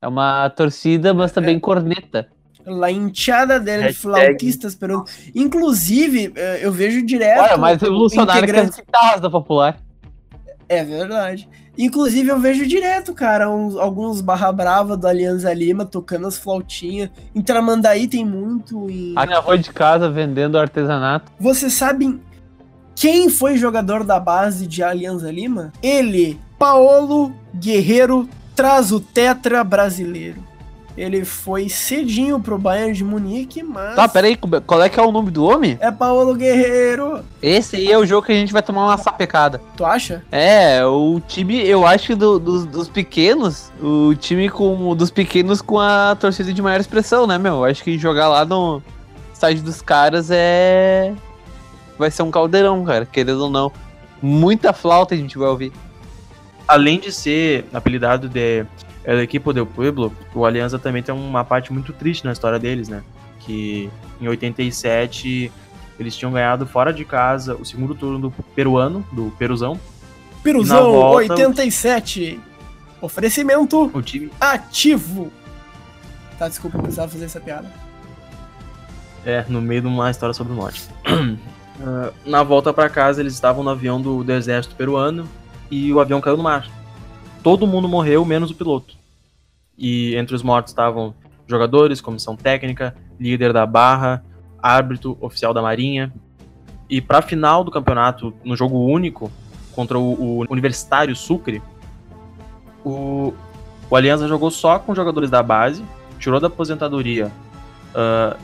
É 0.00 0.06
uma 0.06 0.48
torcida, 0.50 1.12
mas 1.12 1.32
também 1.32 1.58
corneta. 1.58 2.28
La 2.68 2.90
hinchada 2.90 3.58
del 3.58 3.80
Hashtag. 3.82 3.94
flautistas 4.02 4.74
peruano. 4.74 5.04
Inclusive, 5.34 6.32
eh, 6.36 6.60
eu 6.62 6.70
vejo 6.72 7.04
direto. 7.04 7.40
Olha, 7.42 7.56
mais 7.56 7.80
revolucionário 7.80 8.44
que 8.52 8.60
as 8.60 8.76
guitarras 8.76 9.20
da 9.20 9.30
Popular. 9.30 9.78
É 10.68 10.84
verdade. 10.84 11.48
Inclusive, 11.78 12.28
eu 12.28 12.38
vejo 12.38 12.66
direto, 12.66 13.14
cara, 13.14 13.48
uns- 13.48 13.76
alguns 13.76 14.20
barra 14.20 14.50
brava 14.52 14.96
do 14.96 15.06
Alianza 15.06 15.52
Lima 15.54 15.84
tocando 15.86 16.26
as 16.26 16.36
flautinhas. 16.36 17.08
Em 17.34 17.40
Tramandaí 17.40 18.06
tem 18.06 18.24
muito. 18.24 18.90
Em... 18.90 19.14
A 19.16 19.24
minha 19.24 19.38
avó 19.38 19.54
de 19.54 19.70
casa 19.72 20.10
vendendo 20.10 20.58
artesanato. 20.58 21.32
Vocês 21.40 21.72
sabem 21.72 22.20
quem 22.94 23.30
foi 23.30 23.56
jogador 23.56 24.04
da 24.04 24.18
base 24.20 24.66
de 24.66 24.82
Alianza 24.82 25.30
Lima? 25.30 25.72
Ele, 25.82 26.38
Paolo 26.58 27.32
Guerreiro, 27.54 28.28
traz 28.56 28.90
o 28.92 28.98
tetra 29.00 29.62
brasileiro. 29.64 30.44
Ele 30.98 31.24
foi 31.24 31.68
cedinho 31.68 32.40
pro 32.40 32.58
Bayern 32.58 32.92
de 32.92 33.04
Munique, 33.04 33.62
mas 33.62 33.94
Tá, 33.94 34.08
peraí, 34.08 34.36
qual 34.66 34.82
é 34.82 34.88
que 34.88 34.98
é 34.98 35.02
o 35.02 35.12
nome 35.12 35.30
do 35.30 35.44
homem? 35.44 35.78
é 35.80 35.92
Paolo 35.92 36.34
Guerreiro. 36.34 37.20
Esse 37.40 37.76
aí 37.76 37.92
é 37.92 37.96
o 37.96 38.04
jogo 38.04 38.26
que 38.26 38.32
a 38.32 38.34
gente 38.34 38.52
vai 38.52 38.62
tomar 38.62 38.84
uma 38.86 38.98
sapecada. 38.98 39.60
Tu 39.76 39.84
acha? 39.84 40.24
É, 40.32 40.84
o 40.84 41.20
time, 41.26 41.64
eu 41.64 41.86
acho 41.86 42.08
que 42.08 42.14
do- 42.16 42.38
dos, 42.40 42.66
dos 42.66 42.88
pequenos, 42.88 43.70
o 43.80 44.12
time 44.16 44.48
com 44.48 44.96
dos 44.96 45.10
pequenos 45.10 45.62
com 45.62 45.78
a 45.78 46.16
torcida 46.18 46.52
de 46.52 46.60
maior 46.60 46.80
expressão, 46.80 47.26
né, 47.28 47.38
meu? 47.38 47.54
Eu 47.58 47.64
acho 47.66 47.84
que 47.84 47.96
jogar 47.96 48.28
lá 48.28 48.44
no 48.44 48.82
estádio 49.32 49.62
dos 49.62 49.80
caras 49.80 50.30
é. 50.32 51.14
Vai 51.96 52.10
ser 52.10 52.22
um 52.22 52.30
caldeirão, 52.30 52.84
cara, 52.84 53.06
querendo 53.06 53.42
ou 53.44 53.50
não. 53.50 53.70
Muita 54.20 54.72
flauta 54.72 55.14
a 55.14 55.16
gente 55.18 55.38
vai 55.38 55.48
ouvir. 55.48 55.72
Além 56.66 56.98
de 56.98 57.12
ser 57.12 57.66
apelidado 57.72 58.28
de 58.28 58.66
El 59.08 59.20
Equipo 59.20 59.54
del 59.54 59.64
Pueblo, 59.64 60.12
o 60.34 60.44
Alianza 60.44 60.78
também 60.78 61.02
tem 61.02 61.14
uma 61.14 61.42
parte 61.42 61.72
muito 61.72 61.94
triste 61.94 62.26
na 62.26 62.32
história 62.32 62.58
deles, 62.58 62.88
né? 62.90 63.02
Que 63.40 63.88
em 64.20 64.28
87 64.28 65.50
eles 65.98 66.14
tinham 66.14 66.30
ganhado 66.30 66.66
fora 66.66 66.92
de 66.92 67.06
casa 67.06 67.54
o 67.54 67.64
segundo 67.64 67.94
turno 67.94 68.18
do 68.18 68.30
peruano, 68.54 69.02
do 69.10 69.32
Peruzão. 69.38 69.80
Piruzão 70.42 70.76
Na 70.76 70.82
volta- 70.82 71.32
87. 71.32 72.38
Oferecimento 73.00 73.90
O 73.94 74.02
time 74.02 74.30
ativo. 74.38 75.32
Tá, 76.38 76.46
desculpa, 76.46 76.76
eu 76.76 76.82
precisava 76.82 77.10
fazer 77.10 77.24
essa 77.24 77.40
piada. 77.40 77.66
É, 79.24 79.42
no 79.48 79.62
meio 79.62 79.80
de 79.80 79.86
uma 79.86 80.10
história 80.10 80.34
sobre 80.34 80.52
o 80.52 80.56
norte. 80.56 80.82
Ah, 81.80 82.10
na 82.26 82.42
volta 82.42 82.72
pra 82.72 82.88
casa, 82.90 83.20
eles 83.20 83.34
estavam 83.34 83.62
no 83.62 83.70
avião 83.70 84.02
do, 84.02 84.24
do 84.24 84.32
exército 84.32 84.74
peruano 84.74 85.28
e 85.70 85.92
o 85.92 86.00
avião 86.00 86.20
caiu 86.20 86.36
no 86.36 86.42
mar. 86.42 86.68
Todo 87.40 87.68
mundo 87.68 87.88
morreu, 87.88 88.24
menos 88.24 88.50
o 88.50 88.54
piloto. 88.56 88.97
E 89.78 90.16
entre 90.16 90.34
os 90.34 90.42
mortos 90.42 90.72
estavam 90.72 91.14
jogadores, 91.46 92.00
comissão 92.00 92.36
técnica, 92.36 92.94
líder 93.18 93.52
da 93.52 93.64
barra, 93.64 94.24
árbitro, 94.60 95.16
oficial 95.20 95.54
da 95.54 95.62
marinha. 95.62 96.12
E 96.90 97.00
pra 97.00 97.22
final 97.22 97.62
do 97.62 97.70
campeonato, 97.70 98.34
no 98.44 98.56
jogo 98.56 98.84
único, 98.84 99.30
contra 99.74 99.98
o, 99.98 100.42
o 100.42 100.46
Universitário 100.50 101.14
Sucre, 101.14 101.62
o, 102.84 103.32
o 103.88 103.96
Aliança 103.96 104.26
jogou 104.26 104.50
só 104.50 104.78
com 104.78 104.94
jogadores 104.94 105.30
da 105.30 105.42
base, 105.42 105.84
tirou 106.18 106.40
da 106.40 106.48
aposentadoria 106.48 107.30
ah, 107.94 108.36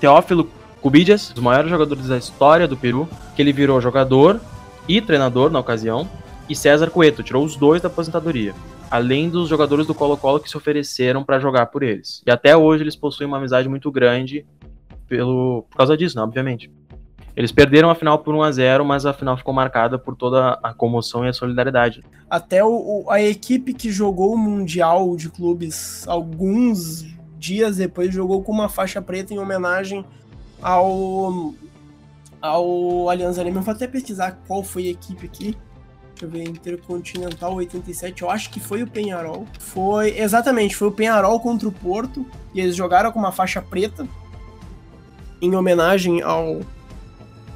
Teófilo 0.00 0.48
Cubillas, 0.80 1.30
um 1.30 1.34
dos 1.34 1.42
maiores 1.42 1.70
jogadores 1.70 2.06
da 2.06 2.16
história 2.16 2.66
do 2.66 2.76
Peru, 2.76 3.08
que 3.36 3.42
ele 3.42 3.52
virou 3.52 3.80
jogador 3.80 4.40
e 4.88 5.00
treinador 5.00 5.50
na 5.50 5.58
ocasião, 5.58 6.08
e 6.48 6.56
César 6.56 6.90
Cueto, 6.90 7.22
tirou 7.22 7.44
os 7.44 7.54
dois 7.54 7.82
da 7.82 7.88
aposentadoria, 7.88 8.54
além 8.90 9.30
dos 9.30 9.48
jogadores 9.48 9.86
do 9.86 9.94
Colo-Colo 9.94 10.40
que 10.40 10.50
se 10.50 10.56
ofereceram 10.56 11.22
para 11.22 11.38
jogar 11.38 11.66
por 11.66 11.82
eles. 11.82 12.22
E 12.26 12.30
até 12.30 12.56
hoje 12.56 12.82
eles 12.82 12.96
possuem 12.96 13.28
uma 13.28 13.36
amizade 13.36 13.68
muito 13.68 13.90
grande 13.90 14.44
pelo 15.06 15.64
por 15.70 15.76
causa 15.76 15.96
disso, 15.96 16.16
né, 16.16 16.22
obviamente. 16.22 16.70
Eles 17.36 17.52
perderam 17.52 17.88
a 17.88 17.94
final 17.94 18.18
por 18.18 18.34
1 18.34 18.42
a 18.42 18.52
0, 18.52 18.84
mas 18.84 19.06
a 19.06 19.12
final 19.12 19.36
ficou 19.36 19.54
marcada 19.54 19.98
por 19.98 20.16
toda 20.16 20.58
a 20.62 20.74
comoção 20.74 21.24
e 21.24 21.28
a 21.28 21.32
solidariedade. 21.32 22.04
Até 22.28 22.64
o, 22.64 23.06
a 23.08 23.22
equipe 23.22 23.72
que 23.72 23.90
jogou 23.90 24.34
o 24.34 24.38
Mundial 24.38 25.16
de 25.16 25.30
Clubes 25.30 26.06
alguns 26.08 27.06
dias 27.38 27.76
depois 27.76 28.12
jogou 28.12 28.42
com 28.42 28.52
uma 28.52 28.68
faixa 28.68 29.00
preta 29.00 29.32
em 29.32 29.38
homenagem 29.38 30.04
ao, 30.60 31.54
ao 32.42 33.08
Alianza 33.08 33.42
Lima. 33.42 33.60
Vou 33.60 33.72
até 33.72 33.86
pesquisar 33.86 34.38
qual 34.46 34.62
foi 34.62 34.88
a 34.88 34.90
equipe 34.90 35.26
aqui. 35.26 35.56
Deixa 36.20 36.26
eu 36.26 36.30
ver, 36.30 36.50
Intercontinental 36.50 37.54
87, 37.54 38.20
eu 38.20 38.30
acho 38.30 38.50
que 38.50 38.60
foi 38.60 38.82
o 38.82 38.86
Penharol. 38.86 39.46
Foi, 39.58 40.18
exatamente, 40.18 40.76
foi 40.76 40.88
o 40.88 40.92
Penharol 40.92 41.40
contra 41.40 41.66
o 41.66 41.72
Porto. 41.72 42.26
E 42.52 42.60
eles 42.60 42.76
jogaram 42.76 43.10
com 43.10 43.18
uma 43.18 43.32
faixa 43.32 43.62
preta 43.62 44.06
em 45.40 45.56
homenagem 45.56 46.20
ao, 46.20 46.60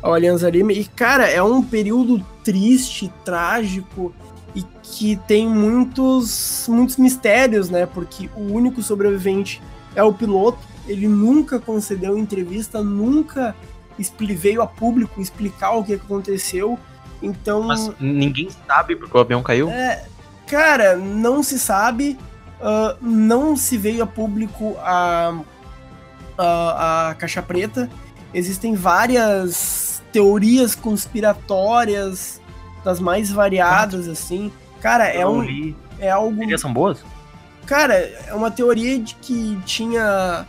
ao 0.00 0.14
Alianza 0.14 0.48
Lima. 0.48 0.72
E, 0.72 0.86
cara, 0.86 1.28
é 1.28 1.42
um 1.42 1.62
período 1.62 2.24
triste, 2.42 3.12
trágico 3.22 4.14
e 4.54 4.62
que 4.82 5.16
tem 5.28 5.46
muitos, 5.46 6.64
muitos 6.66 6.96
mistérios, 6.96 7.68
né? 7.68 7.84
Porque 7.84 8.30
o 8.34 8.50
único 8.50 8.82
sobrevivente 8.82 9.60
é 9.94 10.02
o 10.02 10.14
piloto. 10.14 10.60
Ele 10.88 11.06
nunca 11.06 11.60
concedeu 11.60 12.16
entrevista, 12.16 12.82
nunca 12.82 13.54
veio 14.34 14.62
a 14.62 14.66
público 14.66 15.20
explicar 15.20 15.72
o 15.72 15.84
que 15.84 15.92
aconteceu. 15.92 16.78
Então, 17.24 17.62
Mas 17.64 17.90
ninguém 17.98 18.48
sabe 18.66 18.96
porque 18.96 19.16
o 19.16 19.20
avião 19.20 19.42
caiu. 19.42 19.68
cara, 20.46 20.96
não 20.96 21.42
se 21.42 21.58
sabe, 21.58 22.18
ah, 22.60 22.96
não 23.00 23.56
se 23.56 23.76
veio 23.76 24.02
a 24.02 24.06
público 24.06 24.76
a, 24.80 25.34
a, 26.38 27.08
a 27.10 27.14
caixa 27.14 27.42
preta. 27.42 27.88
Existem 28.32 28.74
várias 28.74 30.02
teorias 30.12 30.74
conspiratórias 30.74 32.40
das 32.84 33.00
mais 33.00 33.30
variadas, 33.30 34.08
assim. 34.08 34.52
Cara, 34.80 35.08
é, 35.08 35.22
Eu 35.22 35.32
não 35.32 35.38
um, 35.38 35.42
li. 35.42 35.76
é 35.98 36.10
algo 36.10 36.36
Teorias 36.36 36.60
são 36.60 36.72
boas? 36.72 37.04
Cara, 37.66 37.94
é 37.94 38.34
uma 38.34 38.50
teoria 38.50 38.98
de 38.98 39.14
que 39.14 39.58
tinha. 39.64 40.44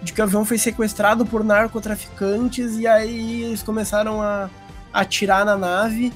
de 0.00 0.12
que 0.12 0.20
o 0.20 0.24
avião 0.24 0.44
foi 0.44 0.56
sequestrado 0.56 1.26
por 1.26 1.42
narcotraficantes 1.44 2.76
e 2.78 2.86
aí 2.86 3.42
eles 3.42 3.62
começaram 3.62 4.22
a 4.22 4.48
atirar 4.92 5.44
na 5.44 5.56
nave 5.56 6.12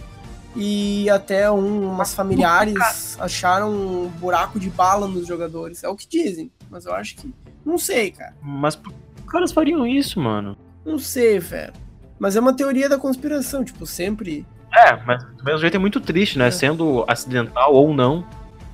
e 0.56 1.08
até 1.10 1.50
um, 1.50 1.90
umas 1.90 2.14
familiares 2.14 3.18
acharam 3.20 3.72
um 3.72 4.08
buraco 4.08 4.58
de 4.58 4.70
bala 4.70 5.08
nos 5.08 5.26
jogadores. 5.26 5.82
É 5.82 5.88
o 5.88 5.96
que 5.96 6.06
dizem, 6.08 6.50
mas 6.70 6.86
eu 6.86 6.94
acho 6.94 7.16
que. 7.16 7.34
Não 7.64 7.78
sei, 7.78 8.10
cara. 8.10 8.34
Mas 8.42 8.76
por 8.76 8.92
que 8.92 8.98
os 9.24 9.32
caras 9.32 9.52
fariam 9.52 9.86
isso, 9.86 10.20
mano? 10.20 10.56
Não 10.84 10.98
sei, 10.98 11.38
velho. 11.38 11.72
Mas 12.18 12.36
é 12.36 12.40
uma 12.40 12.54
teoria 12.54 12.88
da 12.88 12.98
conspiração, 12.98 13.64
tipo, 13.64 13.86
sempre. 13.86 14.46
É, 14.72 14.96
mas 15.04 15.24
do 15.24 15.44
mesmo 15.44 15.60
jeito 15.60 15.76
é 15.76 15.80
muito 15.80 16.00
triste, 16.00 16.38
né? 16.38 16.48
É. 16.48 16.50
Sendo 16.50 17.04
acidental 17.08 17.72
ou 17.74 17.94
não. 17.94 18.24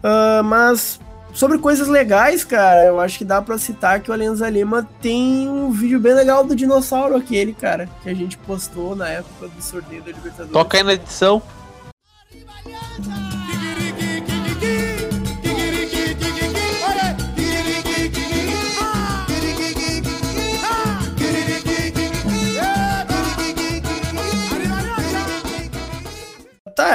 Ah, 0.02 0.42
mas 0.42 1.00
sobre 1.32 1.58
coisas 1.58 1.88
legais, 1.88 2.44
cara, 2.44 2.84
eu 2.86 3.00
acho 3.00 3.18
que 3.18 3.24
dá 3.24 3.40
pra 3.40 3.58
citar 3.58 4.00
que 4.00 4.10
o 4.10 4.14
Alianza 4.14 4.48
Lima 4.48 4.88
tem 5.00 5.48
um 5.48 5.70
vídeo 5.70 6.00
bem 6.00 6.14
legal 6.14 6.44
do 6.44 6.54
dinossauro 6.54 7.16
aquele, 7.16 7.52
cara, 7.52 7.88
que 8.02 8.08
a 8.08 8.14
gente 8.14 8.36
postou 8.38 8.94
na 8.96 9.08
época 9.08 9.48
do 9.48 9.62
sorteio 9.62 10.02
da 10.02 10.12
Libertadores. 10.12 10.52
Toca 10.52 10.76
aí 10.76 10.82
na 10.82 10.94
edição. 10.94 11.42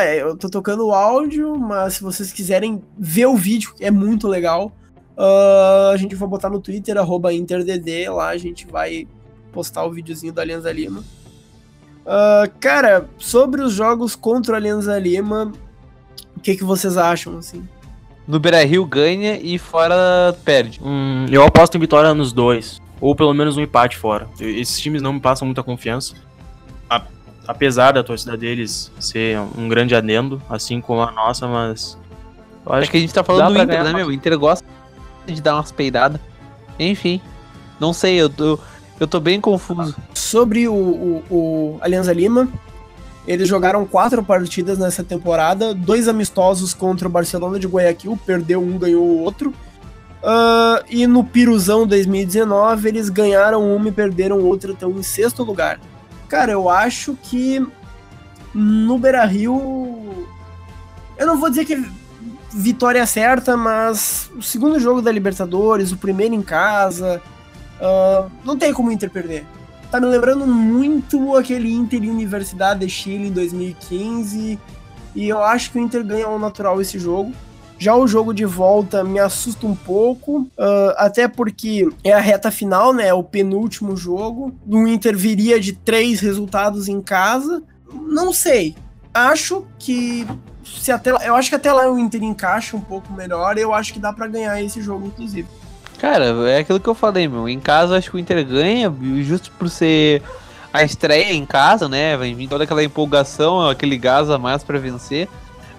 É, 0.06 0.22
eu 0.22 0.38
tô 0.38 0.50
tocando 0.50 0.86
o 0.88 0.92
áudio, 0.94 1.58
mas 1.58 1.96
se 1.96 2.04
vocês 2.04 2.32
quiserem 2.32 2.82
ver 2.98 3.26
o 3.26 3.36
vídeo, 3.36 3.74
é 3.80 3.90
muito 3.92 4.28
legal. 4.28 4.72
ah, 5.18 5.92
a 5.94 5.98
gente 5.98 6.16
vai 6.16 6.28
botar 6.28 6.50
no 6.50 6.60
Twitter, 6.60 6.98
arroba 6.98 7.34
InterDD, 7.34 8.10
lá 8.10 8.30
a 8.30 8.38
gente 8.38 8.66
vai 8.68 9.08
postar 9.52 9.86
o 9.86 9.92
videozinho 9.92 10.34
da 10.34 10.42
Alianza 10.42 10.72
Lima. 10.72 11.04
Ah, 12.06 12.44
cara, 12.60 13.10
sobre 13.18 13.62
os 13.62 13.74
jogos 13.74 14.16
contra 14.16 14.54
o 14.54 14.56
Alianza 14.56 14.98
Lima, 15.00 15.52
o 16.36 16.40
que, 16.40 16.56
que 16.56 16.64
vocês 16.64 16.98
acham, 16.98 17.38
assim? 17.38 17.68
No 18.28 18.40
Beira 18.40 18.64
Rio 18.66 18.86
ganha 18.86 19.38
e 19.42 19.58
fora 19.60 20.36
perde. 20.44 20.80
Hum, 20.84 21.26
eu 21.32 21.44
aposto 21.44 21.76
em 21.78 21.80
vitória 21.80 22.14
nos 22.14 22.34
dois. 22.34 22.82
Ou 23.00 23.16
pelo 23.16 23.34
menos 23.34 23.56
um 23.58 23.62
empate 23.62 23.98
fora. 23.98 24.28
Esses 24.40 24.80
times 24.80 25.02
não 25.02 25.14
me 25.14 25.20
passam 25.20 25.46
muita 25.46 25.62
confiança. 25.62 26.16
A- 26.90 27.04
apesar 27.48 27.94
da 27.94 28.04
torcida 28.04 28.36
deles 28.36 28.92
ser 29.00 29.40
um 29.58 29.68
grande 29.68 29.96
adendo, 29.96 30.42
assim 30.50 30.82
como 30.82 31.02
a 31.02 31.12
nossa, 31.12 31.48
mas. 31.48 31.98
Eu 32.66 32.74
Acho 32.74 32.82
acho 32.82 32.92
que 32.92 32.98
a 32.98 33.00
gente 33.00 33.14
tá 33.14 33.24
falando 33.24 33.48
do 33.48 33.54
pra 33.54 33.64
Inter, 33.64 33.78
ganhar 33.78 33.92
né, 33.92 33.94
meu? 33.94 34.08
O 34.08 34.12
Inter 34.12 34.38
gosta 34.38 34.68
de 35.26 35.42
dar 35.42 35.56
umas 35.56 35.72
peidadas. 35.72 36.20
Enfim. 36.80 37.22
Não 37.80 37.94
sei, 37.94 38.16
eu 38.16 38.30
tô, 38.30 38.60
eu 39.00 39.08
tô 39.08 39.20
bem 39.20 39.40
confuso. 39.40 39.96
Sobre 40.14 40.68
o, 40.68 40.74
o, 40.74 41.24
o 41.30 41.78
Alianza 41.82 42.12
Lima, 42.12 42.48
eles 43.28 43.48
jogaram 43.48 43.86
quatro 43.86 44.24
partidas 44.24 44.78
nessa 44.78 45.04
temporada, 45.04 45.74
dois 45.74 46.08
amistosos 46.08 46.74
contra 46.74 47.08
o 47.08 47.12
Barcelona 47.12 47.60
de 47.60 47.68
Guayaquil, 47.68 48.18
perdeu 48.26 48.62
um, 48.62 48.78
ganhou 48.78 49.04
o 49.04 49.22
outro. 49.22 49.54
Uh, 50.24 50.84
e 50.90 51.06
no 51.06 51.24
Piruzão 51.24 51.86
2019 51.86 52.88
eles 52.88 53.10
ganharam 53.10 53.76
uma 53.76 53.90
e 53.90 53.92
perderam 53.92 54.40
outra, 54.42 54.72
estão 54.72 54.90
em 54.92 55.04
sexto 55.04 55.44
lugar. 55.44 55.80
Cara, 56.28 56.52
eu 56.52 56.70
acho 56.70 57.18
que 57.22 57.66
no 58.54 58.98
Beira 58.98 59.26
Rio. 59.26 60.28
Eu 61.18 61.28
não 61.28 61.40
vou 61.40 61.50
dizer 61.50 61.66
que 61.66 61.86
vitória 62.52 63.06
certa, 63.06 63.58
mas 63.58 64.32
o 64.36 64.42
segundo 64.42 64.80
jogo 64.80 65.02
da 65.02 65.12
Libertadores, 65.12 65.92
o 65.92 65.98
primeiro 65.98 66.34
em 66.34 66.42
casa, 66.42 67.22
uh, 67.80 68.32
não 68.46 68.58
tem 68.58 68.74
como 68.74 68.90
o 68.90 68.92
Inter 68.92 69.10
perder. 69.10 69.46
Tá 69.92 70.00
me 70.00 70.08
lembrando 70.08 70.48
muito 70.48 71.36
aquele 71.36 71.72
Inter 71.74 72.02
Universidade 72.02 72.80
de 72.82 72.90
Chile 72.90 73.28
em 73.28 73.32
2015, 73.32 74.60
e 75.14 75.28
eu 75.28 75.44
acho 75.44 75.72
que 75.72 75.78
o 75.78 75.82
Inter 75.82 76.04
ganha 76.04 76.26
ao 76.26 76.40
natural 76.40 76.82
esse 76.82 76.98
jogo. 76.98 77.34
Já 77.78 77.96
o 77.96 78.08
jogo 78.08 78.34
de 78.34 78.46
volta 78.46 79.04
me 79.04 79.20
assusta 79.20 79.68
um 79.68 79.76
pouco, 79.76 80.42
uh, 80.58 80.94
até 80.98 81.28
porque 81.28 81.90
é 82.04 82.14
a 82.14 82.20
reta 82.20 82.50
final, 82.50 82.94
né? 82.94 83.08
É 83.08 83.14
o 83.14 83.24
penúltimo 83.24 83.98
jogo. 83.98 84.56
O 84.66 84.88
Inter 84.88 85.18
viria 85.18 85.60
de 85.60 85.74
três 85.74 86.20
resultados 86.20 86.88
em 86.88 87.02
casa. 87.02 87.62
Não 87.92 88.32
sei. 88.32 88.76
Acho 89.14 89.66
que 89.78 90.26
se 90.64 90.92
até 90.92 91.12
eu 91.12 91.36
acho 91.36 91.50
que 91.50 91.56
até 91.56 91.72
lá 91.72 91.90
o 91.90 92.00
Inter 92.00 92.24
encaixa 92.24 92.76
um 92.76 92.82
pouco 92.82 93.12
melhor. 93.14 93.58
Eu 93.58 93.74
acho 93.74 93.94
que 93.94 94.00
dá 94.00 94.14
para 94.14 94.28
ganhar 94.28 94.62
esse 94.62 94.82
jogo, 94.82 95.08
inclusive. 95.08 95.48
Cara, 96.00 96.26
é 96.50 96.60
aquilo 96.60 96.80
que 96.80 96.88
eu 96.88 96.96
falei, 96.96 97.28
meu. 97.28 97.48
Em 97.48 97.60
casa, 97.60 97.98
acho 97.98 98.10
que 98.10 98.18
o 98.18 98.20
Inter 98.20 98.46
ganha, 98.46 98.94
justo 99.22 99.52
por 99.58 99.70
ser 99.70 100.22
a 100.72 100.84
estreia 100.84 101.34
em 101.34 101.46
casa, 101.46 101.88
né? 101.88 102.18
Vem 102.18 102.48
toda 102.48 102.66
aquela 102.66 102.84
empolgação, 102.84 103.70
aquele 103.70 103.98
gás 103.98 104.30
a 104.30 104.38
mais 104.38 104.64
para 104.64 104.78
vencer. 104.78 105.30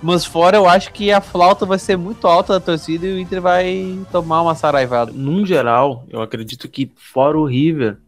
Mas 0.03 0.25
fora, 0.25 0.57
eu 0.57 0.69
acho 0.69 0.93
que 0.93 1.11
a 1.11 1.21
flauta 1.21 1.65
vai 1.65 1.79
ser 1.79 1.97
muito 1.97 2.27
alta 2.27 2.55
da 2.55 2.61
torcida 2.61 3.07
e 3.07 3.13
o 3.13 3.19
Inter 3.19 3.41
vai 3.41 3.99
tomar 4.13 4.43
uma 4.43 4.55
saraivada. 4.55 5.11
Num 5.13 5.45
geral, 5.45 6.05
eu 6.11 6.21
acredito 6.21 6.69
que 6.69 6.91
fora 6.97 7.39
o 7.39 7.47
River, 7.47 7.99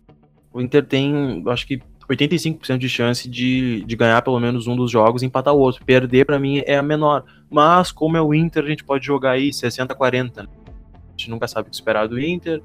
o 0.52 0.60
Inter 0.60 0.84
tem, 0.84 1.42
acho 1.46 1.66
que 1.66 1.80
85% 2.08 2.78
de 2.78 2.88
chance 2.88 3.28
de, 3.28 3.84
de 3.84 3.96
ganhar 3.96 4.22
pelo 4.22 4.40
menos 4.40 4.66
um 4.66 4.74
dos 4.74 4.90
jogos 4.90 5.22
e 5.22 5.26
empatar 5.26 5.54
o 5.54 5.58
outro. 5.58 5.84
Perder, 5.84 6.24
para 6.24 6.38
mim, 6.38 6.62
é 6.66 6.76
a 6.76 6.82
menor. 6.82 7.24
Mas, 7.50 7.92
como 7.92 8.16
é 8.16 8.20
o 8.20 8.32
Inter, 8.32 8.64
a 8.64 8.68
gente 8.68 8.82
pode 8.82 9.04
jogar 9.04 9.32
aí 9.32 9.50
60-40. 9.50 10.36
Né? 10.36 10.48
A 10.92 11.10
gente 11.10 11.30
nunca 11.30 11.46
sabe 11.46 11.68
o 11.68 11.70
que 11.70 11.76
esperar 11.76 12.08
do 12.08 12.18
Inter. 12.18 12.62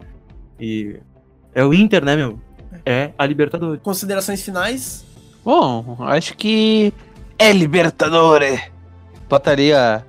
E. 0.59 0.99
É 1.53 1.63
o 1.63 1.73
Inter, 1.73 2.03
né, 2.03 2.15
meu? 2.15 2.39
É 2.85 3.11
a 3.17 3.25
Libertadores. 3.25 3.81
Considerações 3.83 4.43
finais? 4.43 5.05
Bom, 5.43 5.97
acho 5.99 6.35
que. 6.37 6.93
É 7.37 7.51
Libertadores! 7.51 8.72
Botaria 9.33 10.05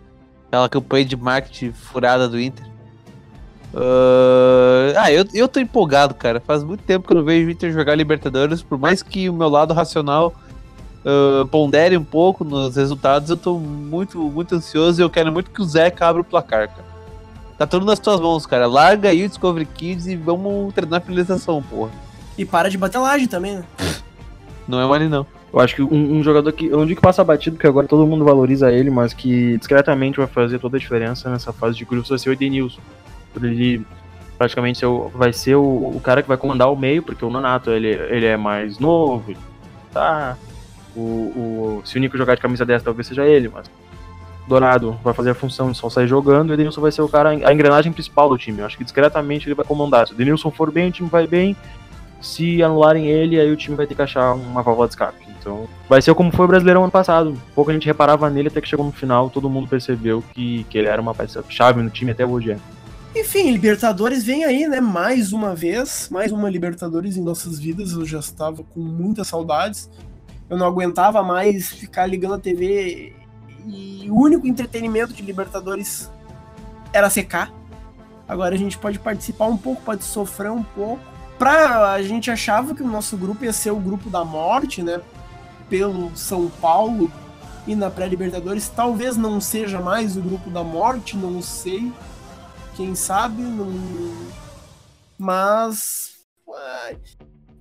aquela 0.48 0.68
campanha 0.68 1.06
de 1.06 1.16
marketing 1.16 1.72
furada 1.72 2.28
do 2.28 2.38
Inter. 2.38 2.66
Uh... 3.72 4.92
Ah, 4.98 5.10
eu, 5.10 5.24
eu 5.32 5.48
tô 5.48 5.58
empolgado, 5.60 6.14
cara. 6.14 6.40
Faz 6.40 6.62
muito 6.62 6.82
tempo 6.82 7.06
que 7.06 7.14
eu 7.14 7.16
não 7.16 7.24
vejo 7.24 7.48
o 7.48 7.50
Inter 7.50 7.72
jogar 7.72 7.94
Libertadores, 7.94 8.60
por 8.60 8.76
mais 8.76 9.02
que 9.02 9.30
o 9.30 9.32
meu 9.32 9.48
lado 9.48 9.72
racional 9.72 10.34
uh, 11.06 11.46
pondere 11.46 11.96
um 11.96 12.04
pouco 12.04 12.44
nos 12.44 12.76
resultados, 12.76 13.30
eu 13.30 13.36
tô 13.38 13.58
muito, 13.58 14.18
muito 14.18 14.56
ansioso 14.56 15.00
e 15.00 15.02
eu 15.02 15.08
quero 15.08 15.32
muito 15.32 15.50
que 15.50 15.62
o 15.62 15.64
Zeca 15.64 16.06
abra 16.06 16.20
o 16.20 16.24
placar, 16.24 16.68
cara. 16.68 16.84
Tá 17.56 17.66
tudo 17.66 17.86
nas 17.86 17.98
tuas 17.98 18.20
mãos, 18.20 18.44
cara. 18.44 18.66
Larga 18.66 19.08
aí 19.08 19.24
o 19.24 19.28
Discovery 19.28 19.64
Kids 19.64 20.06
e 20.06 20.16
vamos 20.16 20.74
treinar 20.74 21.00
a 21.00 21.02
finalização, 21.02 21.62
porra. 21.62 21.92
E 22.36 22.44
para 22.44 22.68
de 22.68 22.76
bater 22.76 22.98
laje 22.98 23.26
também, 23.26 23.56
né? 23.56 23.64
Não 24.68 24.82
é 24.82 24.86
mole, 24.86 25.08
não. 25.08 25.26
Eu 25.54 25.60
acho 25.60 25.76
que 25.76 25.82
um, 25.82 26.16
um, 26.18 26.22
jogador 26.22 26.50
que. 26.52 26.66
Eu 26.66 26.78
não 26.78 26.84
digo 26.84 27.00
que 27.00 27.06
passa 27.06 27.22
batido, 27.22 27.54
porque 27.54 27.68
agora 27.68 27.86
todo 27.86 28.04
mundo 28.04 28.24
valoriza 28.24 28.72
ele, 28.72 28.90
mas 28.90 29.14
que 29.14 29.56
discretamente 29.56 30.18
vai 30.18 30.26
fazer 30.26 30.58
toda 30.58 30.76
a 30.76 30.80
diferença 30.80 31.30
nessa 31.30 31.52
fase 31.52 31.78
de 31.78 31.84
grupos 31.84 32.08
vai 32.08 32.18
ser 32.18 32.30
o 32.30 32.32
Edenilson 32.32 32.80
ele 33.42 33.84
praticamente 34.36 34.84
o, 34.84 35.08
vai 35.14 35.32
ser 35.32 35.54
o, 35.54 35.62
o, 35.62 36.00
cara 36.02 36.22
que 36.22 36.28
vai 36.28 36.36
comandar 36.36 36.70
o 36.70 36.76
meio, 36.76 37.02
porque 37.02 37.24
o 37.24 37.30
Nonato 37.30 37.70
ele, 37.70 37.88
ele 37.88 38.26
é 38.26 38.36
mais 38.36 38.78
novo, 38.78 39.32
tá? 39.92 40.36
O, 40.94 41.00
o, 41.00 41.82
se 41.84 41.96
o 41.96 42.00
Nico 42.00 42.16
jogar 42.16 42.34
de 42.34 42.40
camisa 42.40 42.64
10, 42.64 42.82
talvez 42.82 43.06
seja 43.06 43.24
ele, 43.24 43.48
mas 43.48 43.70
Dourado 44.46 44.98
vai 45.02 45.14
fazer 45.14 45.30
a 45.30 45.34
função 45.34 45.70
de 45.70 45.78
só 45.78 45.88
sair 45.88 46.06
jogando 46.06 46.50
e 46.50 46.52
o 46.52 46.54
Edenilson 46.54 46.80
vai 46.80 46.92
ser 46.92 47.02
o 47.02 47.08
cara, 47.08 47.30
a 47.30 47.52
engrenagem 47.52 47.92
principal 47.92 48.28
do 48.28 48.36
time. 48.36 48.58
Eu 48.58 48.66
acho 48.66 48.76
que 48.76 48.84
discretamente 48.84 49.48
ele 49.48 49.54
vai 49.54 49.64
comandar. 49.64 50.06
Se 50.06 50.12
o 50.12 50.16
Edenilson 50.16 50.50
for 50.50 50.70
bem, 50.70 50.88
o 50.88 50.92
time 50.92 51.08
vai 51.08 51.26
bem. 51.26 51.56
Se 52.24 52.62
anularem 52.62 53.06
ele, 53.06 53.38
aí 53.38 53.50
o 53.52 53.56
time 53.56 53.76
vai 53.76 53.86
ter 53.86 53.94
que 53.94 54.00
achar 54.00 54.32
uma 54.32 54.62
válvula 54.62 54.88
de 54.88 54.94
escape. 54.94 55.24
Então, 55.38 55.68
vai 55.86 56.00
ser 56.00 56.14
como 56.14 56.32
foi 56.32 56.46
o 56.46 56.48
Brasileirão 56.48 56.82
ano 56.84 56.90
passado. 56.90 57.36
Pouco 57.54 57.70
a 57.70 57.74
gente 57.74 57.86
reparava 57.86 58.30
nele 58.30 58.48
até 58.48 58.62
que 58.62 58.68
chegou 58.68 58.86
no 58.86 58.92
final, 58.92 59.28
todo 59.28 59.50
mundo 59.50 59.68
percebeu 59.68 60.24
que, 60.32 60.64
que 60.70 60.78
ele 60.78 60.88
era 60.88 61.02
uma 61.02 61.14
peça-chave 61.14 61.82
no 61.82 61.90
time 61.90 62.12
até 62.12 62.24
hoje. 62.24 62.52
É. 62.52 62.58
Enfim, 63.14 63.50
Libertadores 63.52 64.24
vem 64.24 64.42
aí, 64.44 64.66
né? 64.66 64.80
Mais 64.80 65.34
uma 65.34 65.54
vez, 65.54 66.08
mais 66.10 66.32
uma 66.32 66.48
Libertadores 66.48 67.18
em 67.18 67.22
nossas 67.22 67.58
vidas. 67.58 67.92
Eu 67.92 68.06
já 68.06 68.20
estava 68.20 68.64
com 68.64 68.80
muitas 68.80 69.28
saudades. 69.28 69.90
Eu 70.48 70.56
não 70.56 70.66
aguentava 70.66 71.22
mais 71.22 71.68
ficar 71.68 72.06
ligando 72.06 72.34
a 72.34 72.38
TV 72.38 73.12
e 73.66 74.10
o 74.10 74.18
único 74.18 74.46
entretenimento 74.46 75.12
de 75.12 75.22
Libertadores 75.22 76.10
era 76.92 77.10
secar. 77.10 77.52
Agora 78.26 78.54
a 78.54 78.58
gente 78.58 78.78
pode 78.78 78.98
participar 78.98 79.46
um 79.46 79.56
pouco, 79.56 79.82
pode 79.82 80.04
sofrer 80.04 80.50
um 80.50 80.62
pouco. 80.62 81.13
Pra, 81.38 81.92
a 81.92 82.02
gente 82.02 82.30
achava 82.30 82.74
que 82.74 82.82
o 82.82 82.88
nosso 82.88 83.16
grupo 83.16 83.44
ia 83.44 83.52
ser 83.52 83.70
o 83.70 83.80
grupo 83.80 84.08
da 84.08 84.24
morte, 84.24 84.82
né? 84.82 85.00
Pelo 85.68 86.16
São 86.16 86.48
Paulo 86.48 87.10
e 87.66 87.74
na 87.74 87.90
pré-Libertadores. 87.90 88.68
Talvez 88.68 89.16
não 89.16 89.40
seja 89.40 89.80
mais 89.80 90.16
o 90.16 90.22
grupo 90.22 90.50
da 90.50 90.62
morte, 90.62 91.16
não 91.16 91.42
sei 91.42 91.92
quem 92.76 92.94
sabe, 92.94 93.40
não... 93.40 93.72
mas 95.16 96.14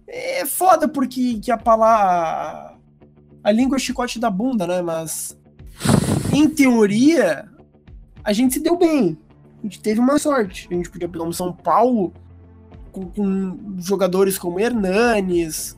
é 0.08 0.46
foda 0.46 0.88
porque 0.88 1.40
que 1.40 1.52
a 1.52 1.58
palavra 1.58 2.78
a 3.44 3.52
língua 3.52 3.76
é 3.76 3.80
chicote 3.80 4.20
da 4.20 4.30
bunda, 4.30 4.66
né? 4.66 4.82
Mas 4.82 5.38
em 6.32 6.50
teoria 6.50 7.48
a 8.24 8.34
gente 8.34 8.56
se 8.56 8.60
deu 8.60 8.78
bem, 8.78 9.18
a 9.60 9.64
gente 9.64 9.82
teve 9.82 10.00
uma 10.00 10.18
sorte, 10.18 10.68
a 10.72 10.74
gente 10.74 10.90
podia 10.90 11.10
pegar 11.10 11.26
um 11.26 11.32
São 11.32 11.52
Paulo 11.52 12.14
com, 12.94 13.06
com 13.08 13.58
jogadores 13.80 14.38
como 14.38 14.60
Hernanes, 14.60 15.76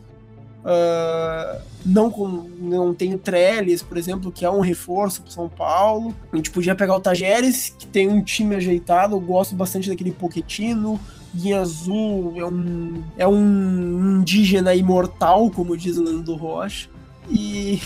Uh, 0.65 1.61
não, 1.85 2.09
com, 2.09 2.25
não 2.59 2.91
tem 2.91 3.13
o 3.13 3.19
Trellis, 3.19 3.83
por 3.83 3.97
exemplo, 3.97 4.31
que 4.31 4.43
é 4.43 4.49
um 4.49 4.61
reforço 4.61 5.21
para 5.21 5.29
São 5.29 5.47
Paulo. 5.47 6.15
A 6.33 6.35
gente 6.35 6.49
podia 6.49 6.73
pegar 6.73 6.95
o 6.95 6.99
Tajeres, 6.99 7.69
que 7.77 7.85
tem 7.85 8.09
um 8.09 8.23
time 8.23 8.55
ajeitado. 8.55 9.15
Eu 9.15 9.19
gosto 9.19 9.55
bastante 9.55 9.87
daquele 9.87 10.11
Poquetino. 10.11 10.99
Guinha 11.35 11.61
Azul 11.61 12.33
é 12.35 12.45
um, 12.45 13.03
é 13.15 13.27
um 13.27 14.19
indígena 14.19 14.73
imortal, 14.73 15.51
como 15.51 15.77
diz 15.77 15.97
o 15.97 16.03
Nando 16.03 16.33
Rocha. 16.33 16.89
E, 17.29 17.79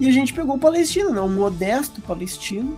e 0.00 0.08
a 0.08 0.12
gente 0.12 0.34
pegou 0.34 0.56
o 0.56 0.58
Palestino, 0.58 1.10
né? 1.10 1.20
Um 1.20 1.32
modesto 1.32 2.00
Palestino. 2.00 2.76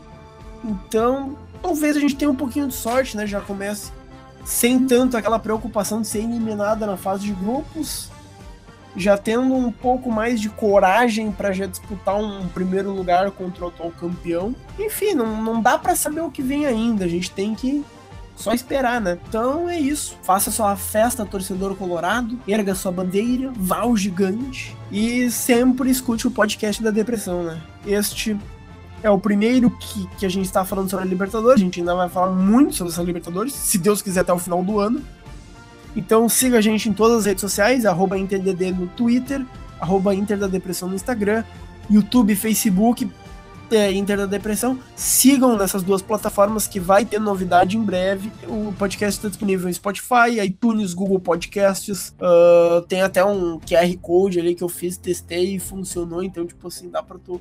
Então, 0.62 1.39
talvez 1.62 1.97
a 1.97 2.01
gente 2.01 2.16
tenha 2.16 2.31
um 2.31 2.37
pouquinho 2.37 2.68
de 2.68 2.75
sorte, 2.75 3.16
né? 3.16 3.27
Já 3.27 3.41
comece 3.41 3.91
sem 4.45 4.87
tanto 4.87 5.17
aquela 5.17 5.39
preocupação 5.39 6.01
de 6.01 6.09
ser 6.09 6.19
eliminada 6.19 6.87
na 6.87 6.97
fase 6.97 7.25
de 7.25 7.33
grupos 7.33 8.11
já 8.97 9.19
tendo 9.19 9.55
um 9.55 9.73
pouco 9.73 10.11
mais 10.11 10.41
de 10.41 10.49
coragem 10.49 11.33
para 11.33 11.53
já 11.53 11.67
disputar 11.67 12.17
um 12.17 12.47
primeiro 12.49 12.93
lugar 12.93 13.31
contra 13.33 13.65
o 13.65 13.69
atual 13.69 13.91
campeão. 13.91 14.55
Enfim, 14.79 15.15
não, 15.15 15.43
não 15.43 15.61
dá 15.61 15.79
para 15.79 15.97
saber 15.97 16.21
o 16.21 16.31
que 16.31 16.43
vem 16.43 16.67
ainda, 16.67 17.05
a 17.05 17.09
gente 17.09 17.31
tem 17.31 17.55
que 17.55 17.85
só 18.37 18.53
esperar, 18.53 19.01
né? 19.01 19.19
Então 19.29 19.69
é 19.69 19.79
isso. 19.79 20.17
Faça 20.23 20.51
sua 20.51 20.77
festa, 20.77 21.25
torcedor 21.25 21.75
colorado, 21.77 22.39
erga 22.47 22.75
sua 22.75 22.91
bandeira, 22.91 23.53
vá 23.57 23.81
ao 23.81 23.97
gigante 23.97 24.77
e 24.91 25.31
sempre 25.31 25.91
escute 25.91 26.27
o 26.27 26.31
podcast 26.31 26.83
da 26.83 26.91
depressão, 26.91 27.45
né? 27.45 27.61
Este 27.87 28.37
é 29.05 29.11
o 29.11 29.19
primeiro 29.19 29.71
que, 29.71 30.07
que 30.17 30.25
a 30.25 30.29
gente 30.31 30.47
está 30.47 30.65
falando 30.65 30.89
sobre 30.89 31.05
a 31.05 31.09
Libertadores. 31.09 31.61
A 31.61 31.65
gente 31.65 31.79
ainda 31.79 31.95
vai 31.95 32.09
falar 32.09 32.31
muito 32.31 32.75
sobre 32.75 32.91
essa 32.91 33.03
Libertadores, 33.03 33.53
se 33.53 33.77
Deus 33.77 34.01
quiser, 34.01 34.21
até 34.21 34.33
o 34.33 34.39
final 34.39 34.65
do 34.65 34.81
ano. 34.81 35.03
Então 35.95 36.27
siga 36.27 36.57
a 36.57 36.61
gente 36.63 36.89
em 36.89 36.93
todas 36.93 37.19
as 37.19 37.27
redes 37.27 37.43
sociais, 37.43 37.85
arroba 37.85 38.19
InterDD 38.19 38.73
no 38.73 38.87
Twitter, 38.89 39.45
arroba 39.79 40.15
Inter 40.15 40.39
da 40.39 40.47
Depressão 40.47 40.89
no 40.89 40.95
Instagram, 40.95 41.45
YouTube, 41.91 42.35
Facebook, 42.35 43.07
é, 43.71 43.93
Inter 43.93 44.19
da 44.19 44.27
Depressão. 44.27 44.79
Sigam 44.97 45.57
nessas 45.57 45.83
duas 45.83 46.03
plataformas 46.03 46.67
que 46.67 46.81
vai 46.81 47.05
ter 47.05 47.19
novidade 47.19 47.77
em 47.77 47.83
breve. 47.83 48.31
O 48.49 48.73
podcast 48.73 49.19
está 49.19 49.29
disponível 49.29 49.69
em 49.69 49.73
Spotify, 49.73 50.41
iTunes, 50.43 50.95
Google 50.95 51.21
Podcasts. 51.21 52.15
Uh, 52.21 52.83
tem 52.83 53.03
até 53.03 53.25
um 53.25 53.59
QR 53.61 53.97
Code 54.01 54.41
ali 54.41 54.55
que 54.55 54.65
eu 54.65 54.69
fiz, 54.69 54.97
testei 54.97 55.57
e 55.57 55.59
funcionou. 55.59 56.23
Então, 56.23 56.47
tipo 56.47 56.67
assim, 56.69 56.89
dá 56.91 57.03
tu, 57.03 57.19
tu 57.39 57.41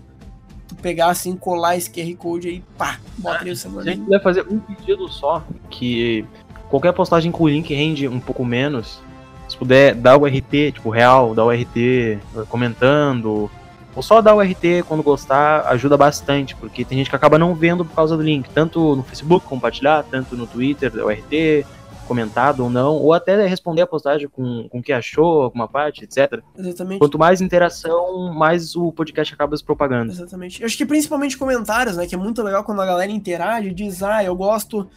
pegar 0.84 1.08
assim, 1.08 1.36
colar 1.36 1.78
esse 1.78 1.90
QR 1.90 2.16
Code 2.18 2.50
aí, 2.50 2.64
pá, 2.78 3.00
bota 3.18 3.40
ali 3.40 3.52
o 3.52 3.56
celular. 3.56 3.84
Se 3.84 3.90
a 3.90 3.92
gente 3.94 4.04
puder 4.04 4.22
fazer 4.22 4.46
um 4.50 4.60
pedido 4.60 5.08
só, 5.08 5.42
que 5.70 6.26
qualquer 6.70 6.92
postagem 6.92 7.32
com 7.32 7.46
o 7.46 7.48
link 7.48 7.74
rende 7.74 8.08
um 8.08 8.20
pouco 8.20 8.44
menos. 8.46 9.02
Se 9.48 9.58
puder 9.58 9.96
dar 9.96 10.18
o 10.18 10.26
RT, 10.26 10.74
tipo, 10.74 10.90
real, 10.90 11.34
dar 11.34 11.46
o 11.46 11.52
RT 11.52 12.20
comentando, 12.50 13.50
ou 13.96 14.02
só 14.02 14.22
dar 14.22 14.36
o 14.36 14.42
RT 14.42 14.84
quando 14.88 15.02
gostar 15.02 15.68
ajuda 15.68 15.96
bastante, 15.96 16.56
porque 16.56 16.84
tem 16.84 16.98
gente 16.98 17.10
que 17.10 17.16
acaba 17.16 17.38
não 17.38 17.56
vendo 17.56 17.86
por 17.86 17.96
causa 17.96 18.18
do 18.18 18.24
link, 18.24 18.50
tanto 18.50 18.96
no 18.96 19.04
Facebook 19.04 19.46
compartilhar, 19.46 20.04
tanto 20.04 20.36
no 20.36 20.46
Twitter, 20.46 20.92
o 20.96 21.10
RT, 21.10 21.66
comentado 22.08 22.64
ou 22.64 22.70
não, 22.70 22.96
ou 22.96 23.14
até 23.14 23.46
responder 23.48 23.82
a 23.82 23.88
postagem 23.88 24.28
com, 24.28 24.68
com 24.70 24.80
o 24.80 24.84
que 24.84 24.94
achou, 24.94 25.44
alguma 25.44 25.68
parte, 25.68 26.04
etc. 26.04 26.42
Exatamente. 26.58 27.00
Quanto 27.00 27.18
mais 27.18 27.42
interação, 27.42 28.34
mais 28.34 28.76
o 28.76 28.92
podcast 28.92 29.34
acaba 29.34 29.56
se 29.58 29.64
propagando. 29.64 30.12
Exatamente. 30.12 30.62
Eu 30.62 30.66
acho 30.66 30.78
que 30.78 30.86
principalmente 30.86 31.38
comentários, 31.38 31.98
né? 31.98 32.06
Que 32.06 32.16
é 32.16 32.18
muito 32.18 32.42
legal 32.44 32.64
quando 32.64 32.82
a 32.82 32.86
galera 32.86 33.12
interage 33.12 33.70
e 33.70 33.74
diz, 33.74 34.04
ah, 34.04 34.24
eu 34.24 34.36
gosto 34.36 34.88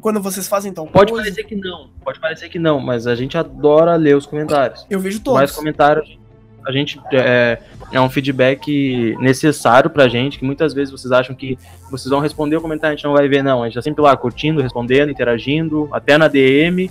quando 0.00 0.20
vocês 0.20 0.48
fazem 0.48 0.72
tal 0.72 0.86
Pode 0.86 1.12
coisa. 1.12 1.24
parecer 1.24 1.44
que 1.44 1.56
não, 1.56 1.88
pode 2.04 2.20
parecer 2.20 2.48
que 2.48 2.58
não, 2.58 2.80
mas 2.80 3.06
a 3.06 3.14
gente 3.14 3.38
adora 3.38 3.94
ler 3.96 4.16
os 4.16 4.26
comentários. 4.26 4.84
Eu 4.90 4.98
vejo 4.98 5.18
Mais 5.26 5.50
todos. 5.50 5.52
comentários, 5.52 6.18
a 6.66 6.72
gente 6.72 7.00
é, 7.12 7.58
é 7.92 8.00
um 8.00 8.08
feedback 8.08 9.16
necessário 9.20 9.90
pra 9.90 10.08
gente, 10.08 10.38
que 10.38 10.44
muitas 10.44 10.72
vezes 10.72 10.90
vocês 10.90 11.12
acham 11.12 11.34
que 11.34 11.58
vocês 11.90 12.10
vão 12.10 12.20
responder 12.20 12.56
o 12.56 12.60
comentário, 12.60 12.94
a 12.94 12.96
gente 12.96 13.04
não 13.04 13.12
vai 13.12 13.28
ver, 13.28 13.42
não. 13.42 13.62
A 13.62 13.66
gente 13.66 13.74
tá 13.74 13.82
sempre 13.82 14.02
lá 14.02 14.16
curtindo, 14.16 14.62
respondendo, 14.62 15.10
interagindo, 15.10 15.88
até 15.92 16.16
na 16.16 16.28
DM 16.28 16.90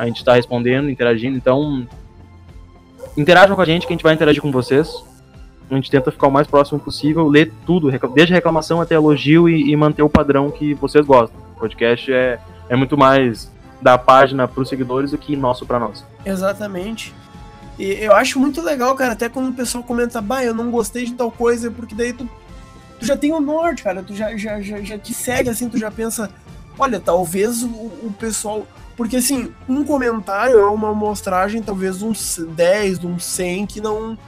a 0.00 0.06
gente 0.06 0.24
tá 0.24 0.34
respondendo, 0.34 0.88
interagindo, 0.88 1.36
então 1.36 1.86
interajam 3.16 3.54
com 3.54 3.60
a 3.60 3.66
gente 3.66 3.86
que 3.86 3.92
a 3.92 3.94
gente 3.94 4.02
vai 4.02 4.14
interagir 4.14 4.40
com 4.40 4.50
vocês. 4.50 5.04
A 5.70 5.74
gente 5.74 5.90
tenta 5.90 6.10
ficar 6.10 6.28
o 6.28 6.30
mais 6.30 6.46
próximo 6.46 6.80
possível, 6.80 7.28
ler 7.28 7.52
tudo, 7.66 7.90
desde 8.14 8.32
reclamação 8.32 8.80
até 8.80 8.94
elogio 8.94 9.46
e, 9.46 9.70
e 9.70 9.76
manter 9.76 10.02
o 10.02 10.08
padrão 10.08 10.50
que 10.50 10.72
vocês 10.72 11.04
gostam. 11.04 11.38
O 11.54 11.60
podcast 11.60 12.10
é, 12.10 12.38
é 12.70 12.74
muito 12.74 12.96
mais 12.96 13.52
da 13.82 13.98
página 13.98 14.48
pros 14.48 14.70
seguidores 14.70 15.10
do 15.10 15.18
que 15.18 15.36
nosso 15.36 15.66
pra 15.66 15.78
nós. 15.78 16.04
Exatamente. 16.24 17.14
E 17.80 18.04
eu 18.04 18.14
acho 18.14 18.38
muito 18.38 18.60
legal, 18.60 18.94
cara, 18.94 19.14
até 19.14 19.26
quando 19.26 19.48
o 19.48 19.54
pessoal 19.54 19.82
comenta, 19.82 20.20
bah, 20.20 20.44
eu 20.44 20.52
não 20.52 20.70
gostei 20.70 21.06
de 21.06 21.14
tal 21.14 21.30
coisa, 21.30 21.70
porque 21.70 21.94
daí 21.94 22.12
tu, 22.12 22.28
tu 22.98 23.06
já 23.06 23.16
tem 23.16 23.32
o 23.32 23.40
norte, 23.40 23.82
cara, 23.82 24.02
tu 24.02 24.14
já, 24.14 24.36
já, 24.36 24.60
já, 24.60 24.82
já 24.82 24.98
te 24.98 25.14
segue 25.14 25.48
assim, 25.48 25.66
tu 25.66 25.78
já 25.78 25.90
pensa, 25.90 26.30
olha, 26.78 27.00
talvez 27.00 27.62
o, 27.62 27.68
o 27.68 28.14
pessoal. 28.18 28.66
Porque 28.98 29.16
assim, 29.16 29.50
um 29.66 29.82
comentário 29.82 30.58
é 30.58 30.66
uma 30.66 30.90
amostragem, 30.90 31.62
talvez 31.62 32.02
uns 32.02 32.38
10, 32.50 33.02
uns 33.02 33.24
100 33.24 33.64
que 33.64 33.80
não, 33.80 34.18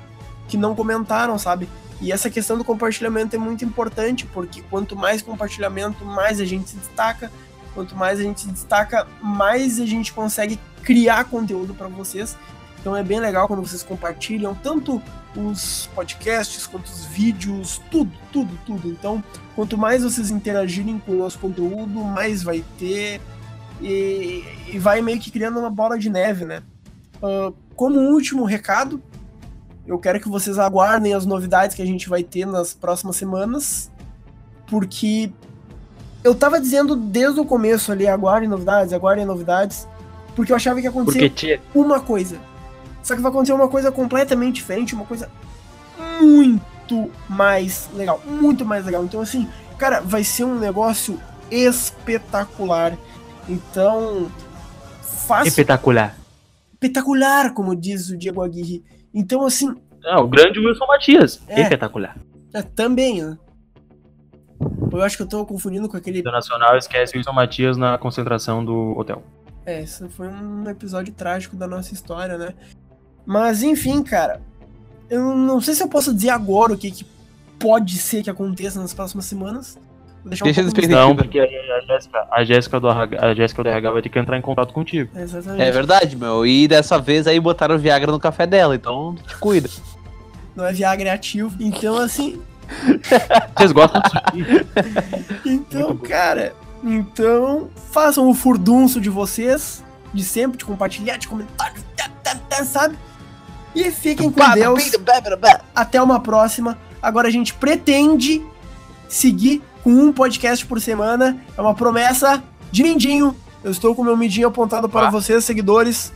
que 0.48 0.56
não 0.56 0.74
comentaram, 0.74 1.38
sabe? 1.38 1.68
E 2.00 2.10
essa 2.10 2.30
questão 2.30 2.56
do 2.56 2.64
compartilhamento 2.64 3.36
é 3.36 3.38
muito 3.38 3.66
importante, 3.66 4.24
porque 4.24 4.62
quanto 4.70 4.96
mais 4.96 5.20
compartilhamento, 5.20 6.06
mais 6.06 6.40
a 6.40 6.46
gente 6.46 6.70
se 6.70 6.76
destaca. 6.76 7.30
Quanto 7.74 7.94
mais 7.94 8.18
a 8.18 8.22
gente 8.22 8.40
se 8.40 8.48
destaca, 8.48 9.06
mais 9.22 9.78
a 9.78 9.84
gente 9.84 10.10
consegue 10.10 10.58
criar 10.82 11.24
conteúdo 11.24 11.74
para 11.74 11.88
vocês. 11.88 12.34
Então 12.82 12.96
é 12.96 13.02
bem 13.02 13.20
legal 13.20 13.46
quando 13.46 13.64
vocês 13.64 13.84
compartilham 13.84 14.56
tanto 14.56 15.00
os 15.36 15.88
podcasts 15.94 16.66
quanto 16.66 16.86
os 16.86 17.06
vídeos, 17.06 17.80
tudo, 17.90 18.10
tudo, 18.32 18.58
tudo. 18.66 18.88
Então, 18.88 19.22
quanto 19.54 19.78
mais 19.78 20.02
vocês 20.02 20.32
interagirem 20.32 20.98
com 20.98 21.12
o 21.12 21.18
nosso 21.18 21.38
conteúdo, 21.38 22.02
mais 22.02 22.42
vai 22.42 22.64
ter 22.80 23.20
e, 23.80 24.44
e 24.72 24.78
vai 24.80 25.00
meio 25.00 25.20
que 25.20 25.30
criando 25.30 25.60
uma 25.60 25.70
bola 25.70 25.96
de 25.96 26.10
neve, 26.10 26.44
né? 26.44 26.60
Ah, 27.22 27.52
como 27.76 28.00
último 28.00 28.44
recado, 28.44 29.00
eu 29.86 29.96
quero 29.96 30.20
que 30.20 30.28
vocês 30.28 30.58
aguardem 30.58 31.14
as 31.14 31.24
novidades 31.24 31.76
que 31.76 31.82
a 31.82 31.86
gente 31.86 32.08
vai 32.08 32.24
ter 32.24 32.44
nas 32.44 32.74
próximas 32.74 33.14
semanas, 33.14 33.92
porque 34.66 35.30
eu 36.24 36.34
tava 36.34 36.60
dizendo 36.60 36.96
desde 36.96 37.38
o 37.38 37.44
começo 37.44 37.92
ali, 37.92 38.08
aguardem 38.08 38.48
novidades, 38.48 38.92
aguardem 38.92 39.24
novidades, 39.24 39.86
porque 40.34 40.50
eu 40.50 40.56
achava 40.56 40.80
que 40.80 40.86
ia 40.86 40.90
acontecer 40.90 41.60
uma 41.72 42.00
coisa. 42.00 42.38
Só 43.02 43.14
que 43.16 43.20
vai 43.22 43.30
acontecer 43.30 43.52
uma 43.52 43.68
coisa 43.68 43.90
completamente 43.90 44.56
diferente, 44.56 44.94
uma 44.94 45.04
coisa 45.04 45.28
muito 46.20 47.10
mais 47.28 47.88
legal, 47.94 48.20
muito 48.26 48.64
mais 48.64 48.84
legal. 48.84 49.04
Então 49.04 49.20
assim, 49.20 49.48
cara, 49.78 50.00
vai 50.00 50.22
ser 50.24 50.44
um 50.44 50.58
negócio 50.58 51.18
espetacular. 51.50 52.96
Então, 53.48 54.30
faça 55.26 55.48
espetacular. 55.48 56.16
espetacular, 56.74 57.52
como 57.52 57.74
diz 57.74 58.08
o 58.08 58.16
Diego 58.16 58.42
Aguirre. 58.42 58.84
Então 59.12 59.44
assim, 59.44 59.74
Ah, 60.04 60.20
o 60.20 60.28
grande 60.28 60.58
Wilson 60.58 60.86
Matias. 60.86 61.42
É. 61.48 61.60
Espetacular. 61.62 62.16
é, 62.54 62.62
também, 62.62 63.22
né? 63.22 63.36
Eu 64.92 65.02
acho 65.02 65.16
que 65.16 65.22
eu 65.22 65.28
tô 65.28 65.44
confundindo 65.46 65.88
com 65.88 65.96
aquele. 65.96 66.20
Internacional 66.20 66.76
esquece 66.76 67.16
Wilson 67.16 67.32
Matias 67.32 67.76
na 67.76 67.98
concentração 67.98 68.64
do 68.64 68.96
hotel. 68.96 69.22
É, 69.64 69.80
esse 69.82 70.08
foi 70.08 70.28
um 70.28 70.68
episódio 70.68 71.12
trágico 71.14 71.56
da 71.56 71.66
nossa 71.66 71.94
história, 71.94 72.36
né? 72.36 72.54
Mas 73.26 73.62
enfim, 73.62 74.02
cara, 74.02 74.40
eu 75.08 75.34
não 75.34 75.60
sei 75.60 75.74
se 75.74 75.82
eu 75.82 75.88
posso 75.88 76.14
dizer 76.14 76.30
agora 76.30 76.72
o 76.72 76.76
que, 76.76 76.90
que 76.90 77.06
pode 77.58 77.96
ser 77.98 78.22
que 78.22 78.30
aconteça 78.30 78.80
nas 78.80 78.92
próximas 78.92 79.26
semanas. 79.26 79.78
Vou 80.22 80.30
deixar 80.30 80.44
um 80.44 80.52
Deixa 80.52 80.62
pouco. 80.62 80.88
Não, 80.88 81.16
porque 81.16 81.40
a 81.40 81.44
a 81.44 81.80
Jéssica, 81.80 82.26
a 82.30 82.44
Jéssica 82.44 82.80
do 82.80 82.88
RH, 82.88 83.26
a 83.26 83.34
Jéssica 83.34 83.62
do 83.62 83.68
RH 83.68 83.90
vai 83.90 84.02
ter 84.02 84.08
que 84.08 84.18
entrar 84.18 84.38
em 84.38 84.40
contato 84.40 84.72
contigo. 84.72 85.10
Exatamente. 85.18 85.62
É 85.62 85.70
verdade, 85.70 86.16
meu. 86.16 86.46
E 86.46 86.68
dessa 86.68 86.98
vez 86.98 87.26
aí 87.26 87.38
botaram 87.40 87.78
Viagra 87.78 88.10
no 88.10 88.20
café 88.20 88.46
dela, 88.46 88.74
então 88.74 89.14
te 89.26 89.36
cuida. 89.36 89.68
Não 90.54 90.66
é 90.66 90.72
Viagra 90.72 91.08
é 91.08 91.12
ativo. 91.12 91.56
Então, 91.60 91.96
assim. 91.96 92.40
Vocês 93.56 93.72
gostam 93.72 94.02
disso? 94.32 94.64
Então, 95.44 95.96
cara. 95.96 96.54
Então, 96.84 97.70
façam 97.90 98.28
o 98.28 98.34
furdunço 98.34 99.00
de 99.00 99.08
vocês. 99.08 99.84
De 100.12 100.22
sempre, 100.22 100.58
de 100.58 100.64
compartilhar, 100.64 101.16
de 101.16 101.26
comentar, 101.26 101.72
sabe? 102.64 102.96
E 103.74 103.90
fiquem 103.90 104.30
com 104.30 104.40
Deus. 104.54 104.82
Até 105.74 106.00
uma 106.02 106.20
próxima. 106.20 106.78
Agora 107.02 107.28
a 107.28 107.30
gente 107.30 107.54
pretende 107.54 108.44
seguir 109.08 109.62
com 109.82 109.90
um 109.90 110.12
podcast 110.12 110.64
por 110.66 110.80
semana. 110.80 111.36
É 111.56 111.60
uma 111.60 111.74
promessa 111.74 112.42
de 112.70 112.82
mindinho. 112.82 113.36
Eu 113.64 113.70
estou 113.70 113.94
com 113.94 114.02
o 114.02 114.04
meu 114.04 114.16
mindinho 114.16 114.48
apontado 114.48 114.88
para 114.88 115.08
Ah. 115.08 115.10
vocês, 115.10 115.44
seguidores. 115.44 116.12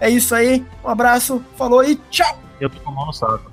É 0.00 0.08
isso 0.10 0.34
aí. 0.34 0.64
Um 0.84 0.88
abraço, 0.88 1.42
falou 1.56 1.82
e 1.84 1.96
tchau! 2.10 2.38
Eu 2.60 2.70
tô 2.70 2.80
com 2.80 2.90
a 2.90 2.94
mão 2.94 3.06
no 3.06 3.12
saco. 3.12 3.50